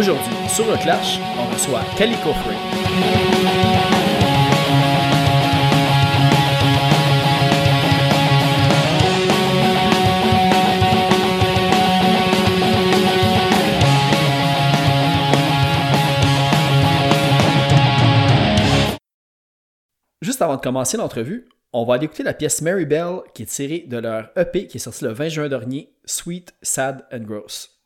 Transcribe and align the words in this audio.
Aujourd'hui, 0.00 0.48
sur 0.48 0.66
le 0.66 0.78
Clash, 0.78 1.20
on 1.38 1.52
reçoit 1.52 1.82
Calico 1.98 2.32
Free. 2.32 2.56
Juste 20.22 20.40
avant 20.40 20.56
de 20.56 20.62
commencer 20.62 20.96
l'entrevue, 20.96 21.46
on 21.74 21.84
va 21.84 21.96
aller 21.96 22.06
écouter 22.06 22.22
la 22.22 22.32
pièce 22.32 22.62
Mary 22.62 22.86
Bell 22.86 23.18
qui 23.34 23.42
est 23.42 23.46
tirée 23.46 23.84
de 23.86 23.98
leur 23.98 24.30
EP 24.34 24.66
qui 24.66 24.78
est 24.78 24.80
sorti 24.80 25.04
le 25.04 25.12
20 25.12 25.28
juin 25.28 25.48
dernier, 25.50 25.92
Sweet, 26.06 26.54
Sad 26.62 27.06
and 27.12 27.24
Gross. 27.24 27.79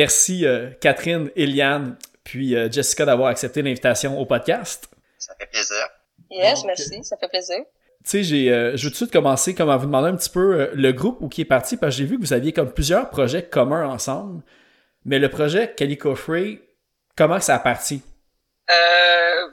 Merci 0.00 0.46
euh, 0.46 0.70
Catherine, 0.80 1.30
Eliane, 1.36 1.98
puis 2.24 2.56
euh, 2.56 2.70
Jessica 2.70 3.04
d'avoir 3.04 3.28
accepté 3.28 3.60
l'invitation 3.60 4.18
au 4.18 4.24
podcast. 4.24 4.88
Ça 5.18 5.34
fait 5.38 5.46
plaisir. 5.46 5.88
Yes, 6.30 6.64
merci, 6.64 7.04
ça 7.04 7.18
fait 7.18 7.28
plaisir. 7.28 7.58
Tu 8.02 8.10
sais, 8.10 8.22
j'ai, 8.22 8.50
euh, 8.50 8.78
je 8.78 8.84
veux 8.84 8.88
tout 8.88 8.92
de 8.92 8.96
suite 8.96 9.12
commencer 9.12 9.54
comme 9.54 9.68
à 9.68 9.76
vous 9.76 9.84
demander 9.84 10.08
un 10.08 10.16
petit 10.16 10.30
peu 10.30 10.70
le 10.72 10.92
groupe 10.92 11.18
où 11.20 11.28
qui 11.28 11.42
est 11.42 11.44
parti, 11.44 11.76
parce 11.76 11.94
que 11.94 11.98
j'ai 11.98 12.06
vu 12.06 12.16
que 12.16 12.22
vous 12.22 12.32
aviez 12.32 12.54
comme 12.54 12.72
plusieurs 12.72 13.10
projets 13.10 13.42
communs 13.42 13.86
ensemble. 13.86 14.42
Mais 15.04 15.18
le 15.18 15.28
projet 15.28 15.74
Calico 15.74 16.14
Free, 16.14 16.60
comment 17.14 17.40
ça 17.40 17.56
a 17.56 17.58
parti? 17.58 18.02
Euh, 18.70 19.48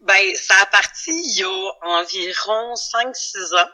ben, 0.00 0.34
ça 0.34 0.54
a 0.62 0.66
parti 0.66 1.12
il 1.12 1.38
y 1.38 1.44
a 1.44 2.00
environ 2.00 2.74
5-6 2.74 3.54
ans. 3.54 3.70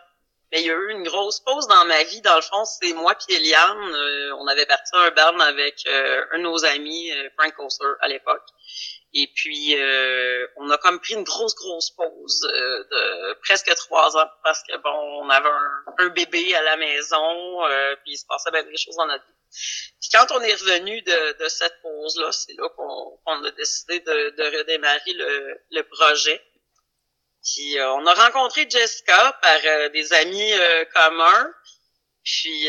Mais 0.50 0.62
il 0.62 0.66
y 0.66 0.70
a 0.70 0.74
eu 0.74 0.90
une 0.92 1.02
grosse 1.02 1.40
pause 1.40 1.66
dans 1.68 1.84
ma 1.84 2.02
vie. 2.04 2.20
Dans 2.22 2.36
le 2.36 2.42
fond, 2.42 2.64
c'est 2.64 2.92
moi 2.94 3.14
et 3.28 3.34
Eliane. 3.34 3.94
Euh, 3.94 4.36
on 4.38 4.46
avait 4.46 4.64
parti 4.64 4.90
un 4.94 5.10
band 5.10 5.38
avec 5.40 5.86
euh, 5.86 6.24
un 6.32 6.38
de 6.38 6.42
nos 6.44 6.64
amis, 6.64 7.12
euh, 7.12 7.28
Frank 7.36 7.52
Oster, 7.58 7.84
à 8.00 8.08
l'époque. 8.08 8.46
Et 9.14 9.26
puis, 9.34 9.74
on 10.56 10.68
a 10.68 10.76
comme 10.76 11.00
pris 11.00 11.14
une 11.14 11.24
grosse, 11.24 11.54
grosse 11.54 11.90
pause 11.90 12.40
de 12.42 13.32
presque 13.42 13.74
trois 13.74 14.14
ans 14.18 14.28
parce 14.44 14.62
que, 14.64 14.76
bon, 14.76 15.24
on 15.24 15.30
avait 15.30 15.48
un, 15.98 16.08
bébé 16.08 16.54
à 16.54 16.62
la 16.62 16.76
maison, 16.76 17.62
puis 18.02 18.12
il 18.12 18.18
se 18.18 18.26
passait 18.26 18.50
bien 18.50 18.62
des 18.64 18.76
choses 18.76 18.96
dans 18.96 19.06
notre 19.06 19.24
vie. 19.24 19.32
Puis 19.98 20.10
quand 20.12 20.26
on 20.32 20.40
est 20.42 20.52
revenu 20.52 21.00
de, 21.00 21.42
de 21.42 21.48
cette 21.48 21.80
pause-là, 21.80 22.30
c'est 22.32 22.52
là, 22.58 22.68
qu'on 22.76 23.44
a 23.44 23.50
décidé 23.52 24.00
de, 24.00 24.30
de 24.36 24.58
redémarrer 24.58 25.12
le, 25.14 25.58
le 25.70 25.82
projet. 25.84 26.42
Puis 27.54 27.78
euh, 27.78 27.92
on 27.94 28.06
a 28.06 28.14
rencontré 28.14 28.68
Jessica 28.68 29.36
par 29.40 29.58
euh, 29.64 29.88
des 29.90 30.12
amis 30.12 30.52
euh, 30.52 30.84
communs. 30.94 31.50
Puis 32.24 32.68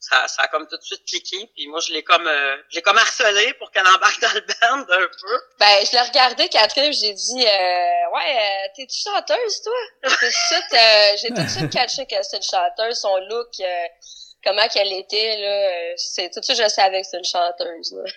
ça, 0.00 0.26
ça 0.26 0.42
a 0.42 0.48
comme 0.48 0.66
tout 0.66 0.76
de 0.76 0.82
suite 0.82 1.04
cliqué. 1.06 1.48
Puis 1.54 1.68
moi, 1.68 1.78
je 1.86 1.92
l'ai 1.92 2.02
comme 2.02 2.28
je 2.68 2.74
l'ai 2.74 2.82
comme 2.82 2.98
harcelé 2.98 3.52
pour 3.54 3.70
qu'elle 3.70 3.86
embarque 3.86 4.20
dans 4.20 4.32
le 4.32 4.40
band 4.40 4.92
un 4.92 5.06
peu. 5.06 5.40
Ben, 5.60 5.86
je 5.86 5.92
l'ai 5.92 6.00
regardé, 6.00 6.48
Catherine, 6.48 6.92
j'ai 6.92 7.12
dit 7.12 7.44
Ouais, 7.44 8.72
t'es-tu 8.74 9.02
chanteuse, 9.04 9.62
toi? 9.62 10.10
j'ai 11.16 11.28
tout 11.28 11.42
de 11.42 11.48
suite 11.48 11.70
catché 11.70 12.06
qu'elle 12.06 12.24
était 12.24 12.38
une 12.38 12.42
chanteuse, 12.42 12.98
son 12.98 13.16
look, 13.28 13.52
comment 14.44 14.66
qu'elle 14.66 14.92
était, 14.92 15.36
là. 15.36 15.94
c'est 15.96 16.28
tout 16.30 16.40
de 16.40 16.44
suite 16.44 16.60
je 16.60 16.68
savais 16.68 17.02
que 17.02 17.06
c'était 17.06 17.18
une 17.18 17.24
chanteuse. 17.24 17.92
Là 17.92 18.10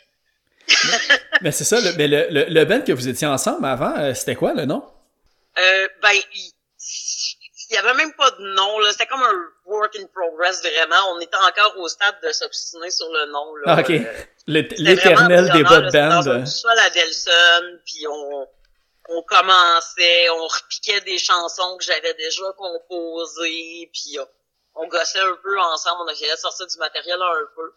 mais, 1.42 1.51
c'est 1.51 1.63
ça, 1.63 1.80
le, 1.80 1.94
mais 1.98 2.07
le, 2.07 2.27
le, 2.30 2.45
le, 2.50 2.65
band 2.65 2.81
que 2.81 2.92
vous 2.92 3.07
étiez 3.07 3.27
ensemble 3.27 3.65
avant, 3.65 3.95
euh, 3.98 4.13
c'était 4.13 4.36
quoi 4.36 4.54
le 4.54 4.65
nom? 4.65 4.83
Euh, 5.57 5.88
ben, 6.01 6.12
il, 6.33 6.51
il 7.69 7.75
y 7.75 7.77
avait 7.77 7.94
même 7.95 8.13
pas 8.13 8.30
de 8.31 8.44
nom, 8.56 8.80
là. 8.80 8.92
C'était 8.92 9.07
comme 9.07 9.24
un 9.24 9.45
work 9.65 9.95
in 9.98 10.06
progress, 10.13 10.62
vraiment. 10.62 11.15
On 11.15 11.19
était 11.19 11.38
encore 11.38 11.75
au 11.80 11.88
stade 11.88 12.15
de 12.24 12.31
s'obstiner 12.31 12.92
sur 12.92 13.07
le 13.12 13.31
nom, 13.31 13.56
là. 13.56 13.75
Ah, 13.77 13.81
OK. 13.81 13.89
Euh, 13.89 14.04
l'éternel 14.48 15.50
débat 15.51 15.81
de 15.81 15.92
band. 15.92 16.77
À 16.77 16.89
Delson, 16.92 17.80
puis 17.86 18.06
on, 18.07 18.48
on 19.09 19.21
commençait, 19.24 20.30
on 20.30 20.48
repiquait 20.48 21.01
des 21.01 21.18
chansons 21.18 21.77
que 21.77 21.86
j'avais 21.86 22.13
déjà 22.13 22.44
composées, 22.57 23.89
puis 23.92 24.19
on, 24.19 24.83
on 24.83 24.88
gossait 24.88 25.19
un 25.19 25.38
peu 25.42 25.59
ensemble. 25.59 26.04
On 26.06 26.09
essayait 26.09 26.33
de 26.33 26.39
sortir 26.39 26.68
du 26.68 26.77
matériel 26.77 27.19
un 27.21 27.48
peu. 27.56 27.74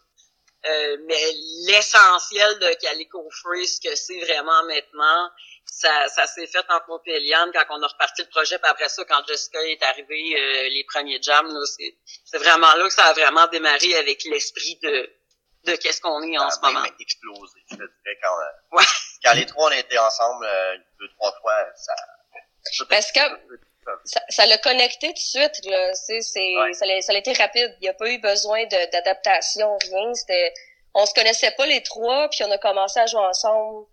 Euh, 0.69 0.97
mais 1.05 1.33
l'essentiel 1.67 2.59
de 2.59 2.73
Calico 2.81 3.29
Free, 3.41 3.67
ce 3.67 3.79
que 3.79 3.95
c'est 3.95 4.19
vraiment 4.19 4.63
maintenant, 4.63 5.29
ça, 5.65 6.07
ça 6.07 6.27
s'est 6.27 6.47
fait 6.47 6.65
en 6.69 6.79
moi 6.87 7.01
quand 7.05 7.77
on 7.77 7.83
a 7.83 7.87
reparti 7.87 8.23
le 8.23 8.29
projet. 8.29 8.57
Puis 8.57 8.69
après 8.69 8.89
ça, 8.89 9.05
quand 9.05 9.25
Jessica 9.27 9.63
est 9.63 9.81
arrivée, 9.83 10.35
euh, 10.35 10.69
les 10.69 10.83
premiers 10.85 11.21
jams, 11.21 11.53
c'est 12.25 12.37
vraiment 12.37 12.73
là 12.73 12.87
que 12.87 12.93
ça 12.93 13.05
a 13.05 13.13
vraiment 13.13 13.47
démarré 13.47 13.95
avec 13.95 14.23
l'esprit 14.25 14.79
de, 14.81 15.09
de 15.65 15.75
qu'est-ce 15.75 16.01
qu'on 16.01 16.21
est 16.23 16.37
en 16.37 16.49
ce 16.49 16.59
moment. 16.61 16.83
Ça 16.83 16.89
a 16.89 17.01
explosé, 17.01 17.59
je 17.71 17.75
te 17.75 17.81
dirais. 17.81 18.19
Quand, 18.21 18.39
euh, 18.39 18.83
quand 19.23 19.33
les 19.33 19.45
trois, 19.45 19.69
on 19.69 19.73
était 19.73 19.97
ensemble 19.97 20.47
deux, 20.99 21.09
trois 21.17 21.33
fois, 21.41 21.55
ça... 21.75 21.93
Parce 22.89 23.11
que 23.11 23.19
ça 24.29 24.45
l'a 24.45 24.57
connecté 24.57 25.07
tout 25.07 25.13
de 25.13 25.17
suite 25.17 25.65
là 25.65 25.93
c'est 25.93 26.21
c'est 26.21 26.53
ça, 26.73 26.85
a, 26.85 27.01
ça 27.01 27.13
a 27.13 27.15
été 27.15 27.33
rapide. 27.33 27.75
Il 27.79 27.83
n'y 27.83 27.89
a 27.89 27.93
pas 27.93 28.09
eu 28.09 28.19
besoin 28.19 28.65
d'adaptation 28.65 29.77
rien. 29.89 30.13
C'était 30.13 30.53
on 30.93 31.05
se 31.05 31.13
connaissait 31.13 31.51
pas 31.51 31.65
les 31.65 31.81
trois 31.83 32.29
puis 32.29 32.43
on 32.43 32.51
a 32.51 32.57
commencé 32.57 32.99
à 32.99 33.05
jouer 33.05 33.21
ensemble. 33.21 33.85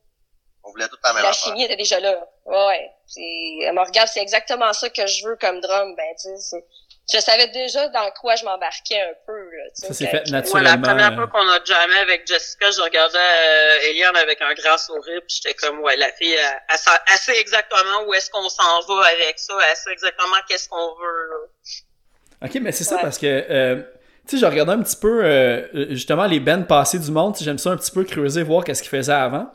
On 0.62 0.70
voulait 0.70 0.88
tout 0.88 0.96
la 1.04 1.12
même 1.12 1.22
la 1.22 1.32
chimie 1.32 1.64
était 1.64 1.76
déjà 1.76 2.00
là. 2.00 2.28
Ouais 2.46 2.90
c'est 3.06 3.20
elle 3.62 3.74
me 3.74 3.84
regarde 3.84 4.08
c'est 4.08 4.22
exactement 4.22 4.72
ça 4.72 4.88
que 4.90 5.06
je 5.06 5.26
veux 5.26 5.36
comme 5.36 5.60
drum. 5.60 5.94
Ben 5.94 6.14
tu 6.20 6.28
sais 6.36 6.64
je 7.12 7.18
savais 7.18 7.48
déjà 7.48 7.88
dans 7.88 8.10
quoi 8.18 8.34
je 8.34 8.44
m'embarquais 8.44 9.00
un 9.00 9.12
peu. 9.26 9.32
Là, 9.32 9.64
ça 9.74 9.92
s'est 9.92 10.06
fait 10.06 10.30
naturellement. 10.30 10.70
la 10.70 10.78
première 10.78 11.14
fois 11.14 11.26
qu'on 11.26 11.48
a 11.48 11.62
jamais 11.64 11.98
avec 11.98 12.26
Jessica, 12.26 12.70
je 12.70 12.80
regardais 12.80 13.18
euh, 13.18 13.90
Eliane 13.90 14.16
avec 14.16 14.40
un 14.40 14.54
grand 14.54 14.78
sourire, 14.78 15.20
puis 15.26 15.40
j'étais 15.42 15.54
comme, 15.54 15.80
ouais, 15.80 15.96
la 15.96 16.10
fille, 16.12 16.34
elle, 16.34 17.18
sait 17.18 17.38
exactement 17.38 18.04
où 18.06 18.14
est-ce 18.14 18.30
qu'on 18.30 18.48
s'en 18.48 18.80
va 18.88 19.06
avec 19.06 19.38
ça, 19.38 19.54
elle 19.70 19.76
sait 19.76 19.92
exactement 19.92 20.36
qu'est-ce 20.48 20.68
qu'on 20.68 20.94
veut. 20.94 21.28
Là. 21.30 22.46
Ok, 22.46 22.54
mais 22.62 22.72
c'est 22.72 22.84
ça 22.84 22.98
parce 22.98 23.18
que, 23.18 23.26
euh, 23.26 23.76
tu 24.26 24.36
sais, 24.36 24.38
je 24.38 24.46
regardais 24.46 24.72
un 24.72 24.82
petit 24.82 24.96
peu, 24.96 25.24
euh, 25.24 25.90
justement, 25.90 26.24
les 26.24 26.40
bands 26.40 26.62
passées 26.62 26.98
du 26.98 27.10
monde, 27.10 27.36
j'aime 27.38 27.58
ça 27.58 27.70
un 27.70 27.76
petit 27.76 27.90
peu 27.90 28.04
creuser, 28.04 28.42
voir 28.42 28.64
qu'est-ce 28.64 28.82
qu'ils 28.82 28.90
faisaient 28.90 29.12
avant 29.12 29.50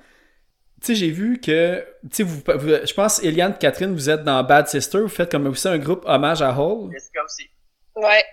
tu 0.82 0.88
sais, 0.88 0.96
j'ai 0.96 1.10
vu 1.10 1.40
que, 1.40 1.86
tu 2.10 2.18
sais, 2.18 2.24
vous, 2.24 2.42
je 2.46 2.94
pense, 2.94 3.22
Eliane, 3.24 3.58
Catherine, 3.58 3.94
vous 3.94 4.10
êtes 4.10 4.24
dans 4.24 4.44
Bad 4.44 4.68
Sister, 4.68 5.00
vous 5.00 5.10
faites 5.10 5.32
comme 5.32 5.48
aussi 5.48 5.68
un 5.68 5.78
groupe 5.78 6.04
hommage 6.06 6.42
à 6.42 6.52
Hall. 6.52 6.92
Jessica 6.94 7.24
aussi. 7.24 7.50
Ouais. 7.96 8.26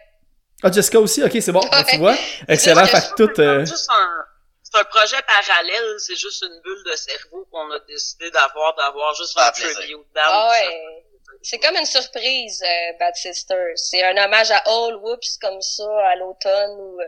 Ah, 0.63 0.71
Jessica 0.71 1.01
aussi, 1.01 1.23
ok, 1.23 1.33
c'est 1.41 1.53
bon, 1.53 1.61
tu 1.89 1.97
vois. 1.99 2.15
Excellent, 2.49 2.87
fait 2.87 3.15
tout. 3.17 3.41
Euh... 3.41 3.65
C'est 3.67 4.79
un 4.79 4.85
projet 4.85 5.17
parallèle, 5.27 5.95
c'est 5.99 6.17
juste 6.17 6.43
une 6.43 6.61
bulle 6.61 6.85
de 6.91 6.97
cerveau 6.97 7.47
qu'on 7.51 7.71
a 7.71 7.79
décidé 7.89 8.31
d'avoir, 8.31 8.75
d'avoir 8.75 9.15
juste 9.15 9.39
un 9.39 9.51
tribute 9.51 10.07
band. 10.15 10.23
Ah 10.27 10.51
ouais. 10.51 11.05
C'est 11.43 11.59
comme 11.59 11.77
une 11.77 11.87
surprise, 11.87 12.63
euh, 12.63 12.93
Bad 12.99 13.15
Sister. 13.15 13.73
C'est 13.77 14.03
un 14.03 14.25
hommage 14.25 14.51
à 14.51 14.63
Hall, 14.67 14.97
whoops, 14.97 15.39
comme 15.41 15.61
ça, 15.61 15.89
à 16.09 16.17
l'automne 16.17 16.81
ou 16.81 17.01
euh, 17.01 17.05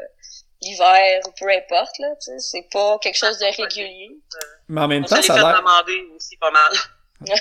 l'hiver, 0.62 1.20
ou 1.26 1.30
peu 1.38 1.48
importe, 1.50 1.98
là, 1.98 2.08
tu 2.20 2.30
sais. 2.30 2.38
C'est 2.38 2.68
pas 2.72 2.98
quelque 2.98 3.16
chose 3.16 3.38
de 3.38 3.62
régulier. 3.62 4.10
Mais 4.68 4.80
en 4.80 4.88
même 4.88 5.04
temps, 5.04 5.22
ça 5.22 5.34
a 5.34 5.36
l'air... 5.36 5.58
demander 5.58 6.06
aussi 6.16 6.36
pas 6.36 6.50
mal. 6.50 7.28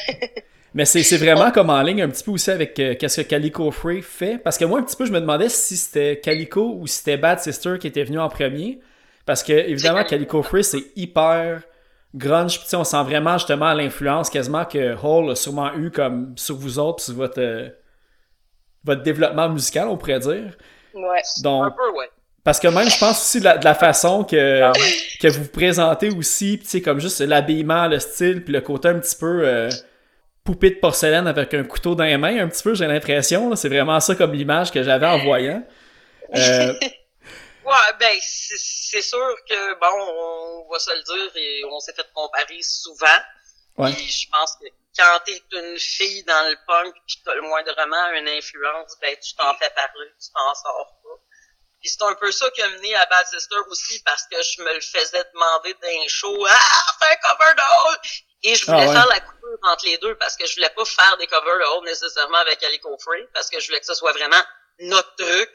Mais 0.74 0.86
c'est 0.86 1.18
vraiment 1.18 1.52
comme 1.52 1.70
en 1.70 1.82
ligne 1.82 2.04
un 2.04 2.10
petit 2.10 2.24
peu 2.24 2.32
aussi 2.32 2.52
avec 2.52 2.80
euh, 2.80 2.94
qu'est-ce 2.94 3.22
que 3.22 3.28
Calico 3.28 3.72
Free 3.72 4.02
fait. 4.02 4.38
Parce 4.38 4.58
que 4.58 4.66
moi, 4.66 4.80
un 4.80 4.84
petit 4.84 4.96
peu, 4.96 5.06
je 5.06 5.12
me 5.12 5.20
demandais 5.20 5.50
si 5.50 5.76
c'était 5.76 6.20
Calico 6.20 6.76
ou 6.78 6.86
si 6.86 6.98
c'était 6.98 7.18
Bad 7.18 7.40
Sister 7.40 7.78
qui 7.80 7.88
était 7.88 8.04
venu 8.04 8.20
en 8.20 8.30
premier. 8.30 8.80
Parce 9.26 9.42
que, 9.42 9.54
évidemment, 9.54 10.04
Calico 10.04 10.44
Free, 10.44 10.64
c'est 10.64 10.84
hyper 10.96 11.64
grunge. 12.14 12.60
Puis 12.60 12.76
on 12.76 12.84
sent 12.84 13.04
vraiment 13.04 13.38
justement 13.38 13.74
l'influence 13.74 14.30
quasiment 14.30 14.66
que 14.66 14.96
Hall 15.04 15.32
a 15.32 15.36
sûrement 15.36 15.74
eu 15.74 15.90
comme 15.90 16.38
sur 16.38 16.56
vous 16.56 16.78
autres, 16.80 17.04
sur 17.04 17.16
votre, 17.16 17.42
euh, 17.42 17.70
votre 18.84 19.02
développement 19.02 19.50
musical, 19.50 19.88
on 19.88 19.98
pourrait 19.98 20.20
dire. 20.20 20.58
Ouais. 20.94 21.22
Donc, 21.42 21.66
un 21.66 21.72
peu, 21.72 21.98
ouais. 21.98 22.10
Parce 22.48 22.62
que 22.62 22.70
même, 22.70 22.90
je 22.90 22.98
pense 22.98 23.22
aussi 23.22 23.42
de 23.42 23.44
la, 23.44 23.76
façon 23.76 24.24
que, 24.24 24.62
ah 24.62 24.72
que 25.20 25.28
vous 25.28 25.44
vous 25.44 25.50
présentez 25.50 26.10
aussi, 26.12 26.58
tu 26.58 26.66
sais, 26.66 26.82
comme 26.82 27.02
juste 27.02 27.20
l'habillement, 27.20 27.90
le 27.90 28.00
style, 28.00 28.42
puis 28.42 28.54
le 28.54 28.62
côté 28.62 28.88
un 28.88 29.00
petit 29.00 29.18
peu 29.18 29.46
euh, 29.46 29.70
poupée 30.46 30.70
de 30.70 30.80
porcelaine 30.80 31.28
avec 31.28 31.54
un 31.54 31.66
couteau 31.66 31.94
dans 31.94 32.06
les 32.06 32.16
mains, 32.16 32.42
un 32.42 32.48
petit 32.48 32.64
peu, 32.64 32.74
j'ai 32.74 32.88
l'impression. 32.88 33.54
C'est 33.58 33.68
vraiment 33.68 34.00
ça 34.00 34.16
comme 34.16 34.32
l'image 34.32 34.72
que 34.72 34.82
j'avais 34.82 35.08
en 35.08 35.18
voyant. 35.26 35.62
Euh... 36.38 36.74
ouais, 37.66 37.94
ben, 38.00 38.18
c'est 38.22 39.02
sûr 39.02 39.36
que, 39.50 39.80
bon, 39.82 40.66
on 40.66 40.72
va 40.72 40.80
se 40.80 40.92
le 40.92 41.04
dire, 41.04 41.32
et 41.36 41.66
on 41.70 41.82
s'est 41.82 41.92
fait 41.92 42.08
comparer 42.14 42.62
souvent. 42.62 43.20
Ouais. 43.78 43.92
Et 43.92 44.08
je 44.08 44.26
pense 44.32 44.56
que 44.56 44.68
quand 44.98 45.20
t'es 45.26 45.42
une 45.52 45.78
fille 45.78 46.24
dans 46.24 46.50
le 46.50 46.56
punk 46.66 46.96
pis 47.08 47.22
t'as 47.26 47.36
le 47.36 47.42
moindrement 47.42 48.10
une 48.16 48.30
influence, 48.30 48.96
ben, 49.02 49.14
tu 49.22 49.36
t'en 49.36 49.54
fais 49.56 49.70
parler, 49.76 50.08
tu 50.18 50.32
t'en 50.32 50.56
sors 50.56 50.96
pas. 51.04 51.27
Puis 51.80 51.90
c'est 51.90 52.04
un 52.04 52.16
peu 52.16 52.32
ça 52.32 52.50
qui 52.52 52.62
a 52.62 52.70
mené 52.70 52.96
à 52.96 53.06
Bad 53.06 53.26
Sister 53.28 53.58
aussi 53.70 54.02
parce 54.04 54.24
que 54.32 54.38
je 54.42 54.62
me 54.62 54.74
le 54.74 54.82
faisais 54.82 55.24
demander 55.34 55.74
d'un 55.82 56.08
show. 56.08 56.46
Ah, 56.48 56.58
fais 57.00 57.14
un 57.14 57.16
cover 57.16 57.54
de 57.56 57.62
Hall! 57.62 57.98
Et 58.44 58.56
je 58.56 58.66
voulais 58.66 58.86
ah 58.88 58.94
faire 58.94 59.08
la 59.08 59.20
coupure 59.20 59.58
entre 59.64 59.86
les 59.86 59.98
deux 59.98 60.16
parce 60.16 60.36
que 60.36 60.46
je 60.46 60.56
voulais 60.56 60.70
pas 60.70 60.86
faire 60.86 61.18
des 61.18 61.28
covers 61.28 61.58
de 61.58 61.64
Hall 61.64 61.86
nécessairement 61.86 62.38
avec 62.38 62.64
Alico 62.64 62.96
Free 63.00 63.28
parce 63.34 63.50
que 63.50 63.60
je 63.60 63.68
voulais 63.68 63.80
que 63.80 63.86
ce 63.86 63.96
soit 63.96 64.12
vraiment 64.14 64.42
notre 64.80 65.16
truc, 65.16 65.50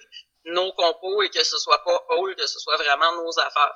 nos 0.46 0.72
compos 0.72 1.22
et 1.22 1.30
que 1.30 1.44
ce 1.44 1.58
soit 1.58 1.82
pas 1.84 2.04
Hall, 2.10 2.34
que 2.34 2.46
ce 2.46 2.58
soit 2.58 2.76
vraiment 2.76 3.12
nos 3.22 3.38
affaires. 3.38 3.74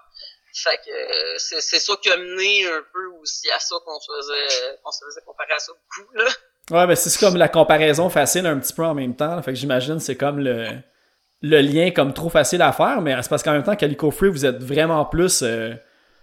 Fait 0.55 0.79
que 0.79 1.39
c'est, 1.39 1.61
c'est 1.61 1.81
ça 1.81 1.95
qui 1.97 2.11
a 2.11 2.17
mené 2.17 2.67
un 2.67 2.83
peu 2.93 3.07
aussi 3.21 3.51
à 3.51 3.61
ça 3.61 3.77
qu'on 3.85 4.01
se 4.01 4.11
faisait, 4.11 4.79
qu'on 4.83 4.91
se 4.91 5.05
faisait 5.05 5.21
comparer 5.27 5.53
à 5.53 5.59
ça 5.59 5.73
beaucoup, 5.73 6.13
là. 6.15 6.25
Ouais, 6.71 6.87
ben 6.89 6.97
c'est 6.97 7.17
comme 7.21 7.37
la 7.37 7.49
comparaison 7.49 8.11
facile 8.11 8.45
un 8.45 8.59
petit 8.59 8.73
peu 8.73 8.83
en 8.83 8.95
même 8.95 9.15
temps. 9.15 9.41
Fait 9.43 9.53
que 9.53 9.59
j'imagine 9.59 10.01
c'est 10.01 10.17
comme 10.17 10.41
le 10.41 10.69
le 11.43 11.61
lien 11.61 11.91
comme 11.91 12.13
trop 12.13 12.29
facile 12.29 12.63
à 12.63 12.73
faire, 12.73 13.01
mais 13.01 13.15
c'est 13.23 13.29
parce 13.29 13.43
qu'en 13.43 13.53
même 13.53 13.63
temps, 13.63 13.77
Calico 13.77 14.11
Free, 14.11 14.31
vous 14.31 14.47
êtes 14.47 14.63
vraiment 14.63 15.05
plus, 15.05 15.43
euh, 15.43 15.75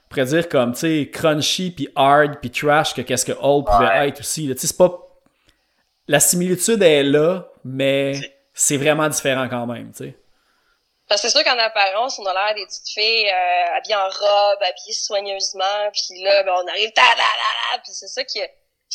pourrait 0.10 0.26
dire, 0.26 0.50
comme, 0.50 0.74
tu 0.74 0.80
sais, 0.80 1.10
crunchy, 1.12 1.72
puis 1.72 1.90
hard, 1.96 2.40
puis 2.40 2.52
trash 2.52 2.94
que 2.94 3.02
qu'est-ce 3.02 3.26
que 3.26 3.34
Old 3.40 3.66
pouvait 3.66 4.08
être 4.08 4.20
aussi. 4.20 4.48
Tu 4.48 4.58
sais, 4.58 4.68
c'est 4.68 4.78
pas... 4.78 5.00
La 6.08 6.20
similitude 6.20 6.82
est 6.84 7.04
là, 7.04 7.48
mais 7.64 8.14
c'est 8.54 8.78
vraiment 8.78 9.08
différent 9.08 9.48
quand 9.50 9.66
même, 9.66 9.92
tu 9.92 10.06
sais. 10.06 10.18
Parce 11.08 11.22
que 11.22 11.28
c'est 11.28 11.38
sûr 11.38 11.44
qu'en 11.44 11.60
apparence, 11.60 12.18
on 12.20 12.26
a 12.26 12.34
l'air 12.34 12.56
des 12.56 12.66
petites 12.66 12.90
filles 12.90 13.30
euh, 13.30 13.78
habillées 13.78 13.96
en 13.96 14.06
robe, 14.06 14.62
habillées 14.62 14.94
soigneusement, 14.94 15.92
puis 15.92 16.24
là, 16.24 16.44
ben, 16.44 16.54
on 16.64 16.68
arrive 16.68 16.92
ta 16.94 17.02
puis 17.84 17.92
c'est 17.92 18.08
ça 18.08 18.24
qui 18.24 18.40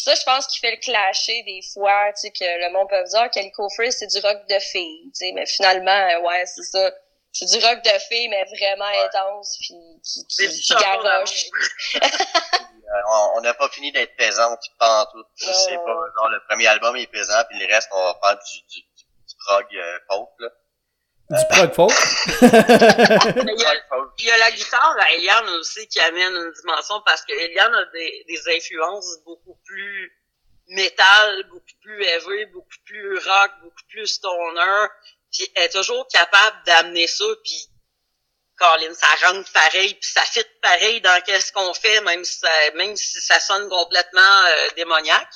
ça 0.05 0.15
je 0.15 0.23
pense 0.25 0.47
qui 0.47 0.59
fait 0.59 0.71
le 0.71 0.77
clasher 0.79 1.43
des 1.43 1.61
fois, 1.73 2.13
tu 2.13 2.21
sais 2.23 2.31
que 2.31 2.45
le 2.45 2.73
monde 2.73 2.89
peut 2.89 3.03
dire 3.05 3.31
Calico 3.31 3.69
Free 3.77 3.93
c'est 3.93 4.07
du 4.07 4.19
rock 4.21 4.47
de 4.49 4.59
filles, 4.59 5.05
tu 5.07 5.27
sais, 5.27 5.33
mais 5.33 5.47
finalement 5.47 5.91
euh, 5.91 6.21
ouais, 6.21 6.45
c'est 6.47 6.63
ça. 6.63 6.91
C'est 7.31 7.47
du 7.47 7.65
rock 7.65 7.83
de 7.83 7.99
filles 8.09 8.29
mais 8.29 8.45
vraiment 8.45 8.91
intense 9.05 9.59
puis 9.61 9.75
qui 10.03 10.27
qui, 10.27 10.61
qui 10.61 10.75
garoche. 10.75 11.47
Euh, 12.89 13.35
on 13.37 13.43
n'a 13.43 13.53
pas 13.53 13.69
fini 13.69 13.93
d'être 13.93 14.17
pesante 14.17 14.61
pas 14.79 15.03
en 15.03 15.07
tout. 15.13 15.23
C'est 15.37 15.77
pas 15.77 15.85
genre 15.85 16.29
le 16.31 16.41
premier 16.49 16.69
album 16.69 16.97
est 16.97 17.07
pesant 17.07 17.45
puis 17.51 17.59
le 17.59 17.67
reste 17.67 17.87
on 17.93 18.03
va 18.03 18.19
faire 18.23 18.39
du 18.39 18.61
du, 18.63 18.81
du, 18.81 19.35
prog 19.45 19.67
euh, 19.75 19.99
folk 20.09 20.31
là. 20.39 20.49
Du 21.31 21.45
prog 21.51 21.75
folk. 21.75 21.93
il, 22.41 22.49
y 22.49 23.65
a, 23.65 23.75
il 24.19 24.25
y 24.25 24.31
a 24.31 24.39
la 24.39 24.51
guitare 24.51 24.97
à 24.99 25.13
Eliane 25.13 25.49
aussi 25.61 25.87
qui 25.89 26.01
amène 26.01 26.35
une 26.35 26.53
dimension 26.53 27.03
parce 27.05 27.23
que 27.23 27.33
Eliane 27.33 27.75
a 27.75 27.85
des, 27.93 28.57
influences 28.57 29.19
beaucoup 29.27 29.59
plus 29.67 30.11
métal, 30.69 31.45
beaucoup 31.51 31.77
plus 31.83 32.03
heavy, 32.03 32.47
beaucoup 32.47 32.79
plus 32.87 33.19
rock, 33.19 33.51
beaucoup 33.63 33.85
plus 33.91 34.07
stoner. 34.07 34.87
Puis 35.31 35.47
elle 35.55 35.65
est 35.65 35.69
toujours 35.69 36.09
capable 36.09 36.57
d'amener 36.65 37.07
ça, 37.07 37.27
puis 37.45 37.69
Colin, 38.57 38.95
ça 38.95 39.07
rentre 39.27 39.53
pareil, 39.53 39.95
puis 39.95 40.11
ça 40.11 40.23
fit 40.23 40.45
pareil 40.63 41.01
dans 41.03 41.23
qu'est-ce 41.25 41.53
qu'on 41.53 41.75
fait, 41.75 42.01
même 42.01 42.25
si 42.25 42.39
ça, 42.39 42.49
même 42.75 42.97
si 42.97 43.21
ça 43.21 43.39
sonne 43.39 43.69
complètement 43.69 44.21
euh, 44.47 44.69
démoniaque. 44.77 45.35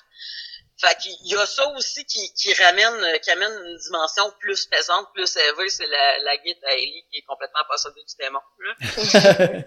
Fait 0.82 0.96
qu'il 0.98 1.14
y 1.22 1.36
a 1.36 1.46
ça 1.46 1.68
aussi 1.76 2.04
qui, 2.06 2.32
qui 2.34 2.52
ramène, 2.54 3.20
qui 3.22 3.30
amène 3.30 3.52
une 3.52 3.76
dimension 3.76 4.24
plus 4.40 4.66
pesante, 4.66 5.06
plus 5.14 5.36
élevée, 5.36 5.68
c'est 5.68 5.86
la, 5.86 6.18
la 6.24 6.36
guide 6.38 6.56
à 6.68 6.72
Ellie 6.74 7.04
qui 7.08 7.18
est 7.18 7.24
complètement 7.24 7.60
possédée 7.68 8.00
du 8.00 8.16
démon. 8.18 8.40
Mais 8.58 9.64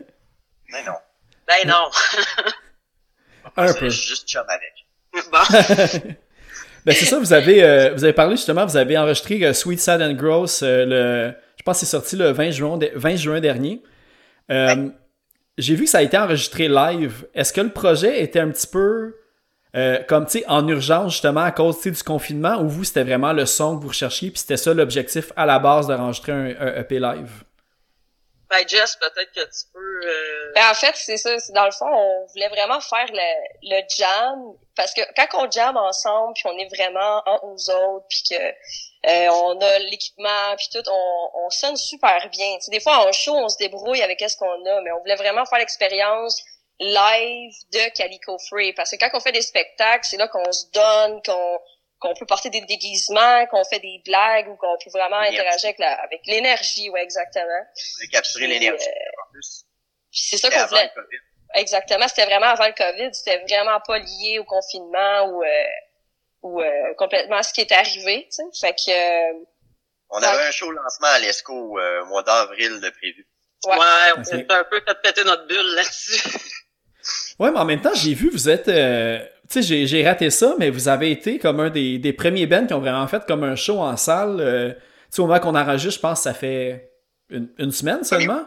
ben 0.74 0.86
non. 0.86 0.98
Ben 1.48 1.68
non. 1.68 1.90
Un 3.56 3.74
peu. 3.74 3.90
juste 3.90 4.28
chum 4.28 4.44
avec. 4.50 4.74
Bon. 5.32 6.10
ben 6.86 6.94
c'est 6.94 7.06
ça, 7.06 7.18
vous 7.18 7.32
avez, 7.32 7.64
euh, 7.64 7.94
vous 7.94 8.04
avez 8.04 8.12
parlé 8.12 8.36
justement, 8.36 8.66
vous 8.66 8.76
avez 8.76 8.98
enregistré 8.98 9.42
euh, 9.46 9.54
Sweet 9.54 9.80
Sad 9.80 10.02
and 10.02 10.16
Gross, 10.16 10.64
euh, 10.64 10.86
le, 10.86 11.34
je 11.56 11.64
pense 11.64 11.80
que 11.80 11.86
c'est 11.86 11.92
sorti 11.92 12.18
le 12.18 12.32
20 12.32 12.52
juin, 12.52 12.78
20 12.94 13.16
juin 13.16 13.40
dernier. 13.40 13.82
Ouais. 14.50 14.92
J'ai 15.58 15.76
vu 15.76 15.86
que 15.86 15.90
ça 15.90 16.00
a 16.00 16.02
été 16.02 16.18
enregistré 16.18 16.68
live. 16.68 17.26
Est-ce 17.34 17.54
que 17.54 17.62
le 17.62 17.72
projet 17.72 18.22
était 18.22 18.42
un 18.42 18.52
petit 18.52 18.68
peu 18.68 19.16
euh, 19.76 20.02
comme 20.04 20.26
tu 20.26 20.40
sais 20.40 20.46
en 20.48 20.66
urgence 20.68 21.14
justement 21.14 21.42
à 21.42 21.52
cause 21.52 21.82
du 21.82 22.04
confinement 22.04 22.62
ou 22.62 22.70
vous 22.70 22.86
c'était 22.86 23.04
vraiment 23.04 23.34
le 23.34 23.46
son 23.46 23.78
que 23.78 23.82
vous 23.82 23.90
recherchiez 23.90 24.32
puis 24.32 24.40
c'était 24.40 24.56
ça 24.56 24.74
l'objectif 24.74 25.34
à 25.36 25.46
la 25.46 25.60
base 25.60 25.88
d'enregistrer 25.88 26.32
un, 26.32 26.56
un, 26.60 26.76
EP 26.80 26.98
live. 27.00 27.44
Ben 28.50 28.66
Jess 28.66 28.96
peut-être 28.96 29.32
que 29.34 29.42
tu 29.42 29.66
peux 29.74 30.08
euh... 30.08 30.52
ben, 30.56 30.70
en 30.72 30.74
fait 30.76 30.94
c'est 30.96 31.18
ça 31.18 31.38
c'est 31.40 31.52
dans 31.52 31.66
le 31.66 31.72
fond 31.72 31.88
on 31.92 32.26
voulait 32.28 32.48
vraiment 32.48 32.80
faire 32.80 33.08
le, 33.12 33.70
le 33.70 33.82
jam 33.98 34.54
parce 34.78 34.94
que 34.94 35.02
quand 35.14 35.44
on 35.44 35.52
jam 35.52 35.76
ensemble 35.76 36.34
puis 36.36 36.44
on 36.46 36.58
est 36.58 36.74
vraiment 36.74 37.22
en 37.26 37.40
aux 37.44 37.70
autres 37.70 38.06
puis 38.08 38.24
que 38.30 38.36
euh, 38.36 39.30
on 39.30 39.60
a 39.60 39.80
l'équipement 39.80 40.56
puis 40.58 40.68
tout 40.72 40.90
on, 40.90 41.46
on 41.46 41.50
sonne 41.50 41.76
super 41.76 42.30
bien. 42.32 42.58
T'sais, 42.60 42.72
des 42.72 42.80
fois 42.80 43.06
en 43.06 43.12
show 43.12 43.36
on 43.36 43.50
se 43.50 43.58
débrouille 43.58 44.02
avec 44.02 44.22
ce 44.22 44.38
qu'on 44.38 44.66
a 44.66 44.82
mais 44.82 44.92
on 44.94 45.00
voulait 45.00 45.16
vraiment 45.16 45.46
faire 45.46 45.60
l'expérience 45.60 46.42
live 46.80 47.54
de 47.72 47.96
Calico 47.96 48.38
Free. 48.50 48.74
Parce 48.74 48.92
que 48.92 48.98
quand 48.98 49.10
on 49.14 49.20
fait 49.20 49.32
des 49.32 49.42
spectacles, 49.42 50.06
c'est 50.10 50.18
là 50.18 50.28
qu'on 50.28 50.52
se 50.52 50.66
donne, 50.72 51.22
qu'on 51.24 51.60
qu'on 52.00 52.14
peut 52.14 52.26
porter 52.26 52.50
des 52.50 52.62
déguisements, 52.62 53.46
qu'on 53.48 53.64
fait 53.64 53.80
des 53.80 54.02
blagues 54.06 54.50
ou 54.50 54.56
qu'on 54.58 54.78
peut 54.84 54.90
vraiment 54.92 55.20
interagir 55.20 55.70
avec 55.70 55.80
la, 55.80 55.94
avec 56.02 56.22
l'énergie, 56.26 56.90
ouais, 56.90 57.02
exactement. 57.02 57.66
capturer 58.12 58.48
l'énergie, 58.48 58.88
euh, 58.88 59.24
en 59.24 59.32
plus. 59.32 59.66
c'est 60.12 60.38
ça 60.38 60.50
qu'on 60.50 60.66
voulait. 60.68 60.92
Exactement, 61.56 62.08
c'était 62.08 62.26
vraiment 62.26 62.48
avant 62.48 62.68
le 62.68 62.74
COVID, 62.74 63.14
c'était 63.14 63.40
vraiment 63.48 63.80
pas 63.80 63.98
lié 64.00 64.40
au 64.40 64.44
confinement 64.44 65.26
ou 65.30 65.44
euh, 65.44 65.64
ou 66.42 66.62
euh, 66.62 66.94
complètement 66.98 67.38
à 67.38 67.44
ce 67.44 67.54
qui 67.54 67.62
est 67.62 67.72
arrivé, 67.72 68.28
tu 68.30 68.44
sais. 68.52 68.68
Fait 68.68 68.74
que 68.74 68.92
euh, 68.92 69.46
on 70.10 70.22
avait 70.22 70.48
un 70.48 70.52
show 70.52 70.70
lancement 70.70 71.08
à 71.08 71.20
l'ESCO 71.20 71.54
au 71.54 72.06
mois 72.08 72.24
d'avril 72.24 72.82
de 72.82 72.90
prévu. 72.90 73.28
Ouais, 73.66 73.78
ouais 73.78 74.14
on 74.18 74.24
s'est 74.24 74.46
un 74.50 74.64
peu 74.66 74.82
fait 74.86 75.02
péter 75.02 75.24
notre 75.24 75.48
bulle 75.48 75.76
là-dessus. 75.76 76.30
Ouais, 77.40 77.52
mais 77.52 77.60
en 77.60 77.66
même 77.66 77.82
temps, 77.82 77.94
j'ai 77.94 78.14
vu, 78.14 78.30
vous 78.30 78.50
êtes. 78.50 78.68
Euh, 78.70 79.20
tu 79.50 79.62
sais, 79.62 79.86
j'ai 79.86 80.04
raté 80.08 80.30
ça, 80.30 80.56
mais 80.58 80.70
vous 80.70 80.88
avez 80.88 81.12
été 81.12 81.38
comme 81.38 81.60
un 81.60 81.70
des, 81.70 81.98
des 82.00 82.14
premiers 82.14 82.48
bands 82.48 82.66
qui 82.66 82.74
ont 82.74 82.80
vraiment 82.80 83.06
fait 83.08 83.24
comme 83.28 83.44
un 83.44 83.56
show 83.56 83.80
en 83.80 83.98
salle. 83.98 84.38
Euh, 84.40 84.70
tu 84.72 84.78
sais, 85.12 85.22
au 85.22 85.28
moment 85.28 85.40
qu'on 85.40 85.56
enregistre, 85.56 85.96
je 85.96 86.00
pense 86.00 86.20
que 86.20 86.24
ça 86.24 86.34
fait 86.34 86.92
une, 87.30 87.50
une 87.60 87.72
semaine 87.72 88.04
seulement. 88.04 88.42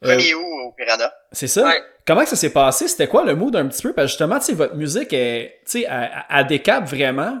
Premier 0.00 0.32
euh, 0.32 0.36
août 0.36 0.68
au 0.68 0.72
Piranha. 0.72 1.12
C'est 1.32 1.46
ça. 1.46 1.64
Ouais. 1.64 1.80
Comment 2.06 2.22
que 2.24 2.28
ça 2.28 2.36
s'est 2.36 2.52
passé? 2.52 2.88
C'était 2.88 3.06
quoi 3.06 3.24
le 3.24 3.34
mood 3.36 3.54
un 3.56 3.66
petit 3.66 3.82
peu? 3.82 3.92
Parce 3.92 4.06
que 4.06 4.10
justement, 4.10 4.38
tu 4.40 4.46
sais, 4.46 4.52
votre 4.54 4.74
musique 4.74 5.12
est, 5.12 5.60
tu 5.64 5.80
sais, 5.80 5.86
à, 5.86 6.26
à 6.28 6.44
décap 6.44 6.84
vraiment. 6.88 7.38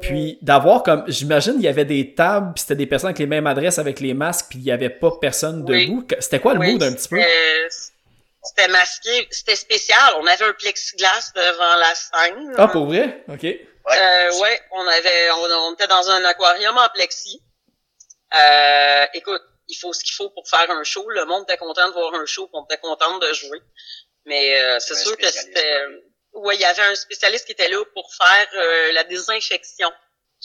Puis 0.00 0.38
d'avoir 0.40 0.82
comme, 0.82 1.04
j'imagine, 1.06 1.54
il 1.56 1.62
y 1.62 1.68
avait 1.68 1.84
des 1.84 2.14
tables, 2.14 2.52
puis 2.54 2.62
c'était 2.62 2.76
des 2.76 2.86
personnes 2.86 3.08
avec 3.08 3.18
les 3.18 3.26
mêmes 3.26 3.46
adresses, 3.46 3.78
avec 3.78 4.00
les 4.00 4.14
masques, 4.14 4.46
puis 4.48 4.58
il 4.58 4.64
y 4.64 4.72
avait 4.72 4.88
pas 4.88 5.10
personne 5.20 5.64
Oui. 5.68 5.86
debout. 5.86 6.04
C'était 6.18 6.40
quoi 6.40 6.54
le 6.54 6.60
Oui, 6.60 6.72
mood 6.72 6.82
un 6.82 6.92
petit 6.94 7.08
peu? 7.08 7.20
C'était- 8.42 8.68
masqué, 8.68 9.28
c'était 9.30 9.56
spécial. 9.56 10.14
On 10.18 10.26
avait 10.26 10.44
un 10.44 10.52
plexiglas 10.52 11.32
devant 11.34 11.74
la 11.76 11.94
scène. 11.94 12.54
Ah, 12.58 12.68
pour 12.68 12.86
vrai? 12.86 13.24
OK. 13.28 13.44
Euh, 13.44 14.38
ouais, 14.40 14.60
on 14.72 14.86
avait, 14.86 15.30
on, 15.32 15.42
on 15.44 15.74
était 15.74 15.88
dans 15.88 16.08
un 16.10 16.24
aquarium 16.24 16.76
en 16.78 16.88
plexi. 16.90 17.42
Euh, 18.34 19.06
écoute, 19.14 19.42
il 19.68 19.76
faut 19.76 19.92
ce 19.92 20.02
qu'il 20.04 20.14
faut 20.14 20.30
pour 20.30 20.48
faire 20.48 20.70
un 20.70 20.84
show. 20.84 21.08
Le 21.10 21.24
monde 21.24 21.44
était 21.48 21.56
content 21.58 21.88
de 21.88 21.92
voir 21.92 22.14
un 22.14 22.26
show, 22.26 22.46
puis 22.46 22.54
on 22.60 22.64
était 22.64 22.78
content 22.80 23.18
de 23.18 23.32
jouer. 23.32 23.60
Mais 24.24 24.60
euh, 24.60 24.78
c'est 24.78 24.94
sûr 24.94 25.16
que 25.16 25.26
c'était, 25.30 25.80
ouais, 26.32 26.54
il 26.54 26.60
y 26.60 26.64
avait 26.64 26.82
un 26.82 26.94
spécialiste 26.94 27.46
qui 27.46 27.52
était 27.52 27.68
là 27.68 27.82
pour 27.94 28.08
faire 28.14 28.48
euh, 28.54 28.92
la 28.92 29.04
désinfection 29.04 29.90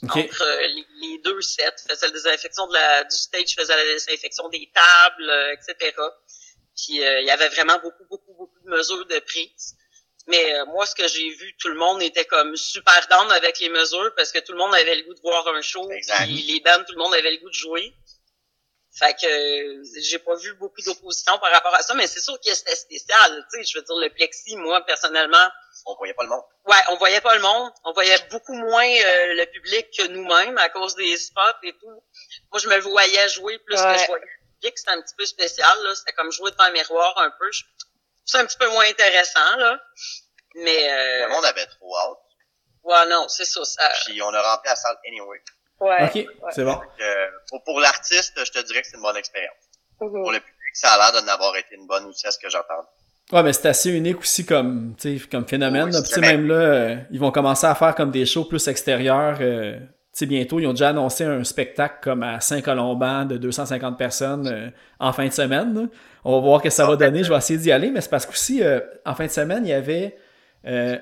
entre 0.03 0.41
euh, 0.43 0.61
les, 0.67 0.85
les 1.01 1.17
deux 1.23 1.41
sets. 1.41 1.63
Faisait 1.87 2.07
la 2.07 2.13
désinfection 2.13 2.67
de 2.67 2.73
la, 2.73 3.03
du 3.03 3.15
stage, 3.15 3.55
faisait 3.55 3.75
la 3.75 3.83
désinfection 3.83 4.49
des 4.49 4.69
tables, 4.73 5.29
euh, 5.29 5.53
etc. 5.53 5.95
Puis 6.77 7.03
euh, 7.03 7.21
il 7.21 7.27
y 7.27 7.31
avait 7.31 7.49
vraiment 7.49 7.79
beaucoup, 7.79 8.05
beaucoup, 8.09 8.33
beaucoup 8.33 8.59
de 8.63 8.69
mesures 8.69 9.05
de 9.05 9.19
prise. 9.19 9.75
Mais 10.27 10.53
euh, 10.55 10.65
moi, 10.67 10.85
ce 10.85 10.93
que 10.93 11.07
j'ai 11.07 11.29
vu, 11.29 11.55
tout 11.57 11.69
le 11.69 11.75
monde 11.75 12.01
était 12.01 12.25
comme 12.25 12.55
super 12.55 13.07
down 13.09 13.31
avec 13.31 13.59
les 13.59 13.69
mesures 13.69 14.13
parce 14.15 14.31
que 14.31 14.39
tout 14.39 14.51
le 14.51 14.57
monde 14.57 14.75
avait 14.75 14.95
le 14.95 15.03
goût 15.03 15.13
de 15.13 15.21
voir 15.21 15.47
un 15.47 15.61
show. 15.61 15.87
Puis 15.87 16.41
les 16.43 16.59
bandes, 16.59 16.85
tout 16.85 16.93
le 16.93 16.99
monde 16.99 17.13
avait 17.13 17.31
le 17.31 17.37
goût 17.37 17.49
de 17.49 17.53
jouer. 17.53 17.93
Fait 18.99 19.13
que 19.13 19.27
euh, 19.27 19.83
j'ai 20.01 20.17
pas 20.19 20.35
vu 20.35 20.53
beaucoup 20.55 20.81
d'opposition 20.81 21.37
par 21.39 21.51
rapport 21.51 21.73
à 21.75 21.83
ça, 21.83 21.93
mais 21.93 22.07
c'est 22.07 22.19
sûr 22.19 22.37
que 22.43 22.53
c'était 22.53 22.75
spécial. 22.75 23.45
Tu 23.53 23.59
sais, 23.59 23.71
je 23.71 23.77
veux 23.77 23.85
dire, 23.85 23.95
le 23.95 24.09
plexi, 24.09 24.55
moi, 24.57 24.81
personnellement, 24.85 25.47
On 25.85 25.95
voyait 25.95 26.15
pas 26.15 26.23
le 26.23 26.29
monde. 26.29 26.41
Ouais, 26.65 26.81
on 26.89 26.97
voyait 26.97 27.21
pas 27.21 27.35
le 27.35 27.41
monde, 27.41 27.71
on 27.85 27.93
voyait 27.93 28.17
beaucoup 28.31 28.53
moins 28.55 28.83
euh, 28.89 29.33
le 29.35 29.45
public 29.45 29.87
que 29.95 30.07
nous-mêmes 30.07 30.57
à 30.57 30.69
cause 30.69 30.95
des 30.95 31.15
spots 31.15 31.61
et 31.63 31.73
tout. 31.73 32.03
Moi, 32.51 32.59
je 32.59 32.67
me 32.67 32.77
voyais 32.79 33.29
jouer 33.29 33.57
plus 33.59 33.75
Ouais. 33.75 33.93
que 33.93 34.01
je 34.01 34.05
voyais 34.07 34.25
le 34.25 34.36
public, 34.59 34.77
c'était 34.77 34.91
un 34.91 35.01
petit 35.01 35.15
peu 35.17 35.25
spécial 35.25 35.77
là, 35.83 35.95
c'était 35.95 36.13
comme 36.13 36.31
jouer 36.31 36.51
devant 36.51 36.63
un 36.65 36.71
miroir 36.71 37.13
un 37.17 37.31
peu. 37.39 37.49
C'est 38.25 38.39
un 38.39 38.45
petit 38.45 38.57
peu 38.57 38.69
moins 38.69 38.85
intéressant 38.85 39.57
là. 39.57 39.79
Mais 40.55 40.87
Le 40.87 41.25
euh, 41.25 41.29
monde 41.29 41.45
avait 41.45 41.65
trop 41.65 41.97
hâte. 41.97 42.17
ouais 42.83 43.09
non, 43.09 43.27
c'est 43.29 43.45
ça, 43.45 43.63
ça 43.63 43.89
Puis 44.05 44.21
on 44.21 44.33
a 44.33 44.41
rempli 44.41 44.69
la 44.69 44.75
salle 44.75 44.97
anyway. 45.07 45.41
Ouais. 45.79 46.03
OK, 46.05 46.51
c'est 46.53 46.63
bon. 46.63 46.81
Euh, 46.99 47.27
pour 47.49 47.63
pour 47.63 47.79
l'artiste, 47.79 48.33
je 48.43 48.51
te 48.51 48.59
dirais 48.65 48.81
que 48.81 48.87
c'est 48.87 48.97
une 48.97 49.03
bonne 49.03 49.17
expérience. 49.17 49.53
Mhm. 50.01 50.21
Pour 50.21 50.31
le 50.31 50.39
public, 50.39 50.75
ça 50.75 50.93
a 50.93 50.97
l'air 51.11 51.21
d'en 51.21 51.27
avoir 51.27 51.55
été 51.55 51.75
une 51.75 51.87
bonne 51.87 52.05
aussi 52.05 52.25
à 52.27 52.31
ce 52.31 52.39
que 52.39 52.49
j'entends. 52.49 52.85
Ouais, 53.31 53.43
mais 53.43 53.51
c'est 53.51 53.67
assez 53.67 53.91
unique 53.91 54.19
aussi 54.19 54.45
comme, 54.45 54.95
tu 54.97 55.19
sais, 55.19 55.27
comme 55.27 55.45
phénomène. 55.45 55.85
Oui, 55.85 55.91
là. 55.91 56.19
même 56.21 56.47
là, 56.47 56.55
euh, 56.55 56.95
ils 57.11 57.19
vont 57.19 57.31
commencer 57.31 57.67
à 57.67 57.75
faire 57.75 57.93
comme 57.93 58.09
des 58.09 58.25
shows 58.25 58.45
plus 58.45 58.67
extérieurs. 58.67 59.37
Sais, 60.17 60.25
bientôt, 60.25 60.59
ils 60.59 60.65
ont 60.65 60.71
déjà 60.71 60.89
annoncé 60.89 61.23
un 61.23 61.43
spectacle 61.43 61.97
comme 62.01 62.23
à 62.23 62.39
Saint-Colomban 62.39 63.25
de 63.25 63.37
250 63.37 63.97
personnes 63.97 64.47
euh, 64.47 64.69
en 64.99 65.13
fin 65.13 65.27
de 65.27 65.31
semaine. 65.31 65.89
On 66.23 66.33
va 66.33 66.39
voir 66.39 66.59
ce 66.59 66.63
que 66.63 66.69
ça 66.71 66.87
va 66.87 66.95
donner. 66.95 67.23
Je 67.23 67.29
vais 67.29 67.37
essayer 67.37 67.59
d'y 67.59 67.71
aller, 67.71 67.91
mais 67.91 68.01
c'est 68.01 68.09
parce 68.09 68.25
qu'aussi, 68.25 68.63
euh, 68.63 68.79
en 69.05 69.13
fin 69.13 69.25
de 69.25 69.31
semaine, 69.31 69.63
il 69.63 69.69
y 69.69 69.73
avait 69.73 70.17
euh, 70.65 70.97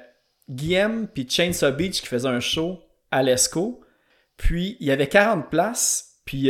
Guillaume 0.50 1.08
puis 1.08 1.26
Chainsaw 1.30 1.72
Beach 1.72 2.02
qui 2.02 2.08
faisaient 2.08 2.28
un 2.28 2.42
show 2.42 2.80
à 3.10 3.24
l'ESCO. 3.24 3.82
Puis, 4.36 4.76
il 4.82 4.88
y 4.88 4.92
avait 4.92 5.08
40 5.08 5.50
places. 5.50 6.20
Puis, 6.26 6.50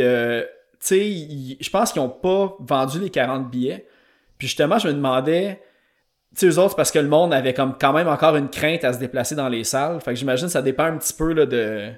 sais, 0.80 1.56
je 1.60 1.70
pense 1.70 1.92
qu'ils 1.92 2.02
n'ont 2.02 2.08
pas 2.08 2.56
vendu 2.58 2.98
les 2.98 3.10
40 3.10 3.48
billets. 3.48 3.86
Puis 4.38 4.48
justement, 4.48 4.78
je 4.78 4.88
me 4.88 4.92
demandais, 4.92 5.62
tu 6.36 6.40
sais, 6.40 6.46
eux 6.46 6.58
autres, 6.58 6.74
parce 6.74 6.90
que 6.90 6.98
le 6.98 7.08
monde 7.08 7.32
avait 7.32 7.54
comme 7.54 7.76
quand 7.78 7.92
même 7.92 8.08
encore 8.08 8.34
une 8.34 8.50
crainte 8.50 8.82
à 8.82 8.92
se 8.92 8.98
déplacer 8.98 9.36
dans 9.36 9.48
les 9.48 9.62
salles. 9.62 10.00
Fait 10.00 10.12
que 10.12 10.16
j'imagine 10.18 10.46
que 10.46 10.52
ça 10.52 10.62
dépend 10.62 10.84
un 10.84 10.98
petit 10.98 11.14
peu 11.14 11.32
là, 11.32 11.46
de, 11.46 11.92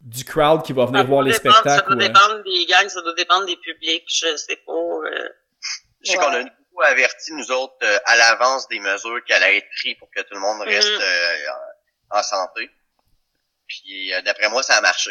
du 0.00 0.24
crowd 0.24 0.62
qui 0.64 0.72
va 0.72 0.86
venir 0.86 1.00
ça 1.02 1.06
voir 1.06 1.22
les 1.22 1.32
dépendre- 1.32 1.56
spectacles. 1.56 1.80
Ça 1.80 1.86
doit 1.86 1.96
ou, 1.96 2.00
euh, 2.00 2.08
dépendre 2.08 2.42
des 2.44 2.66
gangs, 2.66 2.88
ça 2.88 3.00
doit 3.02 3.14
dépendre 3.14 3.46
des 3.46 3.56
publics, 3.56 4.04
je 4.08 4.36
sais 4.36 4.56
pas. 4.56 4.72
euh, 4.72 5.28
Je 6.02 6.12
sais 6.12 6.16
Ouais. 6.18 6.24
qu'on 6.24 6.32
a 6.32 6.42
beaucoup 6.44 6.82
averti, 6.82 7.32
nous 7.34 7.50
autres, 7.52 7.76
euh, 7.82 7.98
à 8.06 8.16
l'avance 8.16 8.66
des 8.68 8.80
mesures 8.80 9.22
qui 9.26 9.32
allaient 9.34 9.58
être 9.58 9.68
prises 9.76 9.96
pour 9.98 10.10
que 10.10 10.20
tout 10.22 10.32
le 10.34 10.40
monde 10.40 10.62
reste 10.62 10.88
Mhm. 10.88 10.98
euh, 11.02 11.50
en, 12.12 12.22
santé. 12.22 12.70
Puis 13.68 14.14
euh, 14.14 14.22
d'après 14.22 14.48
moi, 14.48 14.62
ça 14.62 14.76
a 14.76 14.80
marché. 14.80 15.10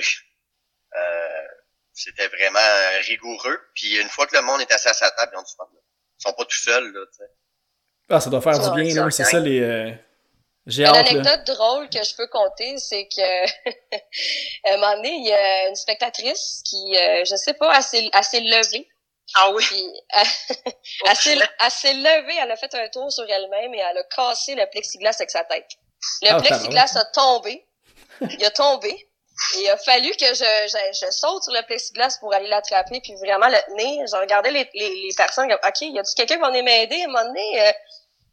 Euh, 0.98 1.48
c'était 1.94 2.28
vraiment 2.28 2.60
rigoureux. 3.08 3.60
Puis 3.76 3.98
une 4.02 4.10
fois 4.10 4.26
que 4.26 4.36
le 4.36 4.42
monde 4.42 4.62
est 4.62 4.72
assis 4.72 4.88
à 4.88 4.94
sa 4.94 5.12
table, 5.12 5.32
ils 5.36 5.38
ont 5.38 5.44
du 5.44 5.54
fun. 5.56 5.68
là. 5.72 5.80
Ils 6.20 6.24
sont 6.24 6.34
pas 6.34 6.46
tout 6.46 6.58
seuls, 6.58 6.92
là, 6.92 7.06
tu 7.12 7.18
sais. 7.18 7.32
Ah, 8.10 8.20
ça 8.20 8.30
doit 8.32 8.42
faire 8.42 8.56
Ça, 8.56 8.70
du 8.72 8.82
bien, 8.82 8.94
ça, 8.96 9.06
là. 9.06 9.12
C'est 9.12 9.24
ça, 9.26 9.40
les... 9.40 9.96
euh, 10.70 10.72
J'ai 10.72 10.84
Une 10.84 10.90
hâte, 10.90 11.12
là. 11.12 11.12
anecdote 11.12 11.56
drôle 11.56 11.90
que 11.90 12.04
je 12.04 12.16
peux 12.16 12.28
compter, 12.28 12.78
c'est 12.78 13.08
que 13.08 13.46
à 14.70 14.74
un 14.74 14.78
moment 14.78 14.96
donné, 14.96 15.10
il 15.16 15.26
y 15.26 15.34
a 15.34 15.68
une 15.68 15.76
spectatrice 15.76 16.62
qui, 16.66 16.98
euh, 16.98 17.24
je 17.26 17.36
sais 17.36 17.54
pas, 17.54 17.76
elle 17.76 17.84
s'est, 17.84 18.10
elle 18.14 18.24
s'est 18.24 18.40
levée. 18.40 18.88
Ah 19.36 19.52
oui. 19.52 19.64
Puis 19.64 19.86
elle, 21.06 21.16
s'est, 21.16 21.36
levée, 21.94 22.36
elle 22.42 22.52
a 22.52 22.56
fait 22.56 22.74
un 22.74 22.88
tour 22.90 23.12
sur 23.12 23.30
elle-même 23.30 23.74
et 23.74 23.80
elle 23.80 23.98
a 23.98 24.04
cassé 24.04 24.56
le 24.56 24.66
plexiglas 24.72 25.16
avec 25.20 25.30
sa 25.30 25.44
tête. 25.44 25.70
Le 26.24 26.30
Ah, 26.32 26.42
plexiglas 26.42 26.96
a 26.96 27.06
tombé. 27.06 27.66
Il 28.22 28.44
a 28.44 28.52
tombé. 28.52 28.90
Et 28.90 29.62
il 29.62 29.70
a 29.70 29.78
fallu 29.78 30.12
que 30.12 30.26
je, 30.26 30.34
je, 30.34 31.06
je 31.06 31.12
saute 31.12 31.44
sur 31.44 31.54
le 31.54 31.66
plexiglas 31.66 32.18
pour 32.20 32.34
aller 32.34 32.48
l'attraper 32.48 33.00
puis 33.02 33.14
vraiment 33.16 33.48
le 33.48 33.58
tenir. 33.68 34.06
Je 34.08 34.16
regardais 34.18 34.52
les, 34.52 34.70
les, 34.74 34.90
les 34.90 35.14
personnes, 35.16 35.52
OK, 35.54 35.82
y 35.82 35.98
a-tu 36.00 36.14
quelqu'un 36.16 36.36
qui 36.36 36.42
va 36.42 36.50
venir 36.50 36.64
m'aider 36.64 37.02
à 37.02 37.04
un 37.06 37.08
moment 37.08 37.26
donné? 37.26 37.68
Euh, 37.68 37.72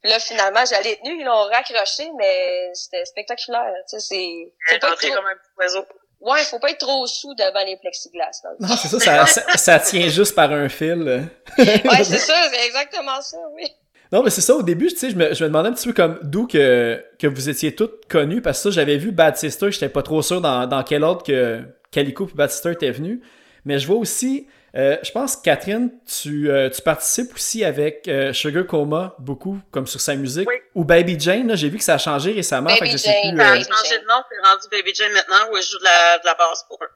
là, 0.05 0.19
finalement, 0.19 0.65
j'allais 0.69 0.97
tenue, 1.03 1.21
ils 1.21 1.25
l'ont 1.25 1.45
raccroché, 1.49 2.09
mais 2.19 2.71
c'était 2.75 3.05
spectaculaire. 3.05 3.73
Tu 3.88 3.99
sais, 3.99 4.00
c'est, 4.00 4.17
Elle 4.17 4.50
faut 4.69 4.75
est 4.76 4.79
pas 4.79 4.93
être 4.93 4.99
trop, 5.00 5.15
comme 5.15 5.26
un 5.26 5.37
petit 5.37 5.50
oiseau. 5.59 5.87
ouais, 6.21 6.41
faut 6.45 6.59
pas 6.59 6.71
être 6.71 6.79
trop 6.79 7.07
sous 7.07 7.35
devant 7.35 7.65
les 7.65 7.76
plexiglas. 7.76 8.43
Non, 8.61 8.69
c'est 8.76 8.88
ça, 8.88 8.99
ça, 8.99 9.26
ça, 9.26 9.57
ça 9.57 9.79
tient 9.81 10.09
juste 10.09 10.35
par 10.35 10.53
un 10.53 10.69
fil. 10.69 11.29
Ouais, 11.59 12.05
c'est 12.05 12.19
ça, 12.19 12.35
c'est 12.53 12.67
exactement 12.67 13.21
ça, 13.21 13.38
oui. 13.55 13.65
Non, 14.12 14.23
mais 14.23 14.31
c'est 14.31 14.41
ça, 14.41 14.55
au 14.55 14.62
début, 14.62 14.87
tu 14.88 14.97
sais, 14.99 15.11
je 15.11 15.17
me, 15.17 15.35
je 15.35 15.43
me 15.43 15.49
demandais 15.49 15.69
un 15.71 15.73
petit 15.73 15.88
peu 15.88 15.93
comme 15.93 16.21
d'où 16.23 16.47
que, 16.47 17.05
que 17.19 17.26
vous 17.26 17.49
étiez 17.49 17.75
toutes 17.75 18.07
connues, 18.07 18.41
parce 18.41 18.59
que 18.59 18.71
ça, 18.71 18.71
j'avais 18.71 18.99
vu 18.99 19.11
Bad 19.11 19.37
Sister, 19.37 19.73
j'étais 19.73 19.88
pas 19.88 20.03
trop 20.03 20.23
sûr 20.23 20.41
dans, 20.41 20.67
dans 20.69 20.85
quel 20.85 21.03
ordre 21.03 21.25
que 21.25 21.62
Calico 21.91 22.29
et 22.29 22.37
Bad 22.37 22.50
Sister 22.50 22.71
étaient 22.71 22.93
venus. 22.93 23.21
Mais 23.65 23.81
je 23.81 23.87
vois 23.88 23.97
aussi, 23.97 24.47
euh, 24.76 24.97
je 25.02 25.11
pense, 25.11 25.37
Catherine, 25.37 25.90
tu, 26.06 26.50
euh, 26.50 26.68
tu 26.71 26.83
participes 26.83 27.35
aussi 27.35 27.64
avec 27.64 28.06
euh, 28.09 28.33
Sugar 28.33 28.66
Coma 28.66 29.14
beaucoup, 29.18 29.59
comme 29.71 29.87
sur 29.87 30.00
sa 30.00 30.14
musique. 30.14 30.49
Oui. 30.49 30.56
Ou 30.75 30.85
Baby 30.85 31.18
Jane, 31.18 31.49
là, 31.49 31.54
j'ai 31.56 31.68
vu 31.71 31.78
que 31.78 31.85
ça 31.85 31.95
a 31.95 31.99
changé 31.99 32.33
récemment, 32.33 32.68
Baby 32.68 32.78
fait 32.80 32.85
que 32.87 32.92
je 32.92 32.97
sais 32.99 33.11
Jane, 33.23 33.35
plus. 33.37 33.40
Euh, 33.40 33.45
a 33.45 33.54
changé 33.56 33.99
de 33.99 34.04
nom, 34.06 34.23
c'est 34.30 34.49
rendu 34.49 34.66
Baby 34.71 34.95
Jane 34.95 35.12
maintenant, 35.12 35.50
où 35.52 35.56
je 35.56 35.62
joue 35.62 35.78
de 35.78 35.85
la, 35.85 36.18
de 36.18 36.26
la 36.26 36.35
basse 36.35 36.64
pour 36.68 36.78
eux. 36.83 36.88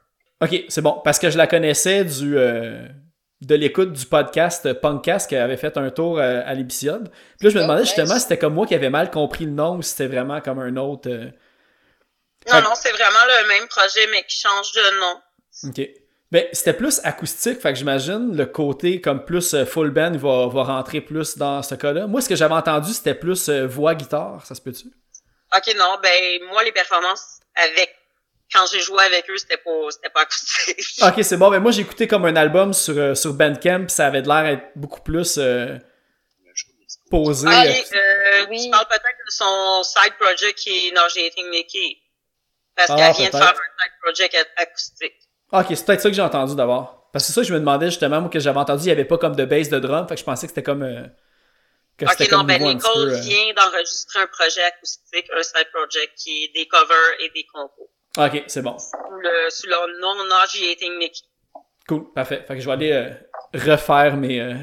Ok, 0.43 0.63
c'est 0.69 0.81
bon, 0.81 1.01
parce 1.03 1.19
que 1.19 1.29
je 1.29 1.37
la 1.37 1.47
connaissais 1.47 2.03
du 2.05 2.37
euh, 2.37 2.85
de 3.41 3.55
l'écoute 3.55 3.93
du 3.93 4.05
podcast 4.05 4.71
Punkcast 4.73 5.29
qui 5.29 5.35
avait 5.35 5.57
fait 5.57 5.75
un 5.77 5.89
tour 5.89 6.19
euh, 6.19 6.41
à 6.45 6.53
l'épisode. 6.53 7.09
Puis 7.39 7.47
là, 7.47 7.49
je 7.49 7.55
me 7.57 7.61
Oh, 7.61 7.63
demandais 7.63 7.83
justement 7.85 8.13
si 8.15 8.21
c'était 8.21 8.37
comme 8.37 8.53
moi 8.53 8.67
qui 8.67 8.75
avait 8.75 8.89
mal 8.91 9.09
compris 9.11 9.45
le 9.45 9.51
nom 9.51 9.77
ou 9.77 9.81
si 9.81 9.91
c'était 9.91 10.07
vraiment 10.07 10.39
comme 10.41 10.59
un 10.59 10.75
autre. 10.77 11.09
euh, 11.09 11.25
Non, 12.47 12.55
Fait- 12.55 12.61
non, 12.61 12.69
c'est 12.75 12.91
vraiment 12.91 13.25
le 13.27 13.47
même 13.47 13.67
projet, 13.67 14.07
mais 14.11 14.23
qui 14.27 14.37
change 14.39 14.71
de 14.73 14.99
nom. 14.99 15.69
Ok. 15.69 15.89
Ben, 16.31 16.47
c'était 16.53 16.73
plus 16.73 17.01
acoustique, 17.03 17.59
fait 17.59 17.73
que 17.73 17.77
j'imagine 17.77 18.35
le 18.37 18.45
côté 18.45 19.01
comme 19.01 19.25
plus 19.25 19.53
euh, 19.53 19.65
full 19.65 19.89
band 19.91 20.11
va, 20.17 20.47
va 20.47 20.63
rentrer 20.63 21.01
plus 21.01 21.37
dans 21.37 21.61
ce 21.61 21.75
cas-là. 21.75 22.07
Moi, 22.07 22.21
ce 22.21 22.29
que 22.29 22.35
j'avais 22.37 22.53
entendu, 22.53 22.93
c'était 22.93 23.15
plus 23.15 23.49
euh, 23.49 23.67
voix-guitare, 23.67 24.45
ça 24.45 24.55
se 24.55 24.61
peut-tu? 24.61 24.85
Ok, 25.53 25.75
non, 25.77 25.97
ben, 26.01 26.43
moi, 26.49 26.63
les 26.63 26.71
performances 26.71 27.41
avec, 27.55 27.93
quand 28.53 28.65
j'ai 28.71 28.79
joué 28.79 29.03
avec 29.03 29.29
eux, 29.29 29.37
c'était 29.37 29.57
pas, 29.57 29.71
c'était 29.89 30.09
pas 30.09 30.21
acoustique. 30.21 31.01
Ok, 31.03 31.21
c'est 31.25 31.35
bon. 31.35 31.49
Ben, 31.51 31.59
moi, 31.59 31.71
j'ai 31.71 31.81
écouté 31.81 32.07
comme 32.07 32.23
un 32.23 32.35
album 32.37 32.71
sur, 32.73 32.97
euh, 32.97 33.13
sur 33.13 33.33
Bandcamp, 33.33 33.87
pis 33.87 33.93
ça 33.93 34.07
avait 34.07 34.21
de 34.21 34.29
l'air 34.29 34.45
être 34.45 34.67
beaucoup 34.77 35.01
plus 35.01 35.37
euh, 35.37 35.77
posé. 37.09 37.47
Ah, 37.51 37.63
euh, 37.65 37.69
oui, 37.69 37.83
euh, 37.93 38.45
Oui. 38.49 38.63
tu 38.65 38.69
parles 38.71 38.87
peut-être 38.87 39.03
de 39.03 39.31
son 39.31 39.83
side 39.83 40.13
project 40.17 40.57
qui 40.59 40.87
est 40.87 40.91
Nauseating 40.93 41.49
Mickey. 41.49 41.97
Parce 42.77 42.89
Ah, 42.89 42.95
qu'elle 42.95 43.15
vient 43.15 43.25
de 43.25 43.31
peut-être. 43.31 43.43
faire 43.43 43.49
un 43.59 43.83
side 43.83 43.93
project 44.01 44.35
a- 44.55 44.61
acoustique. 45.51 45.71
Ok, 45.71 45.77
c'est 45.77 45.85
peut-être 45.85 46.01
ça 46.01 46.09
que 46.09 46.15
j'ai 46.15 46.21
entendu 46.21 46.55
d'abord. 46.55 47.09
Parce 47.11 47.25
que 47.25 47.27
c'est 47.27 47.33
ça 47.33 47.41
que 47.41 47.47
je 47.47 47.53
me 47.53 47.59
demandais 47.59 47.87
justement, 47.87 48.21
moi, 48.21 48.29
que 48.29 48.39
j'avais 48.39 48.59
entendu, 48.59 48.83
il 48.83 48.85
n'y 48.85 48.91
avait 48.91 49.05
pas 49.05 49.17
comme 49.17 49.35
de 49.35 49.45
bass 49.45 49.69
de 49.69 49.79
drum, 49.79 50.07
fait 50.07 50.15
que 50.15 50.19
je 50.19 50.25
pensais 50.25 50.47
que 50.47 50.51
c'était 50.51 50.63
comme. 50.63 50.83
euh, 50.83 51.03
que 51.97 52.07
c'était 52.09 52.23
Ok, 52.23 52.31
non, 52.31 52.37
comme 52.37 52.47
ben, 52.47 52.63
Nicole 52.63 52.93
peu, 52.93 53.13
euh. 53.13 53.19
vient 53.19 53.53
d'enregistrer 53.55 54.21
un 54.21 54.27
projet 54.27 54.63
acoustique, 54.63 55.29
un 55.37 55.43
side 55.43 55.67
project 55.73 56.13
qui 56.17 56.45
est 56.45 56.53
des 56.53 56.67
covers 56.67 56.95
et 57.19 57.29
des 57.35 57.45
compos. 57.53 57.89
Ok, 58.17 58.43
c'est 58.47 58.61
bon. 58.61 58.77
Sous 58.79 58.95
le, 59.21 59.49
sous 59.49 59.67
le 59.67 60.01
nom 60.01 60.15
Nauseating 60.23 60.97
Mickey. 60.97 61.21
Cool, 61.87 62.11
parfait. 62.13 62.43
Fait 62.47 62.55
que 62.55 62.61
je 62.61 62.65
vais 62.65 62.71
aller 62.71 62.91
euh, 62.93 63.09
refaire 63.53 64.15
mes, 64.15 64.39
euh, 64.39 64.53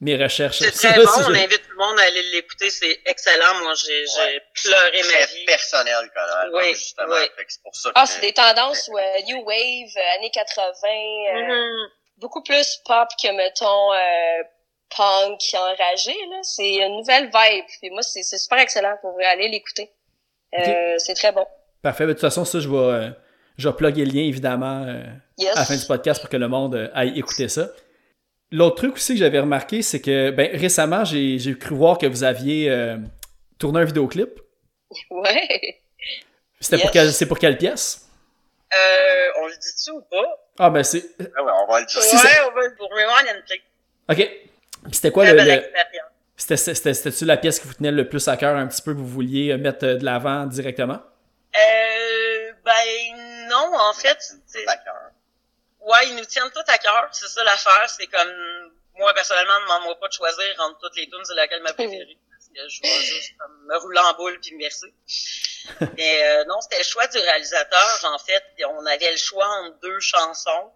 mes 0.00 0.16
recherches. 0.16 0.58
C'est 0.58 0.70
très 0.92 0.94
bon, 1.02 1.10
on 1.26 1.34
invite 1.34 1.62
tout 1.62 1.72
le 1.72 1.76
monde 1.84 1.98
à 1.98 2.02
aller 2.04 2.22
l'écouter, 2.32 2.70
c'est 2.70 3.00
excellent. 3.06 3.54
Moi, 3.62 3.74
j'ai, 3.74 4.04
j'ai 4.06 4.20
Ouais. 4.20 4.42
pleuré 4.62 5.02
ma 5.02 5.26
vie. 5.26 5.44
personnel, 5.46 6.10
quand 6.14 6.42
même, 6.42 6.50
Oui, 6.54 6.74
justement. 6.74 7.06
oui. 7.14 7.22
Fait 7.36 7.44
que 7.44 7.52
c'est 7.52 7.62
pour 7.62 7.74
ça 7.74 7.90
Ah, 7.94 8.06
c'est 8.06 8.20
des 8.20 8.32
tendances 8.32 8.88
euh, 8.90 9.22
New 9.26 9.42
Wave, 9.44 9.90
euh, 9.96 10.16
années 10.18 10.30
80, 10.30 10.88
euh, 10.88 11.42
Mhm. 11.46 11.88
beaucoup 12.18 12.42
plus 12.42 12.78
pop 12.84 13.08
que, 13.22 13.28
mettons, 13.36 13.92
euh, 13.92 14.42
punk 14.96 15.40
enragé, 15.54 16.14
là. 16.30 16.38
C'est 16.42 16.74
une 16.76 16.96
nouvelle 16.98 17.24
vibe. 17.26 17.64
Puis 17.80 17.90
moi, 17.90 18.02
c'est 18.02 18.22
c'est 18.22 18.38
super 18.38 18.58
excellent 18.58 18.96
pour 19.02 19.18
aller 19.20 19.48
l'écouter. 19.48 19.90
Euh, 20.58 20.94
C'est 20.98 21.14
très 21.14 21.32
bon. 21.32 21.46
Parfait. 21.82 22.04
Ben, 22.04 22.08
De 22.08 22.12
toute 22.14 22.22
façon, 22.22 22.44
ça, 22.44 22.58
je 22.60 22.68
vais, 22.68 22.76
euh, 22.76 23.10
je 23.58 23.68
vais 23.68 23.74
plugger 23.74 24.04
le 24.06 24.12
lien, 24.12 24.22
évidemment, 24.22 24.84
euh, 24.88 25.02
Yes. 25.36 25.56
à 25.56 25.60
la 25.60 25.64
fin 25.66 25.76
du 25.76 25.84
podcast 25.86 26.20
pour 26.20 26.30
que 26.30 26.36
le 26.38 26.48
monde 26.48 26.74
euh, 26.74 26.88
aille 26.94 27.18
écouter 27.18 27.48
ça. 27.48 27.68
L'autre 28.50 28.76
truc 28.76 28.94
aussi 28.94 29.12
que 29.14 29.18
j'avais 29.18 29.40
remarqué, 29.40 29.82
c'est 29.82 30.00
que 30.00 30.30
ben, 30.30 30.50
récemment, 30.56 31.04
j'ai 31.04 31.38
cru 31.58 31.74
voir 31.74 31.98
que 31.98 32.06
vous 32.06 32.24
aviez 32.24 32.70
euh, 32.70 32.96
tourné 33.58 33.80
un 33.80 33.84
vidéoclip. 33.84 34.40
Ouais. 35.10 35.80
C'était 36.60 36.76
pour 36.78 36.86
Yes. 36.86 36.92
quelle, 36.92 37.12
c'est 37.12 37.26
pour 37.26 37.38
quelle 37.38 37.58
pièce? 37.58 38.08
Euh, 38.74 39.28
on 39.40 39.46
le 39.46 39.52
dit-tu 39.52 39.90
ou 39.92 40.00
pas? 40.02 40.46
Ah, 40.58 40.70
ben 40.70 40.82
c'est. 40.82 41.04
Ah 41.36 41.42
ouais, 41.42 41.52
on 41.62 41.70
va 41.72 41.80
le 41.80 41.86
dire. 41.86 42.00
Ça- 42.02 42.16
Ouais, 42.16 42.50
on 42.50 42.54
va 42.54 42.66
le 42.66 42.74
pour 42.74 42.88
Rewind 42.90 43.28
and 43.28 43.42
Play. 43.46 43.60
Ok. 44.10 44.30
Puis 44.84 44.92
c'était 44.94 45.10
quoi 45.10 45.24
le. 45.26 45.32
le- 45.34 45.40
expérience. 45.40 46.04
C'était, 46.36 46.56
c'était, 46.56 46.94
c'était-tu 46.94 47.24
la 47.24 47.36
pièce 47.36 47.58
qui 47.60 47.66
vous 47.66 47.74
tenait 47.74 47.90
le 47.90 48.08
plus 48.08 48.26
à 48.28 48.36
cœur 48.36 48.56
un 48.56 48.66
petit 48.66 48.80
peu, 48.82 48.92
que 48.94 48.98
vous 48.98 49.06
vouliez 49.08 49.52
euh, 49.52 49.58
mettre 49.58 49.84
euh, 49.84 49.96
de 49.96 50.04
l'avant 50.04 50.46
directement? 50.46 51.00
Euh, 51.56 52.52
ben, 52.64 53.16
non, 53.50 53.70
en 53.78 53.92
fait, 53.92 54.16
c'est- 54.46 54.64
D'accord. 54.64 54.94
Ouais, 55.80 56.08
ils 56.08 56.16
nous 56.16 56.24
tiennent 56.24 56.50
tout 56.50 56.64
à 56.66 56.78
cœur. 56.78 57.08
C'est 57.12 57.28
ça 57.28 57.44
l'affaire. 57.44 57.88
C'est 57.88 58.06
comme, 58.06 58.72
moi, 58.96 59.12
personnellement, 59.14 59.58
ne 59.60 59.64
demande-moi 59.64 60.00
pas 60.00 60.08
de 60.08 60.12
choisir 60.12 60.54
entre 60.60 60.78
toutes 60.80 60.96
les 60.96 61.08
tunes, 61.08 61.24
c'est 61.24 61.34
laquelle 61.34 61.62
ma 61.62 61.72
préférée. 61.72 62.18
Parce 62.30 62.48
que 62.48 62.68
je 62.68 62.82
vais 62.82 63.04
juste 63.04 63.36
comme, 63.38 63.66
me 63.66 63.76
rouler 63.78 64.00
en 64.00 64.14
boule 64.14 64.38
puis 64.40 64.54
me 64.54 64.60
verser. 64.60 64.92
Mais 65.96 66.24
euh, 66.24 66.44
non, 66.44 66.60
c'était 66.60 66.78
le 66.78 66.84
choix 66.84 67.06
du 67.06 67.18
réalisateur, 67.18 68.00
en 68.04 68.18
fait. 68.18 68.44
On 68.66 68.86
avait 68.86 69.10
le 69.12 69.18
choix 69.18 69.46
entre 69.46 69.78
deux 69.80 70.00
chansons. 70.00 70.72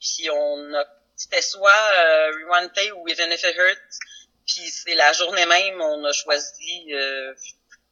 Puis 0.00 0.28
on 0.30 0.74
a 0.74 0.84
c'était 1.22 1.42
soit 1.42 1.70
euh, 1.70 2.32
Rewind 2.32 2.72
Play 2.72 2.90
ou 2.92 3.06
Even 3.08 3.30
If 3.30 3.44
It 3.44 3.56
Hurts. 3.56 3.98
Puis 4.46 4.68
c'est 4.70 4.94
la 4.94 5.12
journée 5.12 5.46
même, 5.46 5.80
on 5.80 6.04
a 6.04 6.12
choisi 6.12 6.92
euh, 6.92 7.32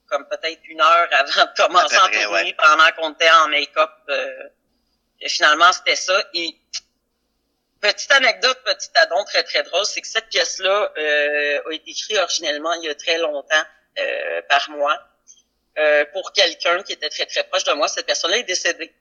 comme 0.09 0.27
peut-être 0.29 0.61
une 0.65 0.81
heure 0.81 1.09
avant 1.13 1.45
de 1.45 1.57
commencer 1.57 1.97
À 1.97 2.01
tourner 2.01 2.27
ouais. 2.27 2.57
pendant 2.59 2.91
qu'on 2.97 3.13
était 3.13 3.31
en 3.31 3.49
make-up. 3.49 3.91
euh, 4.09 4.49
finalement, 5.29 5.73
c'était 5.73 5.97
ça. 5.97 6.23
Et 6.35 6.57
petite 7.81 8.11
anecdote, 8.13 8.59
petit 8.65 8.91
addon 8.95 9.25
très 9.25 9.43
très 9.45 9.63
drôle, 9.63 9.85
c'est 9.85 10.01
que 10.01 10.07
cette 10.07 10.29
pièce-là 10.29 10.93
euh, 10.97 11.63
a 11.69 11.73
été 11.73 11.91
écrite 11.91 12.19
originellement 12.19 12.73
il 12.75 12.85
y 12.85 12.89
a 12.89 12.95
très 12.95 13.19
longtemps 13.19 13.65
euh, 13.99 14.43
par 14.49 14.71
moi 14.71 14.99
euh, 15.79 16.05
pour 16.13 16.33
quelqu'un 16.33 16.83
qui 16.83 16.93
était 16.93 17.09
très 17.09 17.27
très 17.27 17.45
proche 17.45 17.65
de 17.65 17.73
moi. 17.73 17.89
Cette 17.89 18.07
personne-là 18.07 18.39
est 18.39 18.45
décédée. 18.45 18.93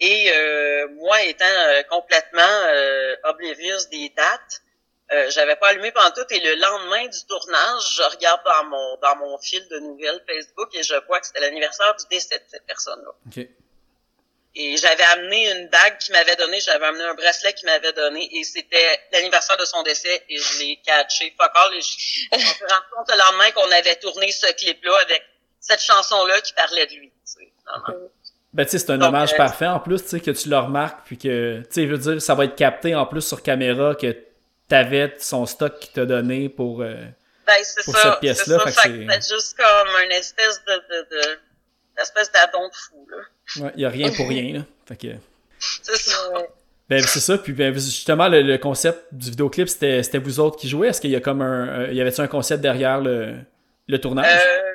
Et 0.00 0.30
euh, 0.32 0.88
moi, 0.94 1.22
étant 1.22 1.44
euh, 1.44 1.82
complètement 1.84 2.42
oblivious 3.24 3.86
des 3.90 4.08
dates, 4.10 4.60
euh, 5.12 5.30
j'avais 5.30 5.56
pas 5.56 5.68
allumé 5.68 5.92
pendant 5.92 6.10
tout. 6.10 6.24
Et 6.30 6.40
le 6.40 6.54
lendemain 6.54 7.06
du 7.06 7.24
tournage, 7.26 7.96
je 7.96 8.02
regarde 8.02 8.40
dans 8.44 8.64
mon 8.64 8.96
dans 8.96 9.16
mon 9.16 9.38
fil 9.38 9.66
de 9.68 9.78
nouvelles 9.78 10.22
Facebook 10.26 10.74
et 10.74 10.82
je 10.82 10.94
vois 11.06 11.20
que 11.20 11.26
c'était 11.26 11.40
l'anniversaire 11.40 11.94
du 11.96 12.04
décès 12.10 12.38
de 12.38 12.44
cette 12.48 12.66
personne-là. 12.66 13.10
Ok. 13.26 13.46
Et 14.56 14.76
j'avais 14.76 15.02
amené 15.04 15.50
une 15.50 15.68
bague 15.68 15.98
qu'il 15.98 16.12
m'avait 16.12 16.36
donnée, 16.36 16.60
j'avais 16.60 16.84
amené 16.86 17.02
un 17.04 17.14
bracelet 17.14 17.52
qu'il 17.54 17.66
m'avait 17.66 17.92
donné, 17.92 18.28
et 18.38 18.44
c'était 18.44 19.00
l'anniversaire 19.12 19.56
de 19.56 19.64
son 19.64 19.82
décès, 19.82 20.22
et 20.28 20.36
je 20.38 20.58
l'ai 20.60 20.80
catché. 20.86 21.34
Fuck 21.36 21.50
all, 21.54 21.74
et 21.74 21.80
je, 21.80 22.26
on 22.32 22.38
s'est 22.38 22.44
rendu 22.60 22.86
compte 22.96 23.10
le 23.10 23.18
lendemain 23.18 23.50
qu'on 23.50 23.70
avait 23.72 23.96
tourné 23.96 24.30
ce 24.30 24.46
clip-là 24.52 24.96
avec 25.02 25.22
cette 25.60 25.82
chanson-là 25.82 26.40
qui 26.40 26.52
parlait 26.52 26.86
de 26.86 26.92
lui. 26.94 27.08
tu 27.10 27.14
sais. 27.24 27.52
Ben, 28.52 28.64
tu 28.64 28.70
sais, 28.70 28.78
c'est 28.78 28.90
un 28.90 28.98
Donc, 28.98 29.08
hommage 29.08 29.32
euh, 29.32 29.36
parfait 29.36 29.66
en 29.66 29.80
plus, 29.80 30.02
tu 30.02 30.08
sais, 30.10 30.20
que 30.20 30.30
tu 30.30 30.48
le 30.48 30.58
remarques, 30.58 31.00
puis 31.04 31.18
que, 31.18 31.58
tu 31.64 31.66
sais, 31.72 31.86
je 31.88 31.92
veux 31.92 31.98
dire, 32.12 32.22
ça 32.22 32.36
va 32.36 32.44
être 32.44 32.54
capté 32.54 32.94
en 32.94 33.06
plus 33.06 33.22
sur 33.26 33.42
caméra 33.42 33.96
que 33.96 34.16
t'avais 34.68 35.12
son 35.18 35.46
stock 35.46 35.80
qu'il 35.80 35.90
t'a 35.92 36.06
donné 36.06 36.48
pour. 36.48 36.82
euh, 36.82 36.94
Ben, 37.46 37.56
c'est 37.64 37.84
Pour 37.84 37.94
ça. 37.96 38.02
cette 38.02 38.12
C'est 38.14 38.20
pièce-là, 38.20 38.58
ça. 38.60 38.64
fait 38.66 38.70
que 38.70 38.80
Fait 38.80 38.88
que 39.06 39.12
c'est- 39.14 39.20
c'est 39.20 39.34
juste 39.34 39.56
comme 39.56 39.88
une 40.04 40.12
espèce 40.12 40.62
de, 40.64 40.72
de, 40.74 41.08
de 41.10 41.38
espèce 41.98 42.30
d'adon 42.32 42.68
de 42.68 42.74
fou, 42.74 43.06
là. 43.10 43.16
Ouais, 43.64 43.72
y 43.76 43.84
a 43.84 43.88
rien 43.88 44.10
pour 44.12 44.28
rien, 44.28 44.58
là. 44.58 44.64
Fait 44.86 44.96
que. 44.96 45.08
C'est 45.58 45.96
ça. 45.96 46.30
Ouais. 46.30 46.48
Ben, 46.90 47.02
c'est 47.02 47.20
ça, 47.20 47.38
puis 47.38 47.54
ben, 47.54 47.72
justement, 47.72 48.28
le, 48.28 48.42
le 48.42 48.58
concept 48.58 49.06
du 49.10 49.30
vidéoclip, 49.30 49.70
c'était 49.70 50.02
c'était 50.02 50.18
vous 50.18 50.38
autres 50.38 50.58
qui 50.58 50.68
jouez? 50.68 50.88
Est-ce 50.88 51.00
qu'il 51.00 51.10
y 51.10 51.16
a 51.16 51.20
comme 51.20 51.40
un. 51.40 51.84
euh, 51.84 51.92
y 51.92 52.00
avait-tu 52.00 52.20
un 52.20 52.26
concept 52.26 52.60
derrière 52.60 53.00
le, 53.00 53.36
le 53.86 54.00
tournage? 54.00 54.26
Euh, 54.26 54.74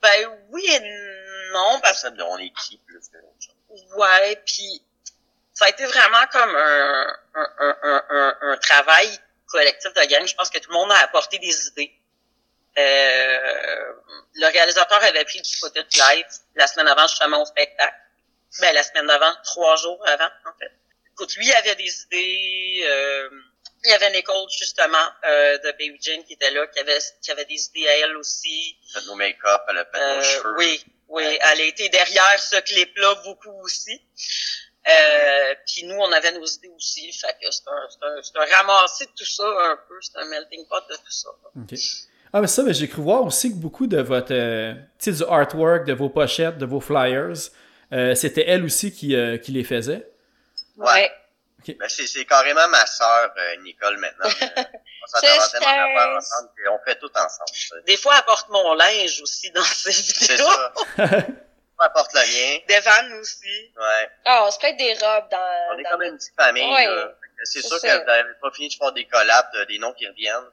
ben 0.00 0.30
oui 0.50 0.64
et 0.66 0.80
non, 1.52 1.78
parce 1.82 2.00
Ça, 2.00 2.10
on 2.30 2.38
est 2.38 2.50
qui, 2.64 2.78
plus 2.86 2.98
que 3.10 3.18
autre 3.18 3.36
chose? 3.40 3.84
Ouais, 3.94 4.40
puis 4.46 4.80
ça 5.52 5.66
a 5.66 5.68
été 5.68 5.84
vraiment 5.84 6.24
comme 6.32 6.48
un, 6.56 7.06
un, 7.34 7.76
un, 7.82 8.02
un, 8.08 8.36
un 8.40 8.56
travail 8.56 9.08
collectif 9.46 9.92
de 9.92 10.08
gang. 10.10 10.26
Je 10.26 10.34
pense 10.34 10.48
que 10.48 10.58
tout 10.60 10.70
le 10.70 10.78
monde 10.78 10.90
a 10.92 11.04
apporté 11.04 11.38
des 11.38 11.66
idées. 11.68 11.92
Euh, 12.78 13.92
le 14.34 14.46
réalisateur 14.46 15.02
avait 15.02 15.24
pris 15.24 15.40
du 15.42 15.56
footage 15.56 15.84
live 15.96 16.26
la 16.54 16.66
semaine 16.66 16.88
avant 16.88 17.06
justement 17.06 17.42
au 17.42 17.44
spectacle. 17.46 17.94
Ben, 18.60 18.74
la 18.74 18.82
semaine 18.82 19.06
d'avant, 19.06 19.32
trois 19.44 19.76
jours 19.76 20.00
avant, 20.06 20.24
en 20.46 20.58
fait. 20.58 20.72
Écoute, 21.12 21.34
lui, 21.36 21.46
il 21.46 21.52
avait 21.54 21.74
des 21.76 22.02
idées. 22.02 22.80
Euh, 22.84 23.30
il 23.84 23.90
y 23.90 23.94
avait 23.94 24.10
Nicole, 24.10 24.48
justement, 24.58 24.98
euh, 25.24 25.56
de 25.58 25.70
Baby 25.72 25.96
Jane 26.00 26.22
qui 26.24 26.34
était 26.34 26.50
là, 26.50 26.66
qui 26.66 26.78
avait, 26.80 26.98
qui 27.22 27.30
avait 27.30 27.44
des 27.46 27.66
idées 27.66 27.88
à 27.88 27.96
elle 27.98 28.16
aussi. 28.16 28.76
Fait 28.92 29.00
nos 29.06 29.14
make-up, 29.14 29.62
elle 29.68 29.78
a 29.78 29.84
fait 29.86 29.98
nos 29.98 30.20
Euh, 30.20 30.22
cheveux. 30.22 30.54
oui, 30.58 30.84
oui, 31.08 31.24
elle 31.40 31.60
a 31.60 31.64
été 31.64 31.88
derrière 31.88 32.38
ce 32.42 32.56
clip-là 32.60 33.14
beaucoup 33.24 33.52
aussi. 33.62 34.00
Euh, 34.88 35.54
puis 35.66 35.84
nous, 35.84 35.96
on 35.96 36.10
avait 36.12 36.32
nos 36.32 36.44
idées 36.44 36.68
aussi. 36.76 37.12
Fait 37.12 37.34
que 37.40 37.50
c'est 37.50 37.68
un, 37.68 37.88
c'est 37.90 38.04
un, 38.06 38.22
c'est 38.22 38.36
un 38.38 38.56
ramassé 38.56 39.06
de 39.06 39.12
tout 39.12 39.24
ça 39.26 39.44
un 39.44 39.76
peu. 39.88 39.98
C'est 40.02 40.18
un 40.18 40.24
melting 40.26 40.66
pot 40.68 40.82
de 40.88 40.96
tout 40.96 41.10
ça. 41.10 41.28
là. 41.44 41.50
Ah, 42.32 42.40
mais 42.40 42.46
ça, 42.46 42.62
mais 42.62 42.72
j'ai 42.74 42.88
cru 42.88 43.02
voir 43.02 43.24
aussi 43.24 43.50
que 43.50 43.56
beaucoup 43.56 43.86
de 43.86 44.00
votre, 44.00 44.32
euh, 44.32 44.72
tu 44.98 45.12
sais, 45.12 45.24
du 45.24 45.28
artwork, 45.30 45.84
de 45.84 45.92
vos 45.92 46.08
pochettes, 46.08 46.58
de 46.58 46.66
vos 46.66 46.80
flyers, 46.80 47.32
euh, 47.92 48.14
c'était 48.14 48.44
elle 48.46 48.64
aussi 48.64 48.92
qui, 48.92 49.16
euh, 49.16 49.36
qui 49.36 49.50
les 49.52 49.64
faisait. 49.64 50.08
Ouais. 50.76 51.10
Ben, 51.66 51.88
c'est, 51.88 52.06
c'est 52.06 52.24
carrément 52.24 52.66
ma 52.68 52.86
sœur, 52.86 53.32
euh, 53.36 53.56
Nicole, 53.62 53.98
maintenant. 53.98 54.26
Euh, 54.26 54.62
on 55.16 55.20
d'affaires 55.20 56.16
ensemble 56.16 56.48
qu'on 56.64 56.78
fait 56.86 56.98
tout 56.98 57.10
ensemble. 57.14 57.50
ça. 57.52 57.76
Des 57.86 57.96
fois, 57.96 58.14
elle 58.18 58.24
porte 58.24 58.48
mon 58.48 58.74
linge 58.74 59.20
aussi 59.22 59.50
dans 59.50 59.62
ses 59.62 59.92
C'est 59.92 60.32
vidéos. 60.34 60.48
ça. 60.48 60.72
Peu 61.80 61.84
importe 61.86 62.12
le 62.14 62.20
mien. 62.20 62.58
Devan 62.68 63.20
aussi. 63.20 63.72
Ouais. 63.76 64.10
Ah, 64.24 64.44
on 64.46 64.50
se 64.50 64.58
prête 64.58 64.76
des 64.78 64.92
robes 64.94 65.28
dans. 65.30 65.74
On 65.74 65.78
est 65.78 65.82
dans- 65.82 65.90
comme 65.90 66.02
une 66.02 66.16
petite 66.16 66.34
famille. 66.34 66.62
Ouais. 66.72 66.86
C'est 67.44 67.60
C'est 67.62 67.68
sûr 67.68 67.78
ça. 67.78 67.88
que 67.88 68.00
vous 68.00 68.06
n'avez 68.06 68.28
pas 68.40 68.50
fini 68.52 68.68
de 68.68 68.74
faire 68.74 68.92
des 68.92 69.04
collabs, 69.06 69.46
de- 69.54 69.64
des 69.64 69.78
noms 69.78 69.92
qui 69.92 70.06
reviennent. 70.06 70.44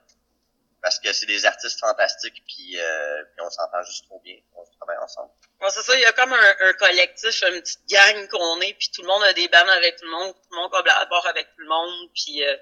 Parce 0.87 0.99
que 0.99 1.11
c'est 1.11 1.25
des 1.25 1.45
artistes 1.45 1.81
fantastiques, 1.81 2.41
puis, 2.47 2.79
euh, 2.79 3.23
puis 3.33 3.45
on 3.45 3.49
s'entend 3.49 3.83
juste 3.83 4.05
trop 4.05 4.21
bien. 4.23 4.37
On 4.55 4.63
travaille 4.79 5.03
ensemble. 5.03 5.29
C'est 5.67 5.81
ça, 5.81 5.93
il 5.95 5.99
y 5.99 6.05
a 6.05 6.13
comme 6.13 6.31
un, 6.31 6.55
un 6.61 6.71
collectif, 6.75 7.43
une 7.43 7.59
petite 7.59 7.85
gang 7.89 8.27
qu'on 8.29 8.61
est, 8.61 8.73
puis 8.75 8.89
tout 8.95 9.01
le 9.01 9.09
monde 9.09 9.21
a 9.23 9.33
des 9.33 9.49
bandes 9.49 9.67
avec 9.67 9.97
tout 9.97 10.05
le 10.05 10.11
monde, 10.11 10.33
tout 10.33 10.49
le 10.49 10.55
monde 10.55 10.71
collabore 10.71 11.27
avec 11.27 11.47
tout 11.53 11.59
le 11.61 11.67
monde, 11.67 12.09
puis 12.15 12.41
euh, 12.41 12.55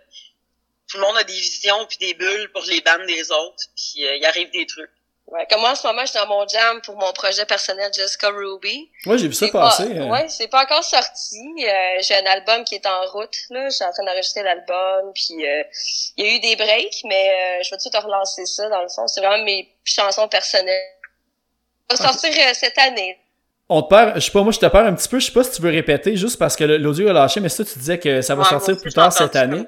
tout 0.89 0.97
le 0.97 1.03
monde 1.03 1.17
a 1.17 1.23
des 1.23 1.33
visions 1.33 1.85
puis 1.85 1.99
des 1.99 2.15
bulles 2.15 2.51
pour 2.51 2.63
les 2.63 2.81
bandes 2.81 3.05
des 3.05 3.31
autres, 3.31 3.63
puis 3.75 4.07
euh, 4.07 4.15
il 4.15 4.25
arrive 4.25 4.49
des 4.49 4.65
trucs. 4.65 4.89
Ouais. 5.27 5.45
Comme 5.49 5.61
moi, 5.61 5.71
en 5.71 5.75
ce 5.75 5.85
moment, 5.87 6.01
je 6.05 6.11
suis 6.11 6.19
dans 6.19 6.27
mon 6.27 6.47
jam 6.47 6.79
pour 6.81 6.95
mon 6.97 7.11
projet 7.11 7.45
personnel 7.45 7.91
Jessica 7.91 8.29
Ruby. 8.29 8.91
Ouais, 9.07 9.17
j'ai 9.17 9.27
vu 9.27 9.33
ça 9.33 9.47
pas- 9.47 9.61
passer. 9.61 9.97
euh. 9.97 10.07
Ouais, 10.07 10.27
c'est 10.29 10.47
pas 10.47 10.63
encore 10.63 10.83
sorti. 10.83 11.39
Euh, 11.67 11.71
j'ai 12.01 12.15
un 12.15 12.25
album 12.31 12.63
qui 12.63 12.75
est 12.75 12.85
en 12.85 13.01
route. 13.11 13.35
Là, 13.49 13.65
je 13.69 13.75
suis 13.75 13.83
en 13.83 13.91
train 13.91 14.03
d'enregistrer 14.05 14.43
l'album. 14.43 15.11
Puis 15.15 15.45
euh, 15.45 15.63
il 16.17 16.25
y 16.25 16.29
a 16.29 16.35
eu 16.35 16.39
des 16.41 16.55
breaks, 16.55 17.01
mais 17.05 17.29
euh, 17.59 17.63
je 17.63 17.69
vais 17.71 17.77
tout 17.77 17.89
de 17.89 17.93
suite 17.93 17.95
relancer 17.97 18.45
ça. 18.45 18.69
Dans 18.69 18.81
le 18.83 18.87
fond, 18.89 19.07
c'est 19.07 19.19
vraiment 19.21 19.43
mes 19.43 19.67
chansons 19.83 20.27
personnelles. 20.27 20.91
Ça 21.89 22.03
va 22.03 22.11
sortir 22.13 22.31
euh, 22.31 22.53
cette 22.53 22.77
année. 22.77 23.17
On 23.67 23.81
te 23.81 23.89
perd, 23.89 24.13
je 24.15 24.19
sais 24.19 24.31
pas, 24.31 24.43
moi 24.43 24.51
je 24.51 24.59
te 24.59 24.65
perds 24.67 24.85
un 24.85 24.93
petit 24.93 25.07
peu, 25.09 25.19
je 25.19 25.25
sais 25.25 25.31
pas 25.31 25.43
si 25.43 25.53
tu 25.53 25.61
veux 25.63 25.71
répéter, 25.71 26.15
juste 26.15 26.37
parce 26.37 26.55
que 26.55 26.63
l'audio 26.63 27.09
a 27.09 27.13
lâché, 27.13 27.39
mais 27.39 27.49
ça 27.49 27.65
tu 27.65 27.79
disais 27.79 27.97
que 27.97 28.21
ça 28.21 28.35
va 28.35 28.43
Ouais, 28.43 28.49
sortir 28.49 28.77
plus 28.79 28.93
tard 28.93 29.11
cette 29.11 29.35
année. 29.35 29.65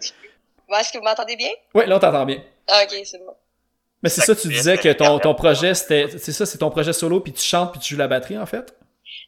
Ouais, 0.70 0.80
Est-ce 0.80 0.92
que 0.94 1.00
vous 1.00 1.04
m'entendez 1.04 1.36
bien? 1.36 1.50
Ouais, 1.74 1.88
là 1.88 1.96
on 1.96 2.00
t'entend 2.00 2.24
bien. 2.26 2.44
Ah, 2.68 2.84
ok, 2.84 2.96
c'est 3.04 3.18
bon. 3.18 3.34
Mais 4.04 4.10
c'est 4.10 4.22
ça, 4.22 4.36
tu 4.36 4.48
disais 4.48 4.78
que 4.78 4.94
ton, 4.94 5.20
ton 5.20 5.34
projet, 5.34 5.74
c'était, 5.74 6.08
c'est 6.20 6.32
ça, 6.32 6.46
c'est 6.46 6.60
ton 6.60 6.70
projet 6.70 6.94
solo, 6.94 7.20
puis 7.20 7.34
tu 7.34 7.42
chantes, 7.42 7.72
puis 7.72 7.80
tu 7.80 7.94
joues 7.94 8.00
la 8.00 8.08
batterie, 8.08 8.38
en 8.38 8.46
fait? 8.46 8.74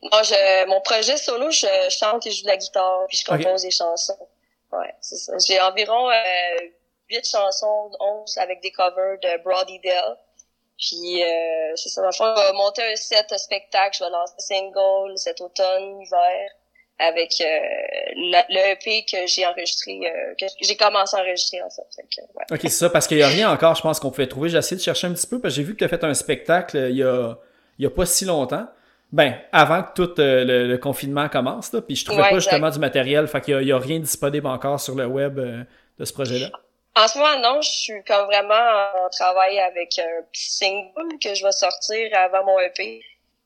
Non, 0.03 0.23
je, 0.23 0.67
mon 0.67 0.79
projet 0.81 1.17
solo, 1.17 1.49
je 1.51 1.67
chante 1.89 2.25
et 2.27 2.31
je 2.31 2.37
joue 2.37 2.43
de 2.43 2.49
la 2.49 2.57
guitare, 2.57 3.05
puis 3.07 3.17
je 3.17 3.25
compose 3.25 3.63
des 3.63 3.71
chansons. 3.71 4.27
Ouais, 4.71 4.93
c'est 5.01 5.17
ça. 5.17 5.33
J'ai 5.45 5.59
environ 5.59 6.09
euh, 6.09 6.13
8 7.09 7.25
chansons, 7.25 7.91
11 7.99 8.37
avec 8.37 8.61
des 8.61 8.71
covers 8.71 9.17
de 9.21 9.43
Brody 9.43 9.79
Dell. 9.79 10.15
Puis, 10.77 11.23
euh, 11.23 11.75
c'est 11.75 11.89
ça. 11.89 12.01
Dans 12.01 12.07
le 12.07 12.13
fond, 12.13 12.33
je 12.37 12.41
vais 12.41 12.53
monter 12.53 12.83
un 12.83 12.95
set 12.95 13.37
spectacle. 13.37 13.97
Je 13.97 14.03
vais 14.03 14.09
lancer 14.09 14.33
un 14.37 14.41
single 14.41 15.17
cet 15.17 15.41
automne, 15.41 16.01
hiver, 16.01 16.51
avec 16.99 17.31
euh, 17.41 17.45
la- 18.31 18.45
le 18.49 18.73
EP 18.73 19.05
que 19.05 19.25
j'ai 19.27 19.45
enregistré, 19.45 19.99
euh, 20.05 20.33
que 20.39 20.45
j'ai 20.61 20.75
commencé 20.75 21.15
à 21.17 21.21
enregistrer, 21.21 21.61
en 21.61 21.69
fait. 21.69 21.81
Que, 22.15 22.21
ouais. 22.21 22.45
Ok, 22.51 22.59
c'est 22.63 22.69
ça, 22.69 22.89
parce 22.89 23.07
qu'il 23.07 23.17
y 23.17 23.23
a 23.23 23.27
rien 23.27 23.49
encore, 23.51 23.75
je 23.75 23.81
pense 23.81 23.99
qu'on 23.99 24.11
pouvait 24.11 24.27
trouver. 24.27 24.49
J'ai 24.49 24.57
essayé 24.57 24.77
de 24.77 24.81
chercher 24.83 25.07
un 25.07 25.13
petit 25.13 25.27
peu, 25.27 25.39
parce 25.39 25.53
que 25.53 25.61
j'ai 25.61 25.63
vu 25.65 25.73
que 25.73 25.79
tu 25.79 25.85
as 25.85 25.87
fait 25.87 26.03
un 26.03 26.13
spectacle 26.13 26.77
euh, 26.77 26.89
il 26.89 26.97
y 26.97 27.03
a, 27.03 27.35
il 27.77 27.83
y 27.83 27.85
a 27.85 27.89
pas 27.89 28.05
si 28.05 28.25
longtemps. 28.25 28.67
Ben, 29.11 29.33
avant 29.51 29.81
que 29.81 29.93
tout 29.95 30.19
euh, 30.21 30.43
le, 30.45 30.67
le 30.67 30.77
confinement 30.77 31.29
commence, 31.29 31.73
là, 31.73 31.81
puis 31.81 31.95
je 31.95 32.05
trouvais 32.05 32.21
Ouais, 32.21 32.29
pas 32.29 32.35
exact. 32.35 32.51
justement 32.51 32.69
du 32.69 32.77
matériel, 32.79 33.27
fait 33.27 33.41
qu'il 33.41 33.53
y 33.55 33.57
a, 33.57 33.61
il 33.61 33.67
y 33.67 33.71
a 33.71 33.79
rien 33.79 33.99
disponible 33.99 34.45
encore 34.45 34.79
sur 34.79 34.93
le 34.93 35.07
web 35.07 35.39
euh, 35.39 35.63
de 35.97 36.05
ce 36.05 36.13
projet-là. 36.13 36.51
En 36.95 37.07
ce 37.07 37.17
moment, 37.17 37.39
non, 37.39 37.61
je 37.61 37.69
suis 37.69 38.03
comme 38.05 38.25
vraiment 38.25 38.53
en 38.53 39.09
travail 39.09 39.57
avec 39.59 39.97
un 39.99 40.21
petit 40.31 40.51
single 40.51 41.17
que 41.23 41.33
je 41.33 41.43
vais 41.45 41.51
sortir 41.51 42.09
avant 42.15 42.45
mon 42.45 42.59
EP 42.59 43.01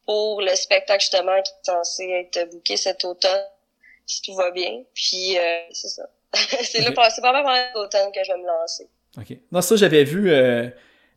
pour 0.06 0.42
le 0.42 0.56
spectacle 0.56 1.02
justement 1.02 1.42
qui 1.42 1.52
est 1.52 1.66
censé 1.66 2.10
être 2.10 2.50
booké 2.52 2.78
cet 2.78 3.06
automne, 3.06 3.44
si 4.06 4.22
tout 4.22 4.36
va 4.36 4.52
bien. 4.52 4.84
Puis 4.94 5.38
euh, 5.38 5.60
c'est 5.72 5.90
ça. 5.90 6.04
c'est 6.34 6.82
là, 6.82 7.10
c'est 7.10 7.22
pas 7.22 7.32
pendant 7.32 7.56
l'automne 7.76 8.12
que 8.14 8.24
je 8.24 8.32
vais 8.32 8.38
me 8.38 8.48
lancer. 8.48 8.90
Ok. 9.18 9.38
Non, 9.52 9.62
ça, 9.62 9.76
j'avais 9.76 10.04
vu 10.04 10.32
euh, 10.32 10.68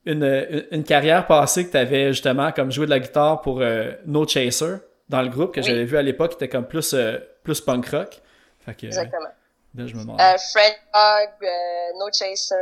une, 0.05 0.67
une, 0.71 0.85
carrière 0.85 1.27
passée 1.27 1.67
que 1.67 1.71
tu 1.71 1.77
avais 1.79 2.09
justement 2.13 2.53
comme 2.53 2.71
joué 2.71 2.85
de 2.85 2.91
la 2.91 3.01
guitare 3.01 3.41
pour 3.41 3.61
euh, 3.61 3.93
No 4.05 4.27
Chaser 4.27 4.77
dans 5.09 5.23
le 5.23 5.29
groupe 5.29 5.55
que 5.55 5.61
Oui. 5.61 5.67
j'avais 5.67 5.85
vu 5.85 5.97
à 5.97 6.03
l'époque, 6.03 6.33
qui 6.33 6.37
était 6.37 6.49
comme 6.49 6.67
plus, 6.67 6.95
euh, 6.95 7.19
plus 7.43 7.61
punk 7.61 7.89
rock. 7.89 8.21
Fait 8.65 8.75
que, 8.75 8.87
Exactement. 8.87 9.29
là, 9.75 9.87
je 9.87 9.95
me 9.95 10.01
demande. 10.01 10.21
Euh, 10.21 10.37
Fred 10.53 10.75
Hogg, 10.93 11.31
euh, 11.43 11.99
No 11.99 12.07
Chaser, 12.13 12.55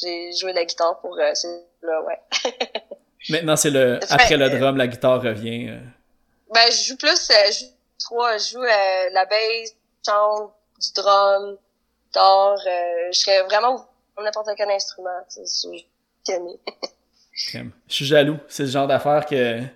j'ai 0.00 0.32
joué 0.32 0.52
de 0.52 0.56
la 0.56 0.64
guitare 0.64 1.00
pour 1.00 1.18
euh, 1.18 1.32
là, 1.82 2.02
ouais. 2.02 2.20
Maintenant, 3.28 3.56
c'est 3.56 3.70
le 3.70 4.00
après 4.10 4.36
le 4.36 4.50
drum, 4.50 4.76
la 4.76 4.86
guitare 4.88 5.22
revient. 5.22 5.68
euh. 5.70 5.78
Ben, 6.52 6.70
je 6.70 6.88
joue 6.88 6.96
plus, 6.96 7.30
euh, 7.30 7.34
je 7.52 7.60
joue 7.60 7.70
trois, 7.98 8.36
je 8.38 8.50
joue 8.52 8.62
euh, 8.62 9.10
la 9.12 9.24
bass, 9.26 9.70
je 10.06 10.10
chante, 10.10 10.52
du 10.80 10.92
drum, 10.94 11.56
guitare, 12.08 12.56
euh, 12.66 13.08
je 13.12 13.18
serais 13.18 13.42
vraiment 13.44 13.86
n'importe 14.22 14.48
quel 14.56 14.70
instrument, 14.70 15.10
tu 15.32 15.46
sais, 15.46 15.68
je. 16.28 16.32
Je 17.34 17.94
suis 17.94 18.04
jaloux. 18.04 18.36
C'est 18.46 18.64
le 18.64 18.68
genre 18.68 18.86
d'affaire 18.86 19.24
que. 19.26 19.60
Tu 19.60 19.68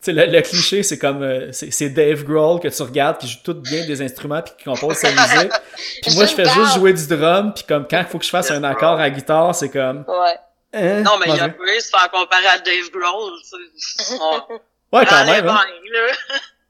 sais, 0.00 0.12
le, 0.12 0.26
le 0.26 0.40
cliché, 0.42 0.82
c'est 0.82 0.98
comme. 0.98 1.22
euh, 1.22 1.52
c'est 1.52 1.70
c'est 1.70 1.90
Dave 1.90 2.24
Grohl 2.24 2.58
que 2.60 2.68
tu 2.68 2.82
regardes, 2.82 3.18
qui 3.18 3.28
joue 3.28 3.38
tout 3.44 3.54
bien 3.54 3.86
des 3.86 4.02
instruments, 4.02 4.42
puis 4.42 4.52
qui 4.58 4.64
compose 4.64 4.96
sa 4.96 5.10
musique. 5.10 5.52
Puis 6.02 6.14
moi, 6.16 6.24
je 6.26 6.34
fais 6.34 6.44
juste 6.48 6.74
jouer 6.74 6.92
du 6.92 7.06
drum, 7.06 7.52
puis 7.54 7.64
comme 7.64 7.86
quand 7.88 8.00
il 8.00 8.06
faut 8.06 8.18
que 8.18 8.24
je 8.24 8.30
fasse 8.30 8.50
un 8.50 8.64
accord 8.64 8.94
à 8.94 9.02
la 9.02 9.10
guitare, 9.10 9.54
c'est 9.54 9.68
comme. 9.70 10.04
Ouais. 10.08 10.36
Hein, 10.72 11.02
Non, 11.02 11.12
mais 11.18 11.26
il 11.34 11.40
a 11.40 11.48
pu 11.48 11.80
se 11.80 11.88
faire 11.90 12.10
comparer 12.10 12.46
à 12.46 12.58
Dave 12.58 12.90
Grohl. 12.92 13.32
tu 13.42 13.80
sais. 13.84 14.14
On- 14.20 14.42
je- 14.50 14.54
Ouais, 14.98 15.06
quand 15.06 15.24
même. 15.24 15.46
hein. 15.48 15.60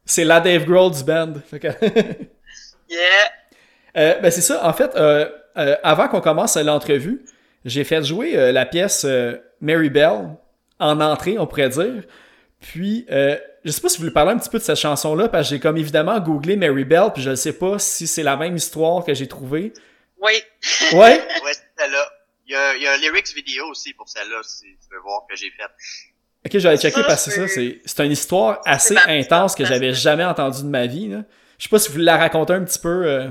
C'est 0.05 0.25
la 0.25 0.41
Dave 0.41 0.65
Grohl 0.65 0.93
du 0.93 1.05
band. 1.05 1.35
Fait 1.51 1.59
que- 1.61 1.69
Yeah. 2.89 3.31
Euh, 3.97 4.15
ben 4.21 4.31
c'est 4.31 4.41
ça. 4.41 4.67
En 4.67 4.73
fait, 4.73 4.95
euh, 4.97 5.29
euh, 5.57 5.77
avant 5.83 6.09
qu'on 6.09 6.21
commence 6.21 6.57
l'entrevue, 6.57 7.25
j'ai 7.65 7.85
fait 7.85 8.03
jouer 8.03 8.37
euh, 8.37 8.53
la 8.53 8.67
pièce 8.67 9.05
euh, 9.05 9.37
Mary 9.61 9.91
Bell 9.91 10.31
en 10.79 11.01
entrée, 11.01 11.39
on 11.39 11.47
pourrait 11.47 11.69
dire. 11.69 12.03
Puis, 12.61 13.07
euh, 13.11 13.37
je 13.65 13.71
sais 13.71 13.81
pas 13.81 13.89
si 13.89 13.97
vous 13.99 14.03
voulez 14.03 14.13
parler 14.13 14.33
un 14.33 14.39
petit 14.39 14.51
peu 14.51 14.59
de 14.59 14.63
cette 14.65 14.77
chanson-là, 14.77 15.29
parce 15.29 15.49
que 15.49 15.55
j'ai 15.55 15.61
comme 15.61 15.77
évidemment 15.77 16.19
googlé 16.21 16.57
Mary 16.57 16.85
Bell, 16.85 17.11
puis 17.15 17.23
je 17.23 17.31
ne 17.31 17.35
sais 17.37 17.53
pas 17.53 17.79
si 17.79 18.07
c'est 18.07 18.23
la 18.23 18.37
même 18.37 18.57
histoire 18.57 19.05
que 19.05 19.15
j'ai 19.15 19.29
trouvée. 19.29 19.73
Oui. 20.21 20.33
Ouais? 20.93 20.99
Ouais, 21.45 21.53
c'était 21.53 21.91
là. 21.91 22.05
Il 22.51 22.55
y, 22.55 22.57
a, 22.57 22.75
il 22.75 22.83
y 22.83 22.87
a 22.89 22.93
un 22.95 22.97
lyrics 22.97 23.33
vidéo 23.33 23.69
aussi 23.69 23.93
pour 23.95 24.09
celle-là, 24.09 24.41
si 24.43 24.65
tu 24.65 24.89
veux 24.93 24.99
voir 25.01 25.23
que 25.31 25.37
j'ai 25.37 25.53
fait. 25.53 25.63
Ok, 26.47 26.59
j'allais 26.59 26.79
checker 26.79 27.01
Ça, 27.03 27.07
parce 27.07 27.25
que 27.27 27.31
c'est 27.31 27.41
ça, 27.43 27.47
c'est- 27.49 27.81
c'est 27.85 28.05
une 28.07 28.11
histoire 28.11 28.61
assez 28.67 28.97
intense 29.07 29.55
que 29.55 29.65
j'avais 29.65 29.93
jamais 29.95 30.25
entendue 30.25 30.63
de 30.63 30.69
ma 30.69 30.87
vie. 30.87 31.07
Là. 31.07 31.19
Je 31.59 31.63
sais 31.65 31.69
pas 31.69 31.79
si 31.79 31.87
vous 31.89 31.93
voulez 31.95 32.07
la 32.07 32.17
raconter 32.17 32.55
un 32.55 32.65
petit 32.65 32.81
peu. 32.81 33.05
euh. 33.07 33.31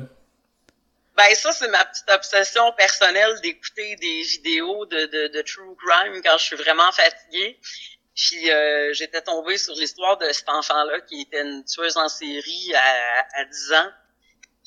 Ben 1.18 1.36
ça, 1.36 1.52
c'est 1.52 1.68
ma 1.68 1.84
petite 1.84 2.10
obsession 2.12 2.72
personnelle 2.78 3.38
d'écouter 3.42 3.98
des 3.98 4.22
vidéos 4.22 4.86
de, 4.86 5.06
de, 5.08 5.28
de 5.34 5.42
true 5.42 5.76
crime 5.86 6.22
quand 6.24 6.38
je 6.38 6.46
suis 6.46 6.56
vraiment 6.56 6.90
fatiguée. 6.94 7.60
Puis 8.16 8.50
euh, 8.52 8.94
j'étais 8.94 9.22
tombée 9.22 9.58
sur 9.58 9.74
l'histoire 9.76 10.18
de 10.18 10.32
cet 10.32 10.48
enfant-là 10.48 11.02
qui 11.02 11.22
était 11.22 11.42
une 11.42 11.66
tueuse 11.66 11.98
en 11.98 12.08
série 12.08 12.74
à, 12.74 13.40
à 13.42 13.44
10 13.46 13.74
ans. 13.74 13.90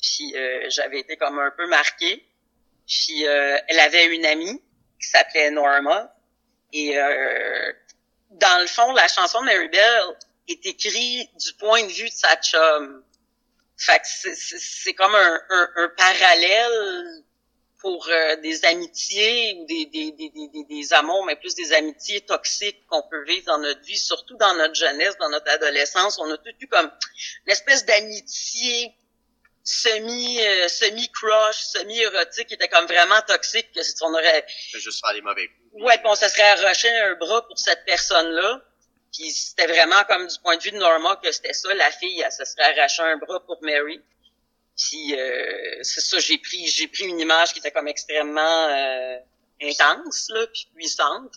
Puis 0.01 0.33
euh, 0.35 0.65
j'avais 0.69 0.99
été 0.99 1.17
comme 1.17 1.39
un 1.39 1.51
peu 1.57 1.67
marquée. 1.67 2.23
Puis 2.87 3.25
euh, 3.27 3.57
elle 3.67 3.79
avait 3.79 4.05
une 4.15 4.25
amie 4.25 4.61
qui 5.01 5.07
s'appelait 5.07 5.51
Norma. 5.51 6.13
Et 6.71 6.97
euh, 6.97 7.71
dans 8.31 8.61
le 8.61 8.67
fond, 8.67 8.91
la 8.93 9.07
chanson 9.07 9.39
de 9.41 9.45
Mary 9.45 9.69
Bell 9.69 10.03
est 10.47 10.65
écrite 10.65 11.29
du 11.37 11.53
point 11.53 11.83
de 11.83 11.91
vue 11.91 12.09
de 12.09 12.13
sa 12.15 12.35
chum. 12.37 13.03
Fait 13.77 13.99
que 13.99 14.05
c'est- 14.35 14.93
comme 14.93 15.13
un, 15.15 15.41
un, 15.49 15.69
un 15.77 15.89
parallèle 15.97 17.23
pour 17.79 18.07
euh, 18.07 18.35
des 18.37 18.63
amitiés 18.65 19.57
ou 19.59 19.65
des, 19.65 19.85
des, 19.87 20.11
des, 20.13 20.29
des, 20.29 20.47
des- 20.47 20.63
des 20.63 20.93
amours, 20.93 21.25
mais 21.25 21.35
plus 21.35 21.53
des 21.55 21.73
amitiés 21.73 22.21
toxiques 22.21 22.85
qu'on 22.87 23.03
peut 23.09 23.23
vivre 23.25 23.45
dans 23.47 23.57
notre 23.57 23.81
vie, 23.81 23.97
surtout 23.97 24.37
dans 24.37 24.53
notre 24.55 24.75
jeunesse, 24.75 25.17
dans 25.19 25.29
notre 25.29 25.49
adolescence. 25.51 26.17
On 26.19 26.31
a 26.31 26.37
tout 26.37 26.49
eu 26.61 26.67
comme 26.67 26.89
une 27.45 27.51
espèce 27.51 27.85
d'amitié 27.85 28.93
semi 29.63 30.39
euh, 30.41 30.67
semi 30.67 31.09
crush, 31.11 31.57
semi 31.57 31.99
érotique 31.99 32.47
qui 32.47 32.53
était 32.55 32.67
comme 32.67 32.85
vraiment 32.85 33.21
toxique 33.27 33.71
que 33.73 33.81
si 33.81 33.93
on 34.01 34.13
aurait 34.13 34.45
juste 34.73 34.99
faire 35.05 35.13
des 35.13 35.21
mauvais 35.21 35.47
coups. 35.47 35.83
Ouais, 35.83 35.99
on 36.05 36.15
se 36.15 36.27
serait 36.27 36.49
arraché 36.49 36.89
un 36.89 37.15
bras 37.15 37.45
pour 37.47 37.57
cette 37.57 37.85
personne-là. 37.85 38.61
Puis 39.13 39.31
c'était 39.31 39.67
vraiment 39.67 40.03
comme 40.07 40.27
du 40.27 40.39
point 40.39 40.57
de 40.57 40.63
vue 40.63 40.71
de 40.71 40.77
Norma 40.77 41.19
que 41.23 41.31
c'était 41.31 41.53
ça, 41.53 41.73
la 41.73 41.91
fille, 41.91 42.21
elle 42.21 42.31
se 42.31 42.45
serait 42.45 42.77
arraché 42.77 43.03
un 43.03 43.17
bras 43.17 43.39
pour 43.45 43.61
Mary. 43.61 44.01
Puis 44.75 45.15
euh, 45.15 45.79
c'est 45.83 46.01
ça, 46.01 46.19
j'ai 46.19 46.39
pris 46.39 46.67
j'ai 46.67 46.87
pris 46.87 47.05
une 47.05 47.19
image 47.19 47.53
qui 47.53 47.59
était 47.59 47.71
comme 47.71 47.87
extrêmement 47.87 48.67
euh, 48.69 49.17
intense 49.61 50.29
là, 50.29 50.47
puis 50.47 50.67
puissante 50.75 51.33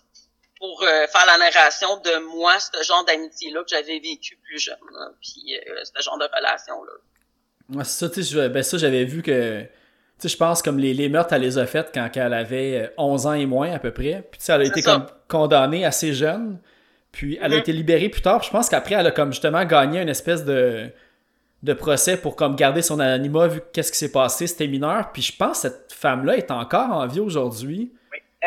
pour 0.59 0.83
euh, 0.83 1.07
faire 1.07 1.25
la 1.25 1.37
narration 1.37 1.97
de 1.97 2.17
moi, 2.17 2.59
ce 2.59 2.81
genre 2.83 3.05
d'amitié-là 3.05 3.63
que 3.63 3.69
j'avais 3.69 3.99
vécu 3.99 4.37
plus 4.37 4.59
jeune, 4.59 4.77
là, 4.91 5.09
puis 5.21 5.57
euh, 5.57 5.83
ce 5.83 6.01
genre 6.01 6.17
de 6.17 6.27
relation-là. 6.33 6.93
Ouais, 7.73 7.83
c'est 7.83 8.05
ça, 8.05 8.09
tu 8.09 8.23
sais, 8.23 8.49
ben 8.49 8.63
ça, 8.63 8.77
j'avais 8.77 9.03
vu 9.05 9.21
que, 9.21 9.61
tu 9.61 9.67
sais, 10.19 10.29
je 10.29 10.37
pense 10.37 10.61
comme 10.61 10.77
les, 10.79 10.93
les 10.93 11.09
meurtres, 11.09 11.33
elle 11.33 11.41
les 11.41 11.57
a 11.57 11.65
faites 11.65 11.91
quand 11.93 12.09
elle 12.15 12.33
avait 12.33 12.93
11 12.97 13.27
ans 13.27 13.33
et 13.33 13.45
moins 13.45 13.71
à 13.73 13.79
peu 13.79 13.91
près. 13.91 14.25
Puis, 14.31 14.39
tu 14.39 14.45
sais, 14.45 14.53
elle 14.53 14.61
a 14.61 14.65
été 14.65 14.81
ça. 14.81 14.93
comme 14.93 15.05
condamnée 15.27 15.83
assez 15.85 16.13
jeune. 16.13 16.59
Puis, 17.11 17.37
elle 17.41 17.51
a 17.53 17.55
Mhm. 17.55 17.61
été 17.61 17.73
libérée 17.73 18.09
plus 18.09 18.21
tard. 18.21 18.39
Puis, 18.39 18.47
je 18.47 18.51
pense 18.51 18.69
qu'après, 18.69 18.95
elle 18.95 19.07
a 19.07 19.11
comme 19.11 19.31
justement 19.31 19.63
gagné 19.65 20.01
une 20.01 20.09
espèce 20.09 20.45
de, 20.45 20.87
de 21.63 21.73
procès 21.73 22.15
pour 22.17 22.35
comme 22.35 22.55
garder 22.55 22.81
son 22.81 22.99
anonymat 22.99 23.47
vu 23.47 23.59
qu'est-ce 23.73 23.91
qui 23.91 23.97
s'est 23.97 24.11
passé. 24.11 24.47
C'était 24.47 24.67
mineur. 24.67 25.11
Puis, 25.11 25.21
je 25.23 25.35
pense 25.35 25.61
que 25.63 25.69
cette 25.69 25.91
femme-là 25.93 26.37
est 26.37 26.51
encore 26.51 26.91
en 26.91 27.05
vie 27.07 27.19
aujourd'hui. 27.19 27.91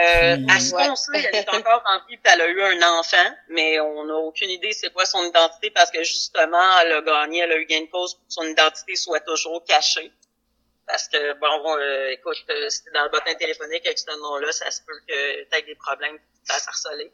Euh, 0.00 0.36
à 0.48 0.60
ce 0.60 0.72
qu'on 0.72 0.96
sait, 0.96 1.28
elle 1.30 1.40
est 1.40 1.48
encore 1.50 1.82
en 1.84 1.98
vie, 2.08 2.16
puis 2.16 2.32
elle 2.32 2.40
a 2.40 2.48
eu 2.48 2.62
un 2.62 2.98
enfant, 2.98 3.36
mais 3.48 3.78
on 3.80 4.04
n'a 4.04 4.14
aucune 4.14 4.50
idée 4.50 4.72
c'est 4.72 4.92
quoi 4.92 5.04
son 5.04 5.22
identité 5.24 5.70
parce 5.70 5.90
que 5.90 6.02
justement, 6.02 6.78
elle 6.80 6.92
a 6.92 7.02
gagné, 7.02 7.40
elle 7.40 7.52
a 7.52 7.56
eu 7.56 7.66
gain 7.66 7.82
de 7.82 7.90
cause 7.90 8.14
pour 8.14 8.26
que 8.26 8.32
son 8.32 8.44
identité 8.44 8.96
soit 8.96 9.20
toujours 9.20 9.62
cachée. 9.64 10.10
Parce 10.86 11.06
que, 11.08 11.34
bon, 11.34 11.76
euh, 11.76 12.10
écoute, 12.10 12.36
euh, 12.48 12.68
si 12.68 12.84
t'es 12.84 12.90
dans 12.92 13.04
le 13.04 13.10
bottin 13.10 13.34
téléphonique 13.34 13.86
avec 13.86 13.98
ce 13.98 14.06
nom-là, 14.18 14.50
ça 14.50 14.70
se 14.70 14.80
peut 14.82 14.98
que 15.06 15.44
t'aies 15.44 15.62
des 15.62 15.76
problèmes, 15.76 16.16
tu 16.16 16.42
te 16.46 16.52
fasses 16.52 16.66
harceler. 16.66 17.12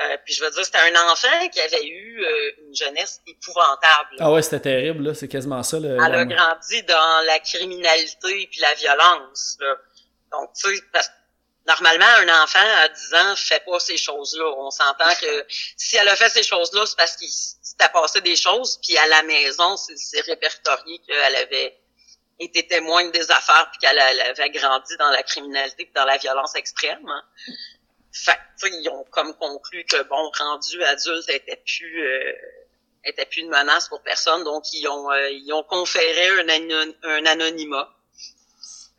Euh, 0.00 0.16
puis 0.24 0.32
je 0.32 0.44
veux 0.44 0.50
dire, 0.50 0.64
c'était 0.64 0.78
un 0.78 1.10
enfant 1.10 1.48
qui 1.50 1.60
avait 1.60 1.84
eu 1.84 2.22
euh, 2.22 2.50
une 2.66 2.74
jeunesse 2.74 3.20
épouvantable. 3.26 4.16
Ah 4.20 4.30
ouais, 4.30 4.42
c'était 4.42 4.60
terrible, 4.60 5.02
là. 5.02 5.14
C'est 5.14 5.26
quasiment 5.26 5.62
ça. 5.64 5.80
Le, 5.80 5.94
Elle 5.94 6.14
a 6.14 6.24
grandi 6.24 6.82
dans 6.84 7.26
la 7.26 7.40
criminalité 7.40 8.48
puis 8.50 8.60
la 8.60 8.74
violence. 8.74 9.56
Là. 9.60 9.74
Donc, 10.32 10.52
tu 10.54 10.74
sais, 10.74 10.82
parce 10.92 11.08
que 11.08 11.12
normalement, 11.68 12.06
un 12.06 12.42
enfant 12.42 12.58
à 12.82 12.88
10 12.88 13.14
ans 13.14 13.36
fait 13.36 13.64
pas 13.64 13.78
ces 13.78 13.96
choses-là. 13.96 14.44
On 14.56 14.70
s'entend 14.70 15.14
que 15.20 15.46
si 15.76 15.96
elle 15.96 16.08
a 16.08 16.16
fait 16.16 16.30
ces 16.30 16.42
choses-là, 16.42 16.86
c'est 16.86 16.96
parce 16.96 17.16
qu'il 17.16 17.28
s'était 17.30 17.90
passé 17.90 18.20
des 18.22 18.36
choses, 18.36 18.80
puis 18.82 18.96
à 18.96 19.06
la 19.06 19.22
maison, 19.22 19.76
c'est 19.76 20.20
répertorié 20.22 20.98
qu'elle 21.06 21.36
avait 21.36 21.78
été 22.40 22.66
témoin 22.66 23.08
des 23.10 23.30
affaires, 23.30 23.68
puis 23.70 23.78
qu'elle 23.80 23.98
elle 23.98 24.20
avait 24.20 24.50
grandi 24.50 24.96
dans 24.96 25.10
la 25.10 25.22
criminalité 25.22 25.84
puis 25.84 25.92
dans 25.94 26.04
la 26.04 26.16
violence 26.16 26.54
extrême. 26.54 27.06
hein. 27.06 27.22
Fait 28.12 28.38
ils 28.64 28.88
ont 28.88 29.04
comme 29.10 29.34
conclu 29.36 29.84
que, 29.84 30.02
bon, 30.04 30.30
rendu 30.38 30.82
adulte, 30.82 31.24
elle 31.28 31.36
était 31.36 31.62
plus... 31.64 32.02
euh, 32.02 32.32
était 33.04 33.26
plus 33.26 33.42
une 33.42 33.50
menace 33.50 33.88
pour 33.88 34.02
personne, 34.02 34.42
donc 34.44 34.64
ils 34.72 34.86
ont 34.88 35.10
euh, 35.10 35.30
ils 35.30 35.52
ont 35.52 35.62
conféré 35.62 36.28
un 37.04 37.26
anonymat. 37.26 37.94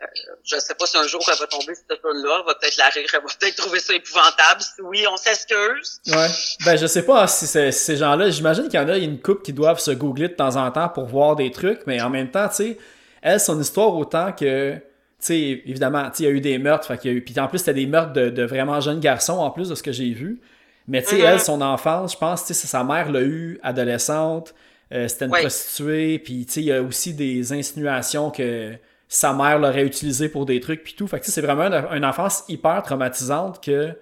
Euh, 0.02 0.06
je 0.46 0.58
sais 0.58 0.76
pas 0.76 0.86
si 0.86 0.96
un 0.98 1.06
jour 1.08 1.22
elle 1.30 1.38
va 1.38 1.48
tomber 1.48 1.76
cette 1.76 1.90
là 1.90 1.98
elle 2.14 2.46
va 2.46 2.56
peut-être 2.56 2.78
la 2.78 2.88
rire, 2.88 3.04
elle 3.14 3.20
va 3.20 3.26
peut-être 3.38 3.56
trouver 3.58 3.80
ça 3.80 3.94
épouvantable. 3.94 4.62
Si 4.62 4.82
oui, 4.82 5.04
on 5.12 5.18
s'excuse. 5.18 6.00
Ouais. 6.08 6.28
Ben, 6.66 6.78
je 6.78 6.86
sais 6.88 7.04
pas 7.04 7.28
si 7.28 7.46
c'est- 7.48 7.72
ces 7.72 7.98
gens-là, 7.98 8.30
j'imagine 8.30 8.70
qu'il 8.70 8.80
y 8.80 8.84
en 8.84 8.88
a 8.88 8.98
une 8.98 9.20
couple 9.22 9.42
qui 9.42 9.52
doivent 9.52 9.80
se 9.80 9.92
googler 9.92 10.30
de 10.30 10.34
temps 10.36 10.56
en 10.56 10.72
temps 10.72 10.88
pour 10.88 11.06
voir 11.06 11.36
des 11.36 11.52
trucs, 11.52 11.82
mais 11.86 12.00
en 12.02 12.10
même 12.10 12.32
temps, 12.32 12.48
tu 12.48 12.56
sais, 12.56 12.78
elle, 13.22 13.42
son 13.42 13.60
histoire 13.60 13.94
autant 13.94 14.32
que, 14.32 14.76
tu 14.76 14.82
sais, 15.20 15.38
évidemment, 15.66 16.10
tu 16.12 16.24
il 16.24 16.26
y 16.26 16.28
a 16.30 16.32
eu 16.32 16.40
des 16.40 16.58
meurtres, 16.60 16.88
fait 16.88 16.98
qu'il 16.98 17.12
y 17.12 17.14
a 17.14 17.18
eu, 17.18 17.22
puis 17.22 17.38
en 17.38 17.48
plus, 17.50 17.58
c'était 17.60 17.74
des 17.74 17.86
meurtres 17.86 18.14
de, 18.14 18.30
de 18.30 18.44
vraiment 18.44 18.80
jeunes 18.80 19.02
garçons, 19.02 19.34
en 19.40 19.52
plus 19.52 19.68
de 19.68 19.76
ce 19.76 19.84
que 19.84 19.92
j'ai 19.92 20.12
vu. 20.14 20.40
Mais 20.88 21.02
tu 21.04 21.10
sais, 21.10 21.16
Mhm. 21.18 21.26
elle, 21.26 21.40
son 21.42 21.60
enfance, 21.62 22.14
je 22.14 22.18
pense, 22.18 22.46
tu 22.46 22.54
sais, 22.54 22.68
sa 22.68 22.86
mère 22.86 23.12
l'a 23.12 23.22
eu 23.22 23.60
adolescente, 23.64 24.56
euh, 24.94 25.10
c'était 25.10 25.26
une 25.26 25.32
Ouais. 25.32 25.42
prostituée, 25.42 26.20
puis 26.20 26.46
tu 26.46 26.54
sais, 26.54 26.60
il 26.62 26.68
y 26.68 26.72
a 26.72 26.82
aussi 26.82 27.14
des 27.14 27.52
insinuations 27.52 28.32
que 28.32 28.74
sa 29.12 29.34
mère 29.34 29.58
l'aurait 29.60 29.84
utilisé 29.84 30.30
pour 30.30 30.46
des 30.46 30.60
trucs, 30.62 30.84
puis 30.84 30.94
tout. 30.94 31.08
Fait 31.08 31.20
que 31.20 31.26
c'est 31.26 31.42
vraiment 31.42 31.64
une, 31.66 31.98
une 31.98 32.06
enfance 32.06 32.44
hyper 32.48 32.82
traumatisante 32.84 33.62
que... 33.62 33.98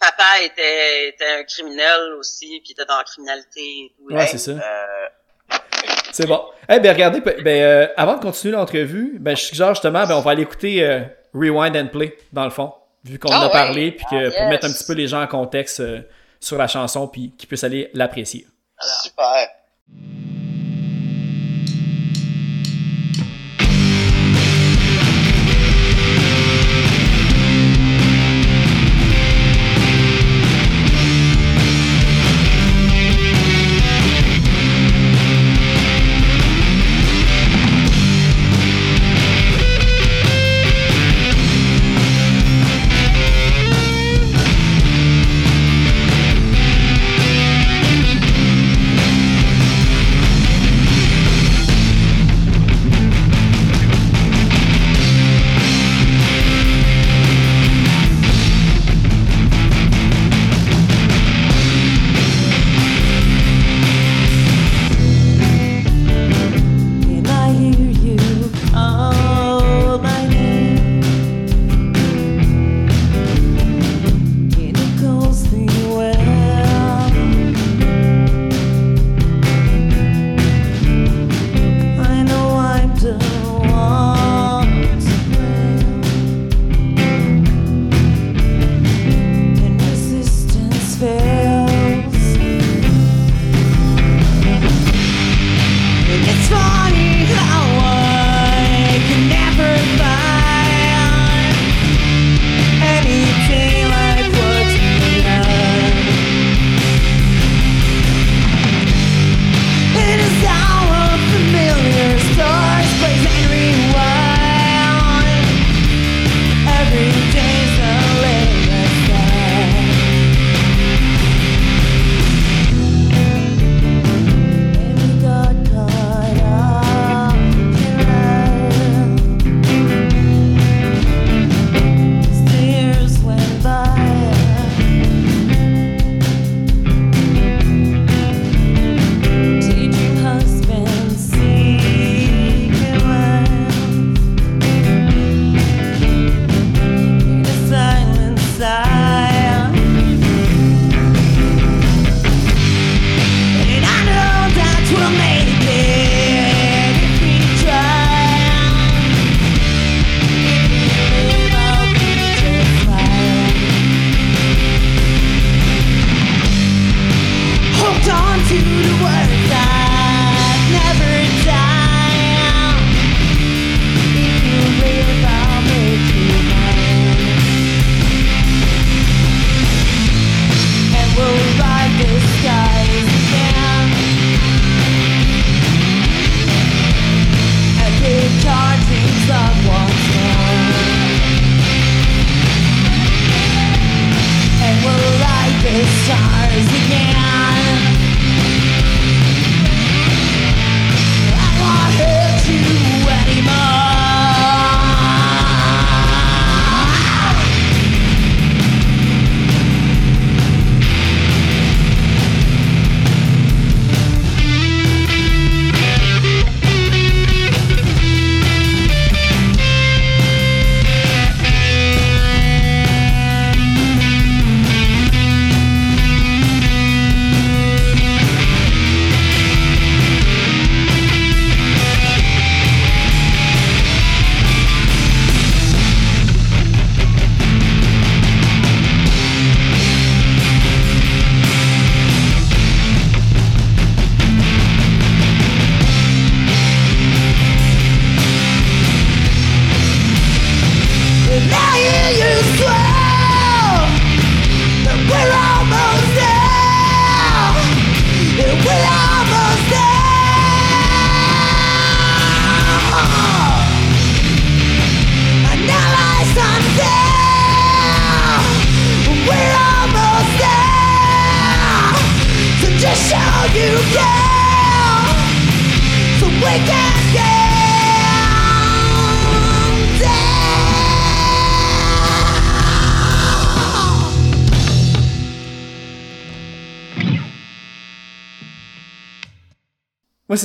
Papa 0.00 0.42
était, 0.44 1.08
était 1.10 1.40
un 1.40 1.44
criminel 1.44 2.14
aussi, 2.18 2.60
puis 2.64 2.72
était 2.72 2.84
dans 2.84 2.96
la 2.98 3.04
criminalité 3.04 3.92
tout. 3.96 4.14
Ouais, 4.14 4.26
c'est 4.26 4.38
ça. 4.38 4.50
Euh, 4.52 5.56
C'est 6.12 6.26
bon. 6.26 6.42
Eh 6.68 6.80
ben 6.80 6.92
regardez, 6.92 7.20
pe- 7.20 7.40
ben, 7.42 7.62
euh, 7.62 7.86
avant 7.96 8.16
de 8.16 8.20
continuer 8.20 8.54
l'entrevue, 8.54 9.16
ben, 9.20 9.36
je 9.36 9.42
suggère 9.42 9.70
justement, 9.74 10.06
ben, 10.06 10.16
on 10.16 10.20
va 10.20 10.32
aller 10.32 10.42
écouter 10.42 10.84
euh, 10.84 11.00
Rewind 11.34 11.76
and 11.76 11.88
Play, 11.88 12.16
dans 12.32 12.44
le 12.44 12.50
fond, 12.50 12.72
vu 13.04 13.18
qu'on 13.18 13.28
en 13.28 13.32
Ah 13.32 13.40
a 13.42 13.46
ouais? 13.46 13.52
parlé, 13.52 13.92
puis 13.92 14.04
que, 14.10 14.28
Ah, 14.28 14.30
pour 14.38 14.48
mettre 14.48 14.66
un 14.66 14.72
petit 14.72 14.84
peu 14.84 14.94
les 14.94 15.06
gens 15.08 15.22
en 15.22 15.26
contexte 15.26 15.82
sur 16.40 16.56
la 16.58 16.66
chanson, 16.68 17.08
puis 17.08 17.32
qu'ils 17.36 17.48
puissent 17.48 17.64
aller 17.64 17.90
l'apprécier. 17.94 18.46
super. 19.02 19.48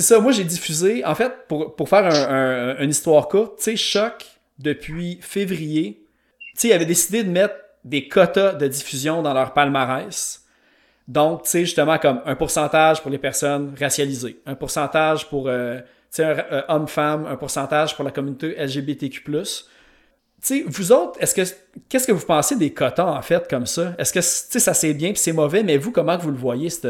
C'est 0.02 0.16
ça. 0.16 0.20
Moi, 0.20 0.32
j'ai 0.32 0.44
diffusé, 0.44 1.06
en 1.06 1.16
fait, 1.16 1.32
pour, 1.48 1.76
pour 1.76 1.88
faire 1.90 2.06
un, 2.06 2.76
un- 2.78 2.78
une 2.84 2.90
histoire 2.90 3.28
courte, 3.28 3.58
tu 3.58 3.64
sais, 3.64 3.76
Choc, 3.76 4.26
depuis 4.60 5.20
février, 5.22 6.06
tu 6.56 6.62
sais, 6.62 6.68
ils 6.70 6.74
avaient 6.74 6.86
décidé 6.86 7.24
de 7.24 7.30
mettre 7.30 7.56
des 7.84 8.08
quotas 8.08 8.54
de 8.54 8.68
diffusion 8.68 9.22
dans 9.22 9.34
leur 9.34 9.54
palmarès. 9.54 10.44
Donc, 11.08 11.44
tu 11.44 11.50
sais, 11.50 11.60
justement, 11.62 11.98
comme 11.98 12.22
un 12.26 12.36
pourcentage 12.36 13.02
pour 13.02 13.10
les 13.12 13.18
personnes 13.18 13.74
racialisées, 13.80 14.40
un 14.46 14.56
pourcentage 14.56 15.28
pour, 15.30 15.48
euh, 15.48 15.80
tu 15.80 15.86
sais, 16.12 16.24
euh, 16.26 16.62
hommes-femmes, 16.68 17.26
un 17.28 17.36
pourcentage 17.38 17.96
pour 17.96 18.06
la 18.06 18.12
communauté 18.12 18.56
LGBTQ+. 18.58 19.24
Tu 19.24 19.32
sais, 20.42 20.64
vous 20.68 20.92
autres, 20.92 21.18
est-ce 21.22 21.36
que 21.36 21.42
qu'est-ce 21.90 22.08
que 22.08 22.12
vous 22.12 22.26
pensez 22.26 22.56
des 22.56 22.74
quotas, 22.74 23.06
en 23.06 23.22
fait, 23.22 23.48
comme 23.50 23.66
ça? 23.66 23.94
Est-ce 23.98 24.12
que, 24.14 24.20
tu 24.20 24.26
sais, 24.26 24.60
ça 24.60 24.74
c'est 24.74 24.94
bien 24.94 25.10
puis 25.10 25.20
c'est 25.20 25.34
mauvais, 25.34 25.64
mais 25.64 25.78
vous, 25.78 25.92
comment 25.92 26.18
vous 26.18 26.32
le 26.32 26.38
voyez, 26.38 26.70
cette... 26.70 26.88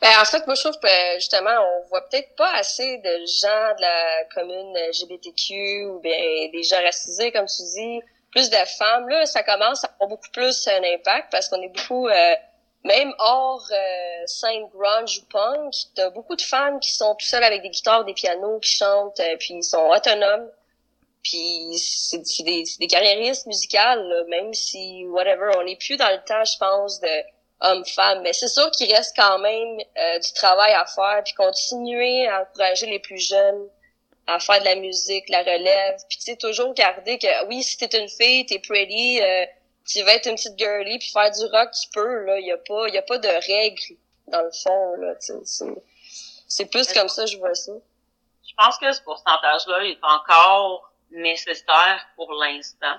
Ben, 0.00 0.10
en 0.20 0.24
fait, 0.24 0.46
moi, 0.46 0.54
je 0.54 0.62
trouve 0.62 0.78
que, 0.78 1.14
justement, 1.16 1.50
on 1.50 1.88
voit 1.88 2.08
peut-être 2.08 2.34
pas 2.36 2.52
assez 2.54 2.98
de 2.98 3.26
gens 3.26 3.74
de 3.76 3.80
la 3.80 4.24
commune 4.34 4.76
LGBTQ 4.90 5.86
ou 5.86 6.00
bien 6.00 6.48
des 6.52 6.62
gens 6.62 6.80
racisés, 6.82 7.32
comme 7.32 7.46
tu 7.46 7.62
dis. 7.62 8.00
Plus 8.30 8.50
de 8.50 8.56
femmes, 8.78 9.08
là, 9.08 9.26
ça 9.26 9.42
commence 9.42 9.84
à 9.84 9.88
avoir 9.88 10.10
beaucoup 10.10 10.30
plus 10.32 10.68
un 10.68 10.82
impact 10.94 11.28
parce 11.30 11.48
qu'on 11.48 11.62
est 11.62 11.68
beaucoup, 11.68 12.08
euh, 12.08 12.34
même 12.84 13.12
hors 13.18 13.66
euh, 13.72 14.26
scène 14.26 14.66
grunge 14.68 15.20
ou 15.20 15.26
punk, 15.32 15.74
t'as 15.94 16.10
beaucoup 16.10 16.36
de 16.36 16.42
femmes 16.42 16.78
qui 16.78 16.92
sont 16.92 17.14
tout 17.14 17.26
seules 17.26 17.42
avec 17.42 17.62
des 17.62 17.70
guitares, 17.70 18.04
des 18.04 18.12
pianos, 18.12 18.60
qui 18.60 18.76
chantent, 18.76 19.18
euh, 19.20 19.36
puis 19.38 19.54
ils 19.54 19.64
sont 19.64 19.88
autonomes. 19.88 20.50
Puis 21.22 21.78
c'est 21.78 22.42
des, 22.44 22.64
des 22.78 22.86
carriéristes 22.86 23.46
musicales, 23.46 24.02
là, 24.08 24.24
même 24.28 24.52
si, 24.54 25.06
whatever, 25.06 25.50
on 25.56 25.64
n'est 25.64 25.76
plus 25.76 25.96
dans 25.96 26.10
le 26.10 26.22
temps, 26.24 26.44
je 26.44 26.56
pense, 26.58 27.00
de 27.00 27.08
hommes-femmes. 27.60 28.22
Mais 28.22 28.32
c'est 28.32 28.48
sûr 28.48 28.70
qu'il 28.70 28.92
reste 28.94 29.16
quand 29.16 29.38
même 29.38 29.78
euh, 29.96 30.18
du 30.18 30.32
travail 30.32 30.72
à 30.72 30.86
faire, 30.86 31.22
puis 31.24 31.34
continuer 31.34 32.26
à 32.28 32.42
encourager 32.42 32.86
les 32.86 32.98
plus 32.98 33.18
jeunes 33.18 33.68
à 34.28 34.38
faire 34.38 34.60
de 34.60 34.66
la 34.66 34.74
musique, 34.74 35.28
la 35.30 35.40
relève. 35.40 35.96
Puis 36.08 36.18
tu 36.18 36.24
sais, 36.24 36.36
toujours 36.36 36.74
garder 36.74 37.18
que, 37.18 37.46
oui, 37.46 37.62
si 37.62 37.78
t'es 37.78 37.98
une 37.98 38.08
fille, 38.08 38.44
t'es 38.44 38.58
pretty, 38.58 39.20
euh, 39.22 39.46
tu 39.86 40.02
vas 40.02 40.14
être 40.14 40.26
une 40.26 40.36
petite 40.36 40.58
girly, 40.58 40.98
puis 40.98 41.08
faire 41.08 41.30
du 41.30 41.44
rock, 41.46 41.70
tu 41.72 41.88
peux, 41.92 42.24
là. 42.24 42.38
Y 42.38 42.52
a 42.52 42.58
pas, 42.58 42.88
y 42.88 42.98
a 42.98 43.02
pas 43.02 43.18
de 43.18 43.28
règles, 43.28 43.96
dans 44.26 44.42
le 44.42 44.50
fond, 44.52 44.94
là, 44.96 45.14
tu 45.16 45.32
C'est 46.46 46.66
plus 46.66 46.92
comme 46.92 47.08
ça, 47.08 47.24
je 47.24 47.38
vois 47.38 47.54
ça. 47.54 47.72
Je 48.46 48.54
pense 48.54 48.76
que 48.76 48.92
ce 48.92 49.00
pourcentage-là 49.00 49.84
est 49.84 49.98
encore 50.02 50.92
nécessaire 51.10 52.06
pour 52.16 52.30
l'instant. 52.34 52.96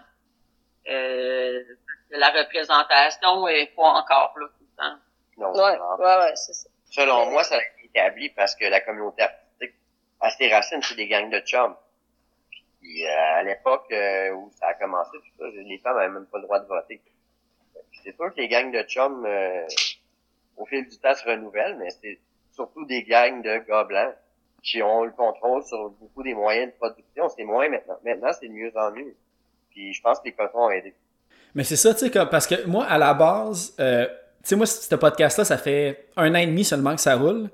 Euh, 0.89 1.63
la 2.11 2.29
représentation 2.29 3.47
est 3.47 3.67
pas 3.75 3.83
encore 3.83 4.33
là 4.39 4.47
tout 4.47 4.63
le 4.63 4.77
temps. 4.77 4.97
Non, 5.37 5.51
Ouais, 5.53 5.77
non. 5.77 5.95
ouais, 5.97 6.17
ouais, 6.25 6.35
c'est 6.35 6.53
ça. 6.53 6.69
Selon 6.91 7.29
moi, 7.31 7.43
ça 7.43 7.55
a 7.55 7.59
été 7.59 7.85
établi 7.85 8.29
parce 8.31 8.55
que 8.55 8.65
la 8.65 8.81
communauté 8.81 9.21
artistique 9.23 9.75
a 10.19 10.29
ses 10.31 10.51
racines, 10.51 10.81
c'est 10.81 10.95
des 10.95 11.07
gangs 11.07 11.29
de 11.29 11.39
chums. 11.41 11.75
Puis 12.81 13.05
euh, 13.05 13.35
à 13.35 13.43
l'époque 13.43 13.85
euh, 13.91 14.31
où 14.31 14.51
ça 14.59 14.67
a 14.67 14.73
commencé, 14.73 15.11
tout 15.13 15.37
ça, 15.37 15.45
les 15.53 15.77
femmes 15.79 15.95
n'avaient 15.97 16.13
même 16.13 16.25
pas 16.25 16.37
le 16.39 16.43
droit 16.45 16.59
de 16.59 16.67
voter. 16.67 17.01
Puis 17.91 18.01
C'est 18.03 18.15
sûr 18.15 18.33
que 18.33 18.37
les 18.37 18.47
gangs 18.47 18.71
de 18.71 18.81
chums, 18.83 19.25
euh, 19.25 19.65
au 20.57 20.65
fil 20.65 20.87
du 20.87 20.97
temps, 20.97 21.13
se 21.13 21.25
renouvellent, 21.25 21.77
mais 21.77 21.89
c'est 21.91 22.19
surtout 22.53 22.85
des 22.85 23.03
gangs 23.03 23.41
de 23.41 23.57
gars 23.59 23.83
blancs 23.83 24.15
qui 24.63 24.81
ont 24.81 25.03
le 25.03 25.11
contrôle 25.11 25.63
sur 25.63 25.89
beaucoup 25.91 26.23
des 26.23 26.33
moyens 26.33 26.71
de 26.73 26.77
production. 26.77 27.29
C'est 27.29 27.43
moins 27.43 27.69
maintenant. 27.69 27.97
Maintenant, 28.03 28.31
c'est 28.33 28.47
de 28.47 28.53
mieux 28.53 28.71
en 28.75 28.91
mieux. 28.91 29.15
Puis 29.79 29.93
je 29.93 30.01
pense 30.01 30.19
que 30.19 30.25
les 30.25 30.33
cotons 30.33 30.65
ont 30.65 30.69
aidé. 30.69 30.93
Mais 31.55 31.63
c'est 31.63 31.77
ça, 31.77 31.93
tu 31.93 32.09
sais, 32.09 32.25
parce 32.29 32.45
que 32.47 32.65
moi, 32.65 32.83
à 32.85 32.97
la 32.97 33.13
base, 33.13 33.73
euh, 33.79 34.05
tu 34.43 34.49
sais, 34.49 34.55
moi, 34.57 34.65
ce 34.65 34.93
podcast-là, 34.93 35.45
ça 35.45 35.57
fait 35.57 36.09
un 36.17 36.31
an 36.35 36.37
et 36.37 36.47
demi 36.47 36.65
seulement 36.65 36.93
que 36.95 36.99
ça 37.01 37.15
roule. 37.15 37.49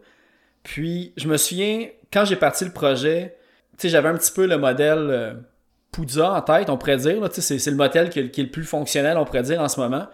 Puis, 0.63 1.13
je 1.17 1.27
me 1.27 1.37
souviens, 1.37 1.87
quand 2.11 2.25
j'ai 2.25 2.35
parti 2.35 2.65
le 2.65 2.71
projet, 2.71 3.37
tu 3.77 3.81
sais, 3.81 3.89
j'avais 3.89 4.09
un 4.09 4.15
petit 4.15 4.31
peu 4.31 4.47
le 4.47 4.57
modèle 4.57 5.07
euh, 5.11 5.33
en 6.23 6.41
tête, 6.41 6.71
on 6.71 6.77
pourrait 6.77 6.97
dire. 6.97 7.21
c'est, 7.31 7.63
le 7.67 7.75
modèle 7.77 8.09
qui, 8.09 8.19
est- 8.21 8.31
qui 8.31 8.41
est 8.41 8.45
le 8.45 8.49
plus 8.49 8.63
fonctionnel, 8.63 9.17
on 9.17 9.23
pourrait 9.25 9.43
dire, 9.43 9.61
en 9.61 9.69
ce 9.69 9.79
moment. 9.79 10.07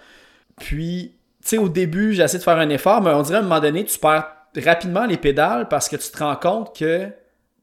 Puis, 0.59 1.15
tu 1.41 1.47
sais, 1.47 1.57
au 1.57 1.69
début, 1.69 2.11
j'ai 2.13 2.23
essayé 2.23 2.39
de 2.39 2.43
faire 2.43 2.57
un 2.57 2.69
effort, 2.69 3.01
mais 3.01 3.11
on 3.11 3.21
dirait 3.21 3.37
à 3.37 3.39
un 3.39 3.43
moment 3.43 3.61
donné, 3.61 3.85
tu 3.85 3.97
perds 3.97 4.27
rapidement 4.57 5.05
les 5.05 5.17
pédales 5.17 5.69
parce 5.69 5.87
que 5.87 5.95
tu 5.95 6.11
te 6.11 6.17
rends 6.21 6.35
compte 6.35 6.77
que 6.77 7.07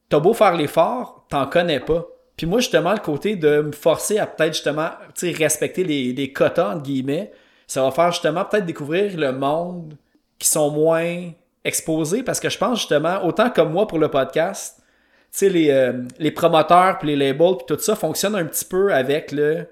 t'as 0.09 0.19
beau 0.21 0.33
faire 0.33 0.57
l'effort, 0.57 1.27
t'en 1.29 1.47
connais 1.47 1.81
pas. 1.81 2.07
Puis 2.39 2.47
moi, 2.47 2.61
justement, 2.61 2.93
le 2.93 3.01
côté 3.01 3.37
de 3.37 3.61
me 3.61 3.73
forcer 3.73 4.19
à 4.19 4.27
peut-être 4.27 4.55
justement, 4.55 4.89
tu 5.15 5.31
sais, 5.31 5.37
respecter 5.37 5.85
les, 5.85 6.15
les 6.15 6.33
quotas, 6.33 6.71
entre 6.71 6.85
guillemets, 6.85 7.33
ça 7.67 7.83
va 7.83 7.91
faire 7.91 8.13
justement 8.13 8.47
peut-être 8.47 8.65
découvrir 8.65 9.15
le 9.19 9.33
monde 9.33 9.95
qui 10.39 10.49
sont 10.49 10.71
moins 10.71 11.31
exposés 11.65 12.23
parce 12.23 12.41
que 12.41 12.49
je 12.49 12.57
pense 12.57 12.79
justement, 12.79 13.25
autant 13.27 13.51
comme 13.51 13.73
moi 13.73 13.87
pour 13.87 13.99
le 13.99 14.09
podcast, 14.09 14.77
tu 14.79 14.85
sais, 15.33 15.49
les, 15.51 15.71
euh, 15.71 16.05
les 16.19 16.31
promoteurs 16.31 16.99
puis 16.99 17.15
les 17.15 17.17
labels 17.17 17.57
puis 17.59 17.77
tout 17.77 17.83
ça 17.83 17.95
fonctionnent 17.97 18.37
un 18.37 18.47
petit 18.47 18.65
peu 18.65 18.95
avec 18.95 19.33
le 19.33 19.67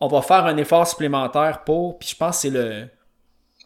on 0.00 0.08
va 0.08 0.22
faire 0.22 0.44
un 0.46 0.56
effort 0.56 0.86
supplémentaire 0.86 1.62
pour, 1.64 1.98
puis 1.98 2.10
je 2.10 2.16
pense 2.16 2.36
que 2.36 2.42
c'est 2.42 2.50
le. 2.50 2.88